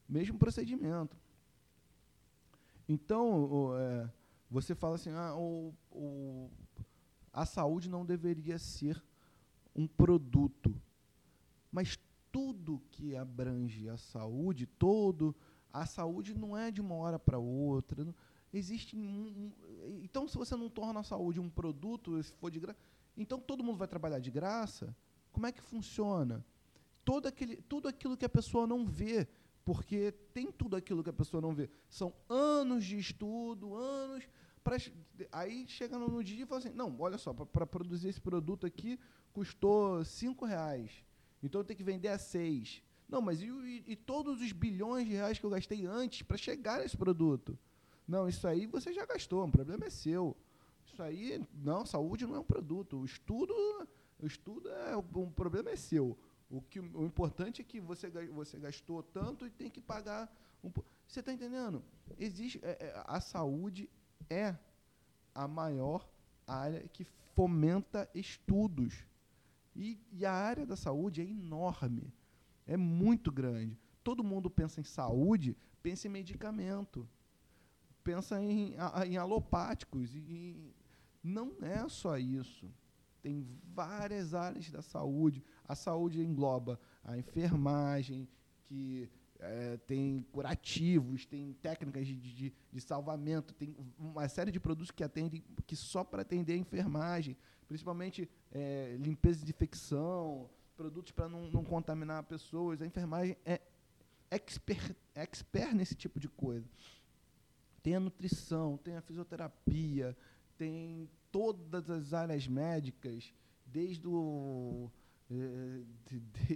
mesmo 0.09 0.39
procedimento. 0.39 1.19
Então, 2.89 3.77
é, 3.77 4.11
você 4.51 4.75
fala 4.75 4.95
assim, 4.95 5.11
ah, 5.11 5.35
o, 5.37 5.75
o, 5.91 6.51
a 7.31 7.45
saúde 7.45 7.91
não 7.91 8.07
deveria 8.07 8.59
ser 8.59 9.03
um 9.75 9.87
produto. 9.87 10.75
Mas 11.71 11.99
tudo 12.33 12.83
que 12.91 13.17
abrange 13.17 13.89
a 13.89 13.97
saúde, 13.97 14.67
todo 14.67 15.35
a 15.73 15.87
saúde 15.87 16.35
não 16.35 16.57
é 16.57 16.71
de 16.71 16.81
uma 16.81 16.95
hora 16.95 17.19
para 17.19 17.39
outra. 17.39 18.07
Existe 18.53 18.97
um, 18.97 19.01
um, 19.01 19.53
então 20.03 20.27
se 20.27 20.37
você 20.37 20.57
não 20.57 20.69
torna 20.69 21.01
a 21.01 21.05
saúde 21.05 21.39
um 21.39 21.49
produto, 21.49 22.21
se 22.23 22.33
for 22.33 22.51
de 22.51 22.59
graça, 22.59 22.79
então 23.17 23.39
todo 23.39 23.63
mundo 23.63 23.79
vai 23.79 23.89
trabalhar 23.89 24.19
de 24.19 24.31
graça. 24.31 24.95
Como 25.33 25.47
é 25.47 25.53
que 25.53 25.63
funciona? 25.63 26.45
Todo 27.05 27.27
aquele, 27.27 27.57
tudo 27.57 27.89
aquilo 27.89 28.17
que 28.17 28.25
a 28.25 28.29
pessoa 28.29 28.67
não 28.67 28.85
vê, 28.85 29.29
porque 29.65 30.13
tem 30.35 30.51
tudo 30.51 30.75
aquilo 30.75 31.03
que 31.03 31.11
a 31.11 31.13
pessoa 31.13 31.41
não 31.41 31.55
vê. 31.55 31.71
São 31.89 32.13
anos 32.29 32.85
de 32.85 32.99
estudo, 32.99 33.75
anos 33.75 34.25
Pra, 34.63 34.77
aí 35.33 35.67
chega 35.67 35.99
no 35.99 36.23
dia 36.23 36.45
e 36.45 36.47
fala 36.47 36.59
assim, 36.59 36.71
não, 36.71 36.95
olha 37.01 37.17
só, 37.17 37.33
para 37.33 37.67
produzir 37.67 38.09
esse 38.09 38.21
produto 38.21 38.67
aqui 38.67 38.99
custou 39.33 40.05
cinco 40.05 40.45
reais. 40.45 40.91
Então 41.43 41.61
eu 41.61 41.65
tenho 41.65 41.79
que 41.79 41.85
vender 41.85 42.09
a 42.09 42.19
seis. 42.19 42.83
Não, 43.09 43.21
mas 43.21 43.41
e, 43.43 43.47
e, 43.47 43.85
e 43.89 43.97
todos 43.97 44.41
os 44.41 44.53
bilhões 44.53 45.07
de 45.07 45.15
reais 45.15 45.39
que 45.39 45.45
eu 45.45 45.51
gastei 45.51 45.87
antes 45.87 46.23
para 46.23 46.37
chegar 46.37 46.81
a 46.81 46.85
esse 46.85 46.97
produto? 46.97 47.59
Não, 48.07 48.29
isso 48.29 48.47
aí 48.47 48.67
você 48.67 48.93
já 48.93 49.07
gastou, 49.07 49.45
o 49.45 49.51
problema 49.51 49.87
é 49.87 49.91
seu. 49.91 50.37
Isso 50.85 51.03
aí, 51.03 51.45
não, 51.55 51.87
saúde 51.87 52.27
não 52.27 52.37
é 52.37 52.39
um 52.41 52.45
produto. 52.45 52.99
O 52.99 53.05
estudo, 53.05 53.55
o 54.19 54.27
estudo 54.27 54.69
é 54.69 54.97
um 54.97 55.31
problema 55.31 55.71
é 55.71 55.77
seu. 55.77 56.19
O 56.51 56.61
que 56.61 56.81
o 56.81 57.05
importante 57.05 57.63
é 57.63 57.65
que 57.65 57.81
você 57.81 58.11
você 58.11 58.59
gastou 58.59 59.03
tanto 59.03 59.47
e 59.47 59.51
tem 59.51 59.71
que 59.71 59.81
pagar 59.81 60.29
um, 60.63 60.71
Você 61.07 61.21
está 61.21 61.33
entendendo? 61.33 61.83
Existe 62.19 62.61
é, 62.63 62.71
é, 62.71 63.05
a 63.07 63.21
saúde 63.21 63.89
é 64.31 64.57
a 65.35 65.47
maior 65.47 66.09
área 66.47 66.89
que 66.89 67.05
fomenta 67.35 68.09
estudos. 68.15 69.05
E, 69.75 70.01
e 70.13 70.25
a 70.25 70.33
área 70.33 70.65
da 70.65 70.77
saúde 70.77 71.21
é 71.21 71.25
enorme. 71.25 72.13
É 72.67 72.77
muito 72.77 73.31
grande. 73.33 73.77
Todo 74.03 74.25
mundo 74.25 74.49
pensa 74.49 74.81
em 74.81 74.85
saúde, 74.85 75.57
pensa 75.83 76.07
em 76.07 76.11
medicamento, 76.11 77.09
pensa 78.03 78.41
em, 78.41 78.75
em 79.07 79.17
alopáticos. 79.17 80.15
E 80.15 80.75
não 81.23 81.57
é 81.61 81.89
só 81.89 82.17
isso. 82.17 82.73
Tem 83.23 83.47
várias 83.75 84.35
áreas 84.35 84.71
da 84.71 84.81
saúde. 84.81 85.45
A 85.67 85.75
saúde 85.75 86.23
engloba 86.23 86.81
a 87.05 87.19
enfermagem, 87.19 88.29
que 88.65 89.11
é, 89.41 89.79
tem 89.87 90.25
curativos, 90.33 91.25
tem 91.25 91.55
técnicas 91.63 92.07
de, 92.07 92.17
de, 92.17 92.53
de, 92.73 92.81
salvamento, 92.81 93.55
tem 93.55 93.75
uma 93.99 94.29
série 94.29 94.51
de 94.51 94.61
produtos 94.61 94.91
que 94.91 95.03
atendem, 95.03 95.43
que 95.67 95.75
só 95.75 96.05
para 96.05 96.23
atender 96.23 96.53
a 96.53 96.57
enfermagem, 96.57 97.37
principalmente 97.67 98.29
é, 98.53 98.97
limpeza 99.01 99.45
de 99.45 99.51
infecção, 99.51 100.51
produtos 100.77 101.13
para 101.13 101.29
não, 101.29 101.51
não 101.51 101.65
contaminar 101.65 102.23
pessoas. 102.25 102.83
A 102.83 102.87
enfermagem 102.87 103.37
é 103.45 103.61
expert, 104.31 104.95
expert 105.15 105.75
nesse 105.75 105.95
tipo 105.95 106.21
de 106.21 106.29
coisa. 106.29 106.69
Tem 107.83 107.97
a 107.97 108.01
nutrição, 108.01 108.77
tem 108.77 108.97
a 108.97 109.01
fisioterapia, 109.01 110.17
tem 110.59 111.09
todas 111.33 111.89
as 111.89 112.13
áreas 112.13 112.47
médicas, 112.47 113.33
desde 113.65 114.07
o, 114.07 114.91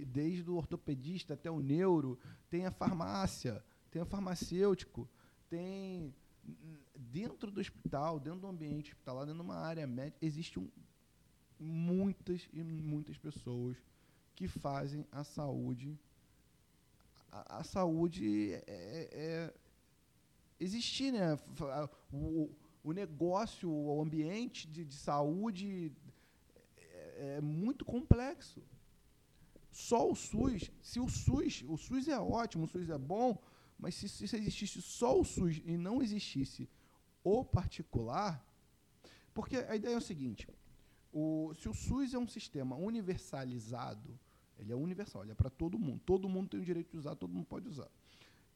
desde 0.07 0.49
o 0.49 0.55
ortopedista 0.55 1.33
até 1.33 1.49
o 1.49 1.61
neuro, 1.61 2.19
tem 2.49 2.65
a 2.65 2.71
farmácia, 2.71 3.63
tem 3.89 4.01
o 4.01 4.05
farmacêutico, 4.05 5.09
tem 5.49 6.13
dentro 6.95 7.49
do 7.49 7.61
hospital, 7.61 8.19
dentro 8.19 8.41
do 8.41 8.47
ambiente 8.47 8.91
hospitalar, 8.91 9.25
dentro 9.25 9.41
de 9.41 9.47
uma 9.47 9.57
área 9.57 9.87
médica, 9.87 10.17
existem 10.21 10.71
muitas 11.59 12.47
e 12.51 12.63
muitas 12.63 13.17
pessoas 13.17 13.77
que 14.35 14.47
fazem 14.47 15.05
a 15.11 15.23
saúde. 15.23 15.97
A, 17.31 17.59
a 17.59 17.63
saúde 17.63 18.53
é, 18.53 18.63
é, 18.67 19.09
é, 19.11 19.53
existir, 20.59 21.13
né? 21.13 21.39
O, 22.11 22.49
o 22.83 22.91
negócio, 22.91 23.69
o 23.71 24.01
ambiente 24.01 24.67
de, 24.67 24.83
de 24.83 24.95
saúde 24.95 25.91
é, 27.15 27.37
é 27.37 27.41
muito 27.41 27.83
complexo. 27.83 28.61
Só 29.71 30.09
o 30.09 30.15
SUS, 30.15 30.71
se 30.81 30.99
o 30.99 31.09
SUS, 31.09 31.63
o 31.67 31.77
SUS 31.77 32.07
é 32.07 32.17
ótimo, 32.17 32.63
o 32.63 32.67
SUS 32.67 32.89
é 32.89 32.97
bom, 32.97 33.37
mas 33.77 33.95
se, 33.95 34.07
se 34.07 34.23
existisse 34.23 34.81
só 34.81 35.19
o 35.19 35.25
SUS 35.25 35.61
e 35.65 35.75
não 35.75 36.01
existisse 36.01 36.69
o 37.23 37.43
particular, 37.43 38.45
porque 39.33 39.57
a 39.57 39.75
ideia 39.75 39.95
é 39.95 39.97
o 39.97 40.01
seguinte: 40.01 40.47
o, 41.11 41.53
se 41.55 41.67
o 41.67 41.73
SUS 41.73 42.13
é 42.13 42.19
um 42.19 42.27
sistema 42.27 42.75
universalizado, 42.75 44.17
ele 44.57 44.71
é 44.71 44.75
universal, 44.75 45.23
ele 45.23 45.31
é 45.31 45.35
para 45.35 45.49
todo 45.49 45.77
mundo. 45.77 46.01
Todo 46.05 46.29
mundo 46.29 46.49
tem 46.49 46.59
o 46.61 46.63
direito 46.63 46.91
de 46.91 46.97
usar, 46.97 47.15
todo 47.15 47.33
mundo 47.33 47.45
pode 47.45 47.67
usar. 47.67 47.89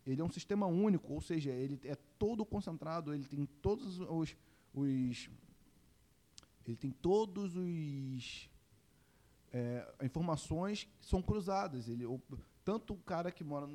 Ele 0.05 0.22
é 0.22 0.24
um 0.24 0.30
sistema 0.30 0.66
único, 0.66 1.14
ou 1.14 1.22
seja, 1.22 1.51
ele 1.51 1.80
é 1.84 1.95
todo 2.18 2.45
concentrado, 2.45 3.14
ele 3.14 3.26
tem 3.26 3.45
todos 3.45 3.99
os, 3.99 4.36
os 4.74 5.30
ele 6.66 6.78
tem 6.78 6.91
todos 6.91 7.55
os 7.55 8.49
é, 9.52 9.88
informações 10.04 10.88
são 11.00 11.22
cruzadas. 11.22 11.88
Ele, 11.88 12.06
tanto 12.64 12.93
o 12.93 12.97
cara 12.97 13.32
que 13.32 13.43
mora 13.43 13.68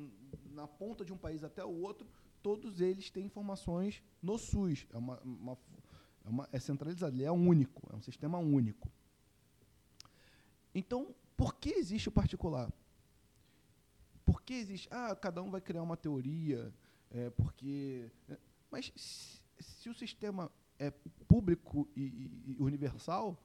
na 0.51 0.67
ponta 0.67 1.03
de 1.03 1.11
um 1.11 1.17
país 1.17 1.43
até 1.43 1.63
o 1.63 1.81
outro, 1.81 2.07
todos 2.41 2.79
eles 2.79 3.09
têm 3.09 3.25
informações 3.25 4.01
no 4.21 4.37
SUS. 4.37 4.87
É, 4.93 4.97
uma, 4.97 5.19
uma, 5.21 5.57
é, 6.23 6.29
uma, 6.29 6.49
é 6.51 6.59
centralizado, 6.59 7.15
ele 7.15 7.23
é 7.23 7.31
único, 7.31 7.89
é 7.91 7.95
um 7.95 8.01
sistema 8.01 8.37
único. 8.37 8.89
Então, 10.73 11.15
por 11.35 11.55
que 11.55 11.69
existe 11.69 12.09
o 12.09 12.11
particular? 12.11 12.71
Por 14.25 14.41
que 14.41 14.53
existe? 14.53 14.87
Ah, 14.91 15.15
cada 15.15 15.41
um 15.41 15.51
vai 15.51 15.61
criar 15.61 15.83
uma 15.83 15.97
teoria, 15.97 16.73
é, 17.11 17.29
porque. 17.29 18.11
Né? 18.27 18.37
Mas 18.71 18.91
se, 18.95 19.41
se, 19.59 19.89
o 19.89 19.93
sistema 19.93 20.51
é 20.79 20.91
público 21.27 21.87
e, 21.95 22.01
e, 22.01 22.51
e 22.51 22.57
universal, 22.59 23.39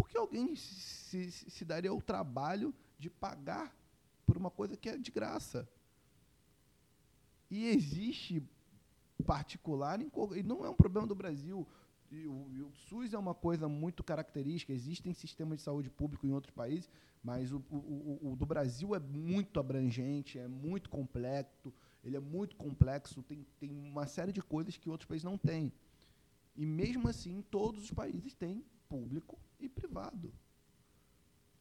por 0.00 0.08
que 0.08 0.16
alguém 0.16 0.56
se, 0.56 1.30
se, 1.30 1.50
se 1.50 1.62
daria 1.62 1.92
o 1.92 2.00
trabalho 2.00 2.74
de 2.98 3.10
pagar 3.10 3.70
por 4.24 4.34
uma 4.34 4.50
coisa 4.50 4.74
que 4.74 4.88
é 4.88 4.96
de 4.96 5.10
graça? 5.10 5.68
E 7.50 7.66
existe 7.66 8.42
particular, 9.26 10.00
e 10.00 10.42
não 10.42 10.64
é 10.64 10.70
um 10.70 10.74
problema 10.74 11.06
do 11.06 11.14
Brasil. 11.14 11.68
E 12.10 12.26
o, 12.26 12.48
e 12.50 12.62
o, 12.62 12.72
SUS 12.72 13.12
é 13.12 13.18
uma 13.18 13.34
coisa 13.34 13.68
muito 13.68 14.02
característica. 14.02 14.72
Existem 14.72 15.12
sistemas 15.12 15.58
de 15.58 15.64
saúde 15.64 15.90
público 15.90 16.26
em 16.26 16.32
outros 16.32 16.54
países, 16.54 16.88
mas 17.22 17.52
o, 17.52 17.58
o, 17.70 18.30
o, 18.32 18.36
do 18.36 18.46
Brasil 18.46 18.94
é 18.94 18.98
muito 18.98 19.60
abrangente, 19.60 20.38
é 20.38 20.48
muito 20.48 20.88
complexo, 20.88 21.74
ele 22.02 22.16
é 22.16 22.20
muito 22.20 22.56
complexo, 22.56 23.22
tem, 23.22 23.46
tem 23.58 23.70
uma 23.70 24.06
série 24.06 24.32
de 24.32 24.40
coisas 24.40 24.78
que 24.78 24.88
outros 24.88 25.06
países 25.06 25.24
não 25.24 25.36
têm. 25.36 25.70
E 26.56 26.64
mesmo 26.64 27.06
assim, 27.06 27.44
todos 27.50 27.84
os 27.84 27.90
países 27.90 28.32
têm 28.32 28.64
público 28.88 29.38
e 29.60 29.68
privado. 29.68 30.32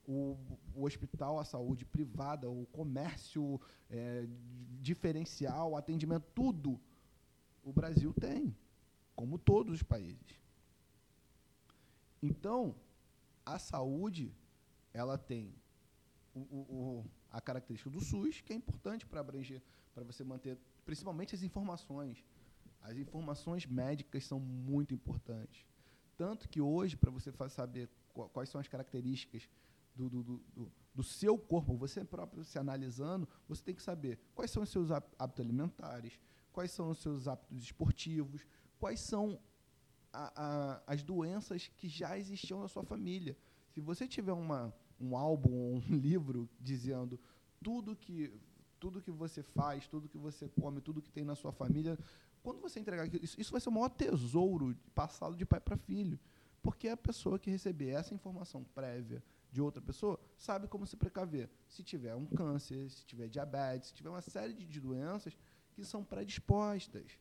O, 0.07 0.37
o 0.73 0.83
hospital, 0.85 1.39
a 1.39 1.45
saúde 1.45 1.85
privada, 1.85 2.49
o 2.49 2.65
comércio 2.67 3.61
é, 3.89 4.25
diferencial, 4.81 5.71
o 5.71 5.75
atendimento, 5.75 6.25
tudo 6.33 6.79
o 7.63 7.71
Brasil 7.71 8.13
tem, 8.13 8.55
como 9.15 9.37
todos 9.37 9.75
os 9.75 9.83
países. 9.83 10.39
Então, 12.21 12.75
a 13.45 13.59
saúde 13.59 14.33
ela 14.93 15.17
tem 15.17 15.53
o, 16.33 16.39
o, 16.39 17.05
a 17.31 17.39
característica 17.39 17.89
do 17.89 18.01
SUS, 18.01 18.41
que 18.41 18.53
é 18.53 18.55
importante 18.55 19.05
para 19.05 19.19
abranger, 19.19 19.61
para 19.93 20.03
você 20.03 20.23
manter, 20.23 20.57
principalmente 20.85 21.35
as 21.35 21.43
informações. 21.43 22.23
As 22.81 22.97
informações 22.97 23.65
médicas 23.65 24.23
são 24.25 24.39
muito 24.39 24.93
importantes. 24.93 25.65
Tanto 26.19 26.49
que 26.49 26.59
hoje, 26.59 26.97
para 26.97 27.09
você 27.09 27.31
saber 27.47 27.89
quais 28.33 28.49
são 28.49 28.59
as 28.59 28.67
características 28.67 29.47
do, 29.95 30.09
do, 30.09 30.21
do, 30.21 30.71
do, 30.93 31.01
seu 31.01 31.37
corpo, 31.37 31.77
você 31.77 32.03
próprio 32.03 32.43
se 32.43 32.59
analisando, 32.59 33.25
você 33.47 33.63
tem 33.63 33.73
que 33.73 33.81
saber 33.81 34.19
quais 34.35 34.51
são 34.51 34.63
os 34.63 34.69
seus 34.69 34.91
hábitos 34.91 35.39
alimentares, 35.39 36.19
quais 36.51 36.71
são 36.71 36.89
os 36.89 36.97
seus 36.97 37.25
hábitos 37.25 37.63
esportivos, 37.63 38.45
quais 38.77 38.99
são 38.99 39.39
a, 40.11 40.33
a, 40.35 40.83
as 40.87 41.03
doenças 41.03 41.71
que 41.77 41.87
já 41.87 42.19
existiam 42.19 42.59
na 42.59 42.67
sua 42.67 42.83
família. 42.83 43.37
Se 43.69 43.79
você 43.79 44.05
tiver 44.05 44.33
uma, 44.33 44.75
um 44.99 45.15
álbum 45.15 45.53
ou 45.53 45.75
um 45.77 45.79
livro 45.95 46.49
dizendo 46.59 47.17
tudo 47.63 47.95
que 47.95 48.37
tudo 48.79 49.01
que 49.01 49.11
você 49.11 49.43
faz, 49.43 49.87
tudo 49.87 50.07
que 50.07 50.17
você 50.17 50.47
come, 50.47 50.81
tudo 50.81 51.01
que 51.01 51.11
tem 51.11 51.23
na 51.23 51.35
sua 51.35 51.51
família, 51.51 51.97
quando 52.41 52.59
você 52.59 52.79
entregar 52.79 53.07
isso, 53.21 53.39
isso 53.39 53.51
vai 53.51 53.59
ser 53.59 53.69
o 53.69 53.71
maior 53.71 53.89
tesouro 53.89 54.75
passado 54.95 55.35
de 55.35 55.45
pai 55.45 55.59
para 55.59 55.77
filho, 55.77 56.19
porque 56.61 56.87
a 56.87 56.97
pessoa 56.97 57.37
que 57.37 57.49
receber 57.49 57.89
essa 57.89 58.13
informação 58.13 58.63
prévia 58.63 59.23
de 59.51 59.61
outra 59.61 59.81
pessoa 59.81 60.19
sabe 60.37 60.67
como 60.67 60.85
se 60.85 60.95
precaver. 60.95 61.49
Se 61.67 61.83
tiver 61.83 62.15
um 62.15 62.25
câncer, 62.25 62.89
se 62.89 63.05
tiver 63.05 63.27
diabetes, 63.27 63.89
se 63.89 63.95
tiver 63.95 64.09
uma 64.09 64.21
série 64.21 64.53
de, 64.53 64.79
doenças 64.79 65.37
que 65.73 65.83
são 65.83 66.03
predispostas. 66.03 67.19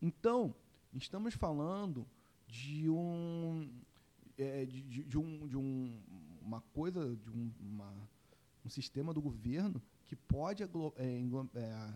Então, 0.00 0.54
estamos 0.92 1.34
falando 1.34 2.06
de 2.46 2.88
um 2.88 3.70
é, 4.36 4.64
de, 4.64 4.82
de, 4.82 5.04
de, 5.04 5.18
um, 5.18 5.48
de 5.48 5.56
um, 5.56 6.02
uma 6.42 6.60
coisa, 6.60 7.16
de 7.16 7.30
um, 7.30 7.50
uma, 7.60 7.92
um 8.64 8.68
sistema 8.68 9.12
do 9.12 9.20
governo 9.20 9.82
que 10.06 10.16
pode 10.16 10.62
é, 10.62 10.66
é, 10.66 11.94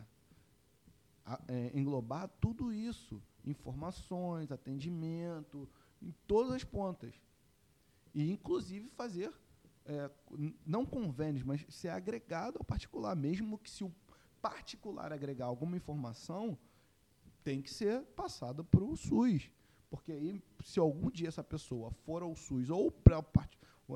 é, 1.49 1.79
englobar 1.79 2.29
tudo 2.41 2.73
isso, 2.73 3.23
informações, 3.45 4.51
atendimento, 4.51 5.69
em 6.03 6.13
todas 6.27 6.53
as 6.53 6.65
pontas. 6.65 7.15
E, 8.15 8.31
inclusive, 8.31 8.89
fazer, 8.91 9.33
é, 9.85 10.11
não 10.65 10.85
convênios, 10.85 11.45
mas 11.45 11.65
ser 11.69 11.89
agregado 11.89 12.59
ao 12.59 12.65
particular, 12.65 13.15
mesmo 13.15 13.59
que 13.59 13.71
se 13.71 13.85
o 13.85 13.93
particular 14.41 15.13
agregar 15.13 15.47
alguma 15.47 15.77
informação, 15.77 16.59
tem 17.43 17.61
que 17.63 17.71
ser 17.71 18.03
passada 18.17 18.63
para 18.65 18.85
o 18.85 18.97
SUS. 18.97 19.51
Porque 19.91 20.13
aí, 20.13 20.43
se 20.63 20.79
algum 20.79 21.11
dia 21.11 21.29
essa 21.29 21.43
pessoa 21.43 21.91
for 21.91 22.23
ao 22.23 22.35
SUS 22.37 22.69
ou 22.69 22.91
para 22.91 23.25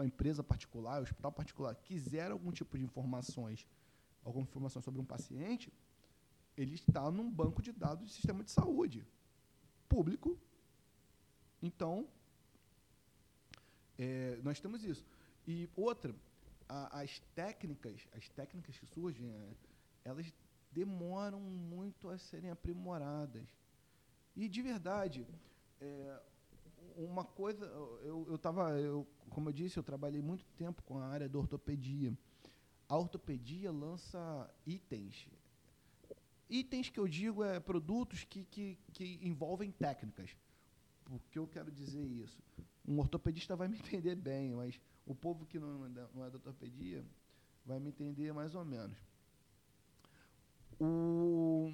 a 0.00 0.06
empresa 0.06 0.42
particular, 0.42 1.00
o 1.00 1.02
hospital 1.02 1.32
particular, 1.32 1.74
quiser 1.74 2.30
algum 2.30 2.50
tipo 2.50 2.78
de 2.78 2.84
informações, 2.84 3.66
alguma 4.24 4.44
informação 4.44 4.80
sobre 4.82 5.00
um 5.00 5.04
paciente, 5.04 5.72
ele 6.56 6.74
está 6.74 7.10
num 7.10 7.30
banco 7.30 7.62
de 7.62 7.72
dados 7.72 8.04
do 8.04 8.10
sistema 8.10 8.44
de 8.44 8.50
saúde 8.50 9.06
público. 9.88 10.38
Então, 11.62 12.08
é, 13.98 14.38
nós 14.42 14.60
temos 14.60 14.84
isso. 14.84 15.04
E 15.46 15.68
outra, 15.76 16.14
a, 16.68 17.00
as 17.00 17.20
técnicas, 17.34 18.06
as 18.16 18.28
técnicas 18.28 18.78
que 18.78 18.86
surgem, 18.86 19.30
é, 19.30 19.54
elas 20.04 20.32
demoram 20.70 21.40
muito 21.40 22.08
a 22.08 22.18
serem 22.18 22.50
aprimoradas. 22.50 23.48
E 24.34 24.48
de 24.48 24.62
verdade, 24.62 25.26
é, 25.80 26.20
uma 26.96 27.24
coisa, 27.24 27.66
eu, 28.02 28.26
eu 28.28 28.38
tava, 28.38 28.72
eu, 28.80 29.06
como 29.30 29.48
eu 29.48 29.52
disse, 29.52 29.76
eu 29.76 29.82
trabalhei 29.82 30.22
muito 30.22 30.44
tempo 30.56 30.82
com 30.82 30.98
a 30.98 31.06
área 31.06 31.28
da 31.28 31.38
ortopedia. 31.38 32.16
A 32.93 32.97
ortopedia 32.99 33.72
lança 33.72 34.55
itens. 34.66 35.26
Itens 36.51 36.90
que 36.90 37.01
eu 37.01 37.09
digo 37.09 37.43
é 37.43 37.59
produtos 37.59 38.22
que, 38.24 38.45
que, 38.45 38.78
que 38.93 39.18
envolvem 39.22 39.70
técnicas. 39.70 40.36
Por 41.03 41.18
que 41.30 41.38
eu 41.38 41.47
quero 41.47 41.72
dizer 41.72 42.07
isso? 42.07 42.38
Um 42.86 42.99
ortopedista 42.99 43.57
vai 43.57 43.66
me 43.66 43.78
entender 43.80 44.14
bem, 44.14 44.53
mas 44.53 44.78
o 45.07 45.14
povo 45.14 45.47
que 45.47 45.59
não, 45.59 45.88
não 45.88 46.22
é 46.22 46.28
da 46.28 46.36
ortopedia 46.36 47.03
vai 47.64 47.80
me 47.80 47.88
entender 47.88 48.30
mais 48.34 48.55
ou 48.55 48.62
menos. 48.62 48.99
O, 50.78 51.72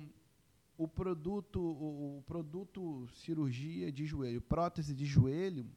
o 0.76 0.86
produto, 0.86 1.60
o, 1.60 2.18
o 2.18 2.22
produto 2.28 3.08
cirurgia 3.08 3.90
de 3.90 4.06
joelho, 4.06 4.40
prótese 4.40 4.94
de 4.94 5.04
joelho, 5.04 5.68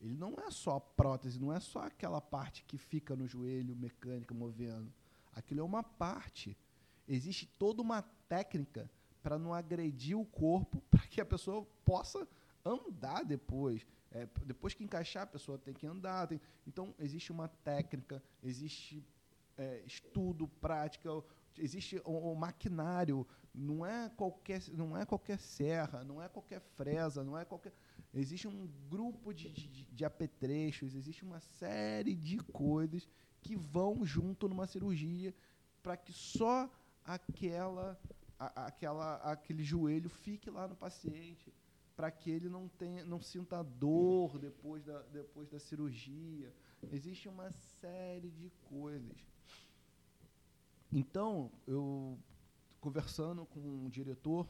ele 0.00 0.14
não 0.14 0.34
é 0.38 0.50
só 0.50 0.78
prótese, 0.78 1.40
não 1.40 1.52
é 1.52 1.60
só 1.60 1.80
aquela 1.80 2.20
parte 2.20 2.64
que 2.64 2.76
fica 2.76 3.16
no 3.16 3.26
joelho 3.26 3.74
mecânica 3.76 4.34
movendo. 4.34 4.92
Aquilo 5.32 5.60
é 5.60 5.64
uma 5.64 5.82
parte. 5.82 6.56
Existe 7.08 7.46
toda 7.58 7.82
uma 7.82 8.02
técnica 8.28 8.90
para 9.22 9.38
não 9.38 9.54
agredir 9.54 10.18
o 10.18 10.24
corpo, 10.24 10.82
para 10.90 11.06
que 11.06 11.20
a 11.20 11.24
pessoa 11.24 11.66
possa 11.84 12.28
andar 12.64 13.24
depois. 13.24 13.86
É, 14.10 14.28
depois 14.44 14.74
que 14.74 14.84
encaixar, 14.84 15.24
a 15.24 15.26
pessoa 15.26 15.58
tem 15.58 15.74
que 15.74 15.86
andar. 15.86 16.28
Tem... 16.28 16.40
Então, 16.66 16.94
existe 16.98 17.32
uma 17.32 17.48
técnica, 17.48 18.22
existe 18.42 19.04
é, 19.56 19.82
estudo, 19.86 20.46
prática, 20.60 21.10
existe 21.58 22.00
o, 22.04 22.32
o, 22.32 22.36
maquinário, 22.36 23.26
não 23.54 23.84
é 23.84 24.08
qualquer, 24.10 24.62
não 24.72 24.96
é 24.96 25.04
qualquer 25.04 25.38
serra, 25.38 26.04
não 26.04 26.22
é 26.22 26.28
qualquer 26.28 26.60
fresa, 26.60 27.22
não 27.22 27.38
é 27.38 27.44
qualquer. 27.44 27.72
Existe 28.14 28.46
um 28.46 28.68
grupo 28.88 29.32
de, 29.32 29.50
de, 29.50 29.84
de 29.84 30.04
apetrechos, 30.04 30.94
existe 30.94 31.24
uma 31.24 31.40
série 31.40 32.14
de 32.14 32.38
coisas 32.38 33.08
que 33.42 33.56
vão 33.56 34.04
junto 34.04 34.48
numa 34.48 34.66
cirurgia 34.66 35.34
para 35.82 35.96
que 35.96 36.12
só 36.12 36.70
aquela, 37.04 38.00
a, 38.38 38.66
aquela, 38.66 39.16
aquele 39.16 39.64
joelho 39.64 40.08
fique 40.08 40.48
lá 40.48 40.68
no 40.68 40.76
paciente, 40.76 41.52
para 41.96 42.10
que 42.10 42.30
ele 42.30 42.48
não 42.48 42.68
tenha, 42.68 43.04
não 43.04 43.20
sinta 43.20 43.62
dor 43.62 44.38
depois 44.38 44.84
da, 44.84 45.02
depois 45.02 45.48
da 45.48 45.58
cirurgia. 45.58 46.52
Existe 46.90 47.28
uma 47.28 47.50
série 47.80 48.30
de 48.30 48.50
coisas. 48.68 49.16
Então, 50.92 51.50
eu 51.66 52.18
conversando 52.80 53.46
com 53.46 53.60
um 53.60 53.88
diretor 53.88 54.48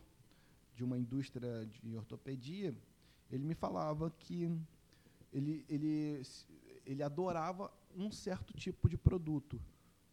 de 0.74 0.84
uma 0.84 0.98
indústria 0.98 1.66
de 1.66 1.96
ortopedia, 1.96 2.74
ele 3.30 3.44
me 3.44 3.54
falava 3.54 4.10
que 4.18 4.50
ele, 5.32 5.64
ele, 5.68 6.22
ele 6.86 7.02
adorava 7.02 7.72
um 7.96 8.10
certo 8.10 8.52
tipo 8.54 8.88
de 8.88 8.96
produto, 8.96 9.60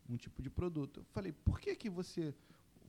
um 0.10 0.18
tipo 0.18 0.42
de 0.42 0.50
produto. 0.50 1.02
Eu 1.02 1.06
falei, 1.06 1.32
por 1.32 1.60
que, 1.60 1.76
que 1.76 1.90
você, 1.90 2.34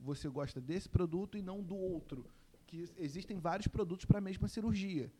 você 0.01 0.27
gosta 0.29 0.59
desse 0.59 0.89
produto 0.89 1.37
e 1.37 1.41
não 1.41 1.61
do 1.61 1.75
outro? 1.75 2.25
Que 2.65 2.89
existem 2.97 3.39
vários 3.39 3.67
produtos 3.67 4.05
para 4.05 4.17
a 4.17 4.21
mesma 4.21 4.47
cirurgia. 4.47 5.11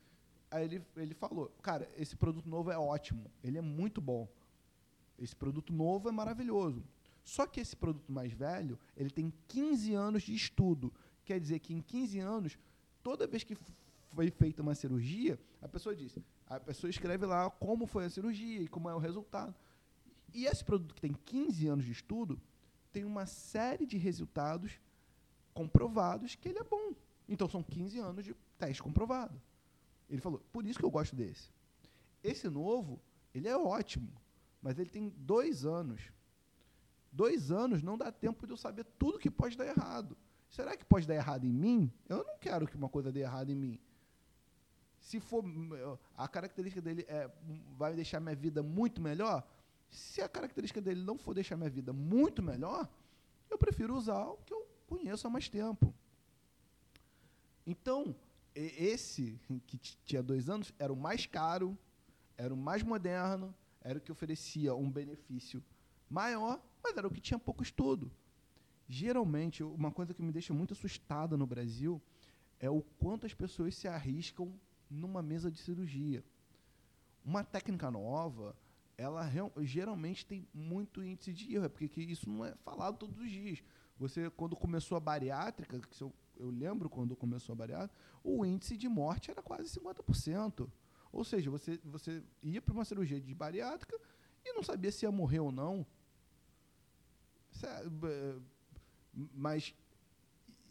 Aí 0.50 0.66
ele, 0.66 0.86
ele 0.96 1.14
falou, 1.14 1.52
cara, 1.62 1.90
esse 1.98 2.16
produto 2.16 2.48
novo 2.48 2.72
é 2.72 2.78
ótimo, 2.78 3.30
ele 3.44 3.58
é 3.58 3.62
muito 3.62 4.00
bom. 4.00 4.28
Esse 5.18 5.36
produto 5.36 5.72
novo 5.72 6.10
é 6.10 6.12
maravilhoso. 6.12 6.84
Só 7.24 7.48
que 7.48 7.60
esse 7.60 7.76
produto 7.76 8.12
mais 8.12 8.34
velho, 8.34 8.78
ele 8.98 9.10
tem 9.10 9.34
15 9.48 9.94
anos 9.94 10.24
de 10.24 10.36
estudo. 10.36 10.94
Quer 11.24 11.40
dizer 11.40 11.60
que 11.60 11.74
em 11.74 11.82
15 11.82 12.20
anos, 12.20 12.58
toda 13.02 13.26
vez 13.26 13.44
que 13.44 13.56
foi 14.14 14.30
feita 14.30 14.62
uma 14.62 14.76
cirurgia, 14.76 15.40
a 15.62 15.68
pessoa 15.68 15.96
diz, 15.96 16.18
a 16.48 16.60
pessoa 16.60 16.90
escreve 16.90 17.26
lá 17.26 17.50
como 17.50 17.86
foi 17.86 18.06
a 18.06 18.10
cirurgia 18.10 18.62
e 18.62 18.68
como 18.68 18.90
é 18.90 18.96
o 18.96 19.00
resultado. 19.00 19.56
E 20.34 20.46
esse 20.46 20.64
produto 20.64 20.96
que 20.96 21.02
tem 21.02 21.14
15 21.14 21.68
anos 21.68 21.86
de 21.86 21.92
estudo 21.92 22.40
tem 22.92 23.04
uma 23.04 23.26
série 23.26 23.86
de 23.86 23.98
resultados 23.98 24.80
comprovados 25.54 26.36
que 26.36 26.50
ele 26.50 26.60
é 26.60 26.64
bom. 26.64 26.94
Então 27.28 27.48
são 27.48 27.64
15 27.64 28.00
anos 28.00 28.26
de 28.26 28.36
teste 28.58 28.82
comprovado. 28.82 29.40
Ele 30.10 30.22
falou, 30.22 30.44
por 30.52 30.66
isso 30.66 30.80
que 30.80 30.86
eu 30.86 30.92
gosto 30.92 31.16
desse. 31.16 31.50
Esse 32.24 32.50
novo, 32.50 33.02
ele 33.34 33.48
é 33.48 33.58
ótimo, 33.58 34.12
mas 34.62 34.80
ele 34.80 34.90
tem 34.90 35.10
dois 35.18 35.66
anos. 35.66 36.12
Dois 37.12 37.52
anos 37.52 37.82
não 37.82 37.98
dá 37.98 38.12
tempo 38.12 38.46
de 38.46 38.54
eu 38.54 38.58
saber 38.58 38.86
tudo 38.98 39.20
que 39.20 39.30
pode 39.30 39.58
dar 39.58 39.68
errado. 39.68 40.18
Será 40.50 40.78
que 40.78 40.86
pode 40.86 41.08
dar 41.08 41.16
errado 41.16 41.46
em 41.46 41.52
mim? 41.52 41.92
Eu 42.08 42.24
não 42.24 42.38
quero 42.38 42.68
que 42.68 42.76
uma 42.76 42.90
coisa 42.90 43.12
dê 43.12 43.22
errado 43.22 43.50
em 43.50 43.56
mim. 43.56 43.80
Se 45.04 45.20
for 45.20 45.44
a 46.16 46.28
característica 46.30 46.82
dele 46.82 47.06
é, 47.10 47.30
vai 47.78 47.94
deixar 47.94 48.22
minha 48.22 48.36
vida 48.36 48.64
muito 48.64 49.02
melhor, 49.02 49.46
se 49.90 50.22
a 50.22 50.30
característica 50.30 50.82
dele 50.82 51.04
não 51.04 51.18
for 51.18 51.34
deixar 51.34 51.58
minha 51.58 51.70
vida 51.70 51.92
muito 51.92 52.42
melhor, 52.42 52.90
eu 53.50 53.58
prefiro 53.58 53.98
usar 53.98 54.24
o 54.26 54.38
que 54.38 54.54
eu 54.54 54.66
conheço 54.88 55.28
há 55.28 55.30
mais 55.30 55.50
tempo. 55.50 55.94
Então, 57.68 58.16
esse 58.56 59.38
que 59.68 59.78
tinha 59.78 60.24
dois 60.24 60.50
anos 60.50 60.74
era 60.80 60.92
o 60.92 60.96
mais 60.96 61.26
caro, 61.26 61.78
era 62.38 62.54
o 62.54 62.58
mais 62.58 62.82
moderno, 62.82 63.54
era 63.82 63.98
o 63.98 64.02
que 64.02 64.12
oferecia 64.12 64.74
um 64.74 64.90
benefício 64.90 65.62
maior, 66.10 66.64
mas 66.82 66.96
era 66.96 67.08
o 67.08 67.12
que 67.12 67.20
tinha 67.20 67.38
pouco 67.38 67.62
estudo. 67.62 68.10
Geralmente, 68.88 69.64
uma 69.64 69.92
coisa 69.92 70.14
que 70.14 70.24
me 70.24 70.32
deixa 70.32 70.54
muito 70.54 70.74
assustada 70.74 71.36
no 71.36 71.46
Brasil 71.46 72.02
é 72.58 72.70
o 72.70 72.82
quanto 72.82 73.26
as 73.26 73.34
pessoas 73.34 73.76
se 73.76 73.86
arriscam 73.86 74.58
numa 74.94 75.22
mesa 75.22 75.52
de 75.52 75.60
cirurgia. 75.60 76.24
Uma 77.26 77.44
técnica 77.44 77.90
nova, 77.90 78.56
ela 78.98 79.30
geralmente 79.62 80.26
tem 80.26 80.48
muito 80.54 81.04
índice 81.04 81.34
de 81.34 81.56
erro, 81.56 81.66
é 81.66 81.70
porque 81.70 82.02
isso 82.02 82.30
não 82.30 82.46
é 82.46 82.54
falado 82.64 82.98
todos 82.98 83.20
os 83.20 83.30
dias. 83.30 83.64
Você, 83.98 84.30
quando 84.32 84.56
começou 84.56 84.96
a 84.98 85.00
bariátrica, 85.00 85.80
que 85.80 86.02
eu, 86.02 86.14
eu 86.38 86.50
lembro 86.50 86.90
quando 86.90 87.16
começou 87.16 87.54
a 87.54 87.56
bariátrica, 87.56 87.96
o 88.24 88.46
índice 88.46 88.78
de 88.78 88.88
morte 88.88 89.32
era 89.32 89.42
quase 89.42 89.80
50%. 89.80 90.70
Ou 91.12 91.24
seja, 91.24 91.50
você, 91.50 91.80
você 91.84 92.24
ia 92.42 92.62
para 92.62 92.74
uma 92.74 92.86
cirurgia 92.86 93.20
de 93.20 93.34
bariátrica 93.34 94.00
e 94.44 94.54
não 94.54 94.64
sabia 94.64 94.92
se 94.92 95.06
ia 95.06 95.12
morrer 95.12 95.40
ou 95.40 95.52
não. 95.52 95.86
Mas 99.34 99.74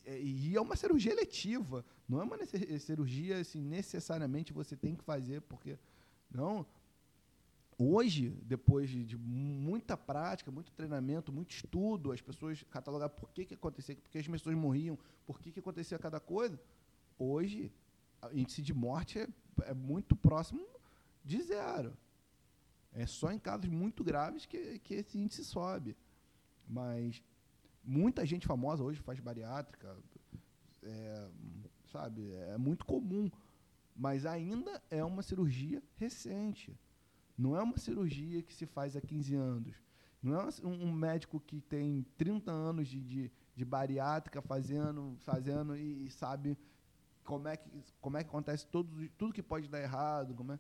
e 0.04 0.56
é 0.56 0.60
uma 0.60 0.74
cirurgia 0.74 1.12
eletiva, 1.12 1.84
não 2.12 2.20
é 2.20 2.24
uma 2.24 2.38
cirurgia 2.78 3.38
assim, 3.38 3.60
necessariamente 3.60 4.52
você 4.52 4.76
tem 4.76 4.94
que 4.94 5.02
fazer, 5.02 5.40
porque 5.42 5.78
não. 6.30 6.66
Hoje, 7.78 8.30
depois 8.42 8.90
de, 8.90 9.04
de 9.04 9.16
muita 9.16 9.96
prática, 9.96 10.50
muito 10.50 10.70
treinamento, 10.72 11.32
muito 11.32 11.50
estudo, 11.50 12.12
as 12.12 12.20
pessoas 12.20 12.62
catalogaram 12.70 13.12
por 13.14 13.30
que, 13.30 13.44
que 13.46 13.54
acontecia, 13.54 13.96
por 13.96 14.10
que 14.10 14.18
as 14.18 14.28
pessoas 14.28 14.54
morriam, 14.54 14.98
por 15.26 15.40
que, 15.40 15.50
que 15.50 15.60
acontecia 15.60 15.98
cada 15.98 16.20
coisa. 16.20 16.60
Hoje, 17.18 17.72
o 18.22 18.36
índice 18.36 18.60
de 18.62 18.74
morte 18.74 19.18
é, 19.18 19.26
é 19.62 19.74
muito 19.74 20.14
próximo 20.14 20.64
de 21.24 21.42
zero. 21.42 21.96
É 22.92 23.06
só 23.06 23.32
em 23.32 23.38
casos 23.38 23.68
muito 23.68 24.04
graves 24.04 24.44
que, 24.44 24.78
que 24.80 24.94
esse 24.94 25.18
índice 25.18 25.44
sobe. 25.44 25.96
Mas 26.68 27.22
Muita 27.84 28.24
gente 28.24 28.46
famosa 28.46 28.84
hoje 28.84 29.00
faz 29.00 29.18
bariátrica, 29.18 29.96
é, 30.84 31.28
sabe? 31.92 32.32
É 32.32 32.56
muito 32.56 32.84
comum, 32.86 33.30
mas 33.94 34.24
ainda 34.24 34.82
é 34.90 35.04
uma 35.04 35.22
cirurgia 35.22 35.82
recente. 35.96 36.76
Não 37.36 37.56
é 37.56 37.62
uma 37.62 37.76
cirurgia 37.76 38.42
que 38.42 38.54
se 38.54 38.66
faz 38.66 38.96
há 38.96 39.00
15 39.00 39.34
anos. 39.34 39.74
Não 40.22 40.40
é 40.40 40.48
um 40.62 40.92
médico 40.92 41.40
que 41.40 41.60
tem 41.60 42.06
30 42.16 42.50
anos 42.50 42.88
de, 42.88 43.00
de, 43.00 43.32
de 43.54 43.64
bariátrica 43.64 44.40
fazendo, 44.40 45.16
fazendo 45.20 45.76
e, 45.76 46.06
e, 46.06 46.10
sabe 46.10 46.56
como 47.24 47.48
é 47.48 47.56
que, 47.56 47.68
como 48.00 48.16
é 48.16 48.22
que 48.22 48.28
acontece 48.30 48.66
todo, 48.66 49.08
tudo 49.18 49.32
que 49.32 49.42
pode 49.42 49.68
dar 49.68 49.80
errado. 49.80 50.34
Como 50.34 50.52
é. 50.52 50.58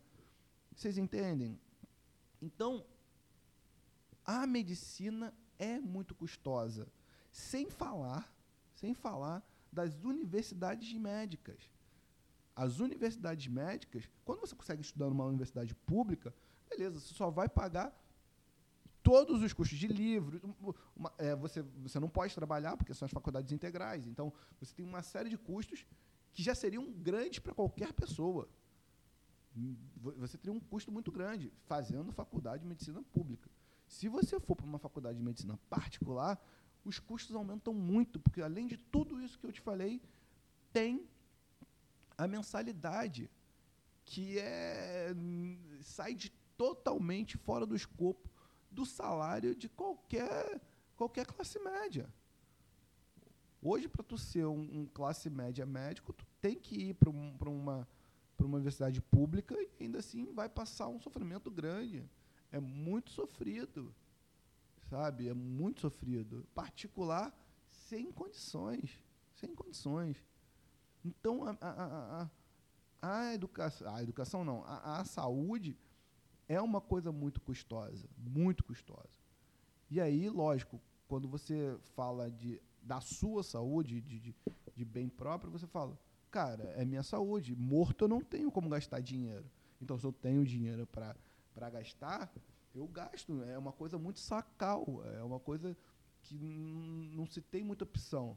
Vocês 0.74 0.98
entendem? 0.98 1.58
Então, 2.40 2.84
a 4.24 4.46
medicina 4.46 5.32
é 5.58 5.78
muito 5.78 6.14
custosa. 6.14 6.88
Sem 7.30 7.70
falar, 7.70 8.30
sem 8.74 8.94
falar 8.94 9.42
das 9.72 10.04
universidades 10.04 10.92
médicas. 10.92 11.70
As 12.54 12.78
universidades 12.80 13.46
médicas, 13.46 14.08
quando 14.24 14.40
você 14.40 14.54
consegue 14.54 14.82
estudar 14.82 15.08
numa 15.08 15.24
universidade 15.24 15.74
pública, 15.74 16.34
beleza, 16.68 17.00
você 17.00 17.14
só 17.14 17.30
vai 17.30 17.48
pagar 17.48 17.98
todos 19.02 19.42
os 19.42 19.52
custos 19.52 19.78
de 19.78 19.86
livro. 19.86 20.40
Uma, 20.94 21.12
é, 21.16 21.34
você, 21.34 21.62
você 21.62 21.98
não 21.98 22.08
pode 22.08 22.34
trabalhar, 22.34 22.76
porque 22.76 22.92
são 22.92 23.06
as 23.06 23.12
faculdades 23.12 23.50
integrais. 23.52 24.06
Então, 24.06 24.32
você 24.60 24.74
tem 24.74 24.84
uma 24.84 25.02
série 25.02 25.30
de 25.30 25.38
custos 25.38 25.86
que 26.32 26.42
já 26.42 26.54
seriam 26.54 26.90
grandes 26.92 27.38
para 27.38 27.54
qualquer 27.54 27.92
pessoa. 27.92 28.48
Você 30.18 30.38
teria 30.38 30.52
um 30.52 30.60
custo 30.60 30.90
muito 30.92 31.10
grande 31.10 31.52
fazendo 31.64 32.12
faculdade 32.12 32.62
de 32.62 32.68
medicina 32.68 33.02
pública. 33.02 33.50
Se 33.86 34.08
você 34.08 34.40
for 34.40 34.56
para 34.56 34.64
uma 34.64 34.78
faculdade 34.78 35.18
de 35.18 35.24
medicina 35.24 35.58
particular, 35.68 36.42
os 36.84 36.98
custos 36.98 37.34
aumentam 37.34 37.72
muito, 37.72 38.18
porque 38.18 38.40
além 38.40 38.66
de 38.66 38.76
tudo 38.76 39.20
isso 39.20 39.38
que 39.38 39.46
eu 39.46 39.52
te 39.52 39.60
falei, 39.60 40.02
tem 40.72 41.06
a 42.16 42.26
mensalidade, 42.26 43.30
que 44.04 44.38
é 44.38 45.14
sai 45.80 46.14
de 46.14 46.30
totalmente 46.56 47.36
fora 47.36 47.64
do 47.64 47.74
escopo 47.74 48.30
do 48.70 48.84
salário 48.84 49.54
de 49.54 49.68
qualquer 49.68 50.60
qualquer 50.96 51.26
classe 51.26 51.58
média. 51.58 52.08
Hoje, 53.60 53.88
para 53.88 54.02
tu 54.02 54.18
ser 54.18 54.44
um, 54.46 54.80
um, 54.80 54.86
classe 54.86 55.30
média 55.30 55.64
médico, 55.64 56.12
tu 56.12 56.26
tem 56.40 56.56
que 56.56 56.88
ir 56.88 56.94
para 56.94 57.10
um, 57.10 57.36
uma 57.46 57.86
uma 58.44 58.56
universidade 58.56 59.00
pública 59.00 59.56
e 59.78 59.84
ainda 59.84 59.98
assim 59.98 60.32
vai 60.32 60.48
passar 60.48 60.88
um 60.88 61.00
sofrimento 61.00 61.50
grande. 61.50 62.04
É 62.50 62.60
muito 62.60 63.10
sofrido 63.10 63.94
sabe? 64.92 65.28
É 65.28 65.34
muito 65.34 65.80
sofrido. 65.80 66.46
Particular, 66.54 67.34
sem 67.66 68.12
condições. 68.12 69.02
Sem 69.34 69.54
condições. 69.54 70.22
Então, 71.02 71.44
a, 71.44 71.56
a, 71.60 72.22
a, 72.22 72.30
a 73.00 73.34
educação, 73.34 73.94
a 73.94 74.02
educação 74.02 74.44
não, 74.44 74.62
a, 74.64 75.00
a 75.00 75.04
saúde 75.04 75.78
é 76.46 76.60
uma 76.60 76.80
coisa 76.80 77.10
muito 77.10 77.40
custosa, 77.40 78.06
muito 78.18 78.62
custosa. 78.62 79.18
E 79.90 79.98
aí, 79.98 80.28
lógico, 80.28 80.78
quando 81.08 81.26
você 81.26 81.76
fala 81.96 82.30
de, 82.30 82.60
da 82.82 83.00
sua 83.00 83.42
saúde, 83.42 84.00
de, 84.02 84.18
de, 84.20 84.34
de 84.74 84.84
bem 84.84 85.08
próprio, 85.08 85.50
você 85.50 85.66
fala, 85.66 85.98
cara, 86.30 86.64
é 86.76 86.84
minha 86.84 87.02
saúde. 87.02 87.56
Morto 87.56 88.04
eu 88.04 88.08
não 88.08 88.20
tenho 88.20 88.52
como 88.52 88.68
gastar 88.68 89.00
dinheiro. 89.00 89.50
Então, 89.80 89.98
se 89.98 90.04
eu 90.04 90.12
tenho 90.12 90.44
dinheiro 90.44 90.86
para 90.86 91.70
gastar, 91.70 92.30
eu 92.74 92.86
gasto. 92.86 93.42
É 93.44 93.58
uma 93.58 93.72
coisa 93.72 93.98
muito 93.98 94.20
sacal, 94.20 95.02
é 95.16 95.22
uma 95.22 95.40
coisa 95.40 95.76
que 96.22 96.34
não 97.14 97.26
se 97.26 97.40
tem 97.40 97.62
muita 97.62 97.84
opção. 97.84 98.36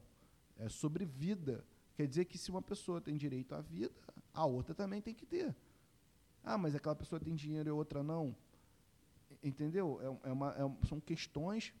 É 0.58 0.68
sobre 0.68 1.04
vida. 1.04 1.64
Quer 1.94 2.06
dizer 2.06 2.24
que 2.26 2.36
se 2.36 2.50
uma 2.50 2.62
pessoa 2.62 3.00
tem 3.00 3.16
direito 3.16 3.54
à 3.54 3.60
vida, 3.60 3.94
a 4.32 4.44
outra 4.44 4.74
também 4.74 5.00
tem 5.00 5.14
que 5.14 5.24
ter. 5.24 5.54
Ah, 6.44 6.58
mas 6.58 6.74
aquela 6.74 6.94
pessoa 6.94 7.18
tem 7.18 7.34
dinheiro 7.34 7.68
e 7.68 7.72
outra 7.72 8.02
não. 8.02 8.36
Entendeu? 9.42 10.20
É, 10.24 10.28
é 10.28 10.32
uma, 10.32 10.52
é, 10.52 10.86
são 10.86 11.00
questões 11.00 11.72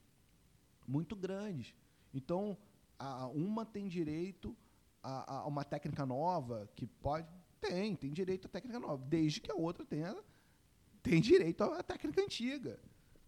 muito 0.86 1.14
grandes. 1.14 1.74
Então, 2.12 2.56
a, 2.98 3.26
uma 3.28 3.64
tem 3.64 3.88
direito 3.88 4.56
a, 5.02 5.36
a, 5.36 5.46
uma 5.46 5.64
técnica 5.64 6.04
nova 6.04 6.68
que 6.74 6.86
pode. 6.86 7.28
Tem, 7.60 7.94
tem 7.94 8.12
direito 8.12 8.46
à 8.46 8.48
técnica 8.48 8.78
nova, 8.78 9.02
desde 9.06 9.40
que 9.40 9.50
a 9.50 9.54
outra 9.54 9.84
tenha 9.84 10.16
tem 11.08 11.20
direito 11.20 11.62
à 11.62 11.82
técnica 11.82 12.20
antiga, 12.20 12.80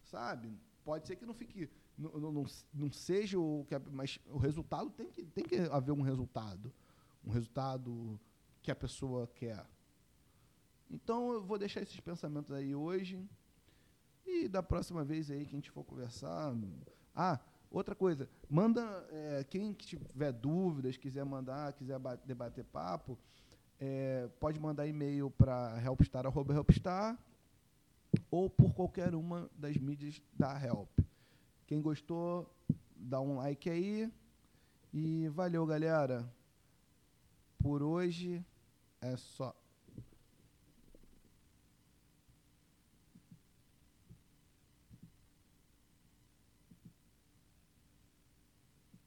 sabe? 0.03 0.53
Pode 0.85 1.07
ser 1.07 1.15
que 1.15 1.25
não 1.25 1.35
fique, 1.35 1.71
não, 1.97 2.33
não, 2.33 2.47
não 2.75 2.91
seja 2.91 3.39
o 3.39 3.65
que, 3.69 3.79
mas 3.93 4.19
o 4.27 4.39
resultado 4.39 4.91
tem 4.91 5.09
que 5.11 5.23
tem 5.25 5.45
que 5.45 5.57
haver 5.71 5.93
um 5.93 6.03
resultado, 6.03 6.73
um 7.25 7.31
resultado 7.31 8.19
que 8.61 8.71
a 8.71 8.75
pessoa 8.75 9.29
quer. 9.29 9.65
Então 10.91 11.33
eu 11.33 11.43
vou 11.43 11.57
deixar 11.57 11.81
esses 11.83 12.01
pensamentos 12.01 12.51
aí 12.51 12.75
hoje 12.75 13.25
e 14.27 14.49
da 14.49 14.63
próxima 14.63 15.05
vez 15.05 15.31
aí 15.31 15.45
que 15.45 15.55
a 15.55 15.59
gente 15.59 15.71
for 15.71 15.85
conversar, 15.85 16.55
ah, 17.15 17.39
outra 17.71 17.95
coisa, 17.95 18.29
manda 18.51 18.83
é, 19.11 19.45
quem 19.45 19.73
tiver 19.73 20.33
dúvidas, 20.33 20.97
quiser 20.97 21.25
mandar, 21.25 21.73
quiser 21.75 22.01
debater 22.25 22.65
papo, 22.65 23.17
é, 23.79 24.29
pode 24.41 24.59
mandar 24.59 24.87
e-mail 24.89 25.31
para 25.31 25.81
helpstar@helpstar 25.81 27.17
ou 28.31 28.49
por 28.49 28.73
qualquer 28.75 29.15
uma 29.15 29.51
das 29.57 29.77
mídias 29.77 30.21
da 30.35 30.59
Help. 30.63 30.89
Quem 31.67 31.81
gostou, 31.81 32.51
dá 32.97 33.21
um 33.21 33.37
like 33.37 33.69
aí. 33.69 34.13
E 34.93 35.29
valeu, 35.29 35.67
galera. 35.67 36.31
Por 37.59 37.83
hoje 37.83 38.45
é 39.01 39.17
só. 39.17 39.55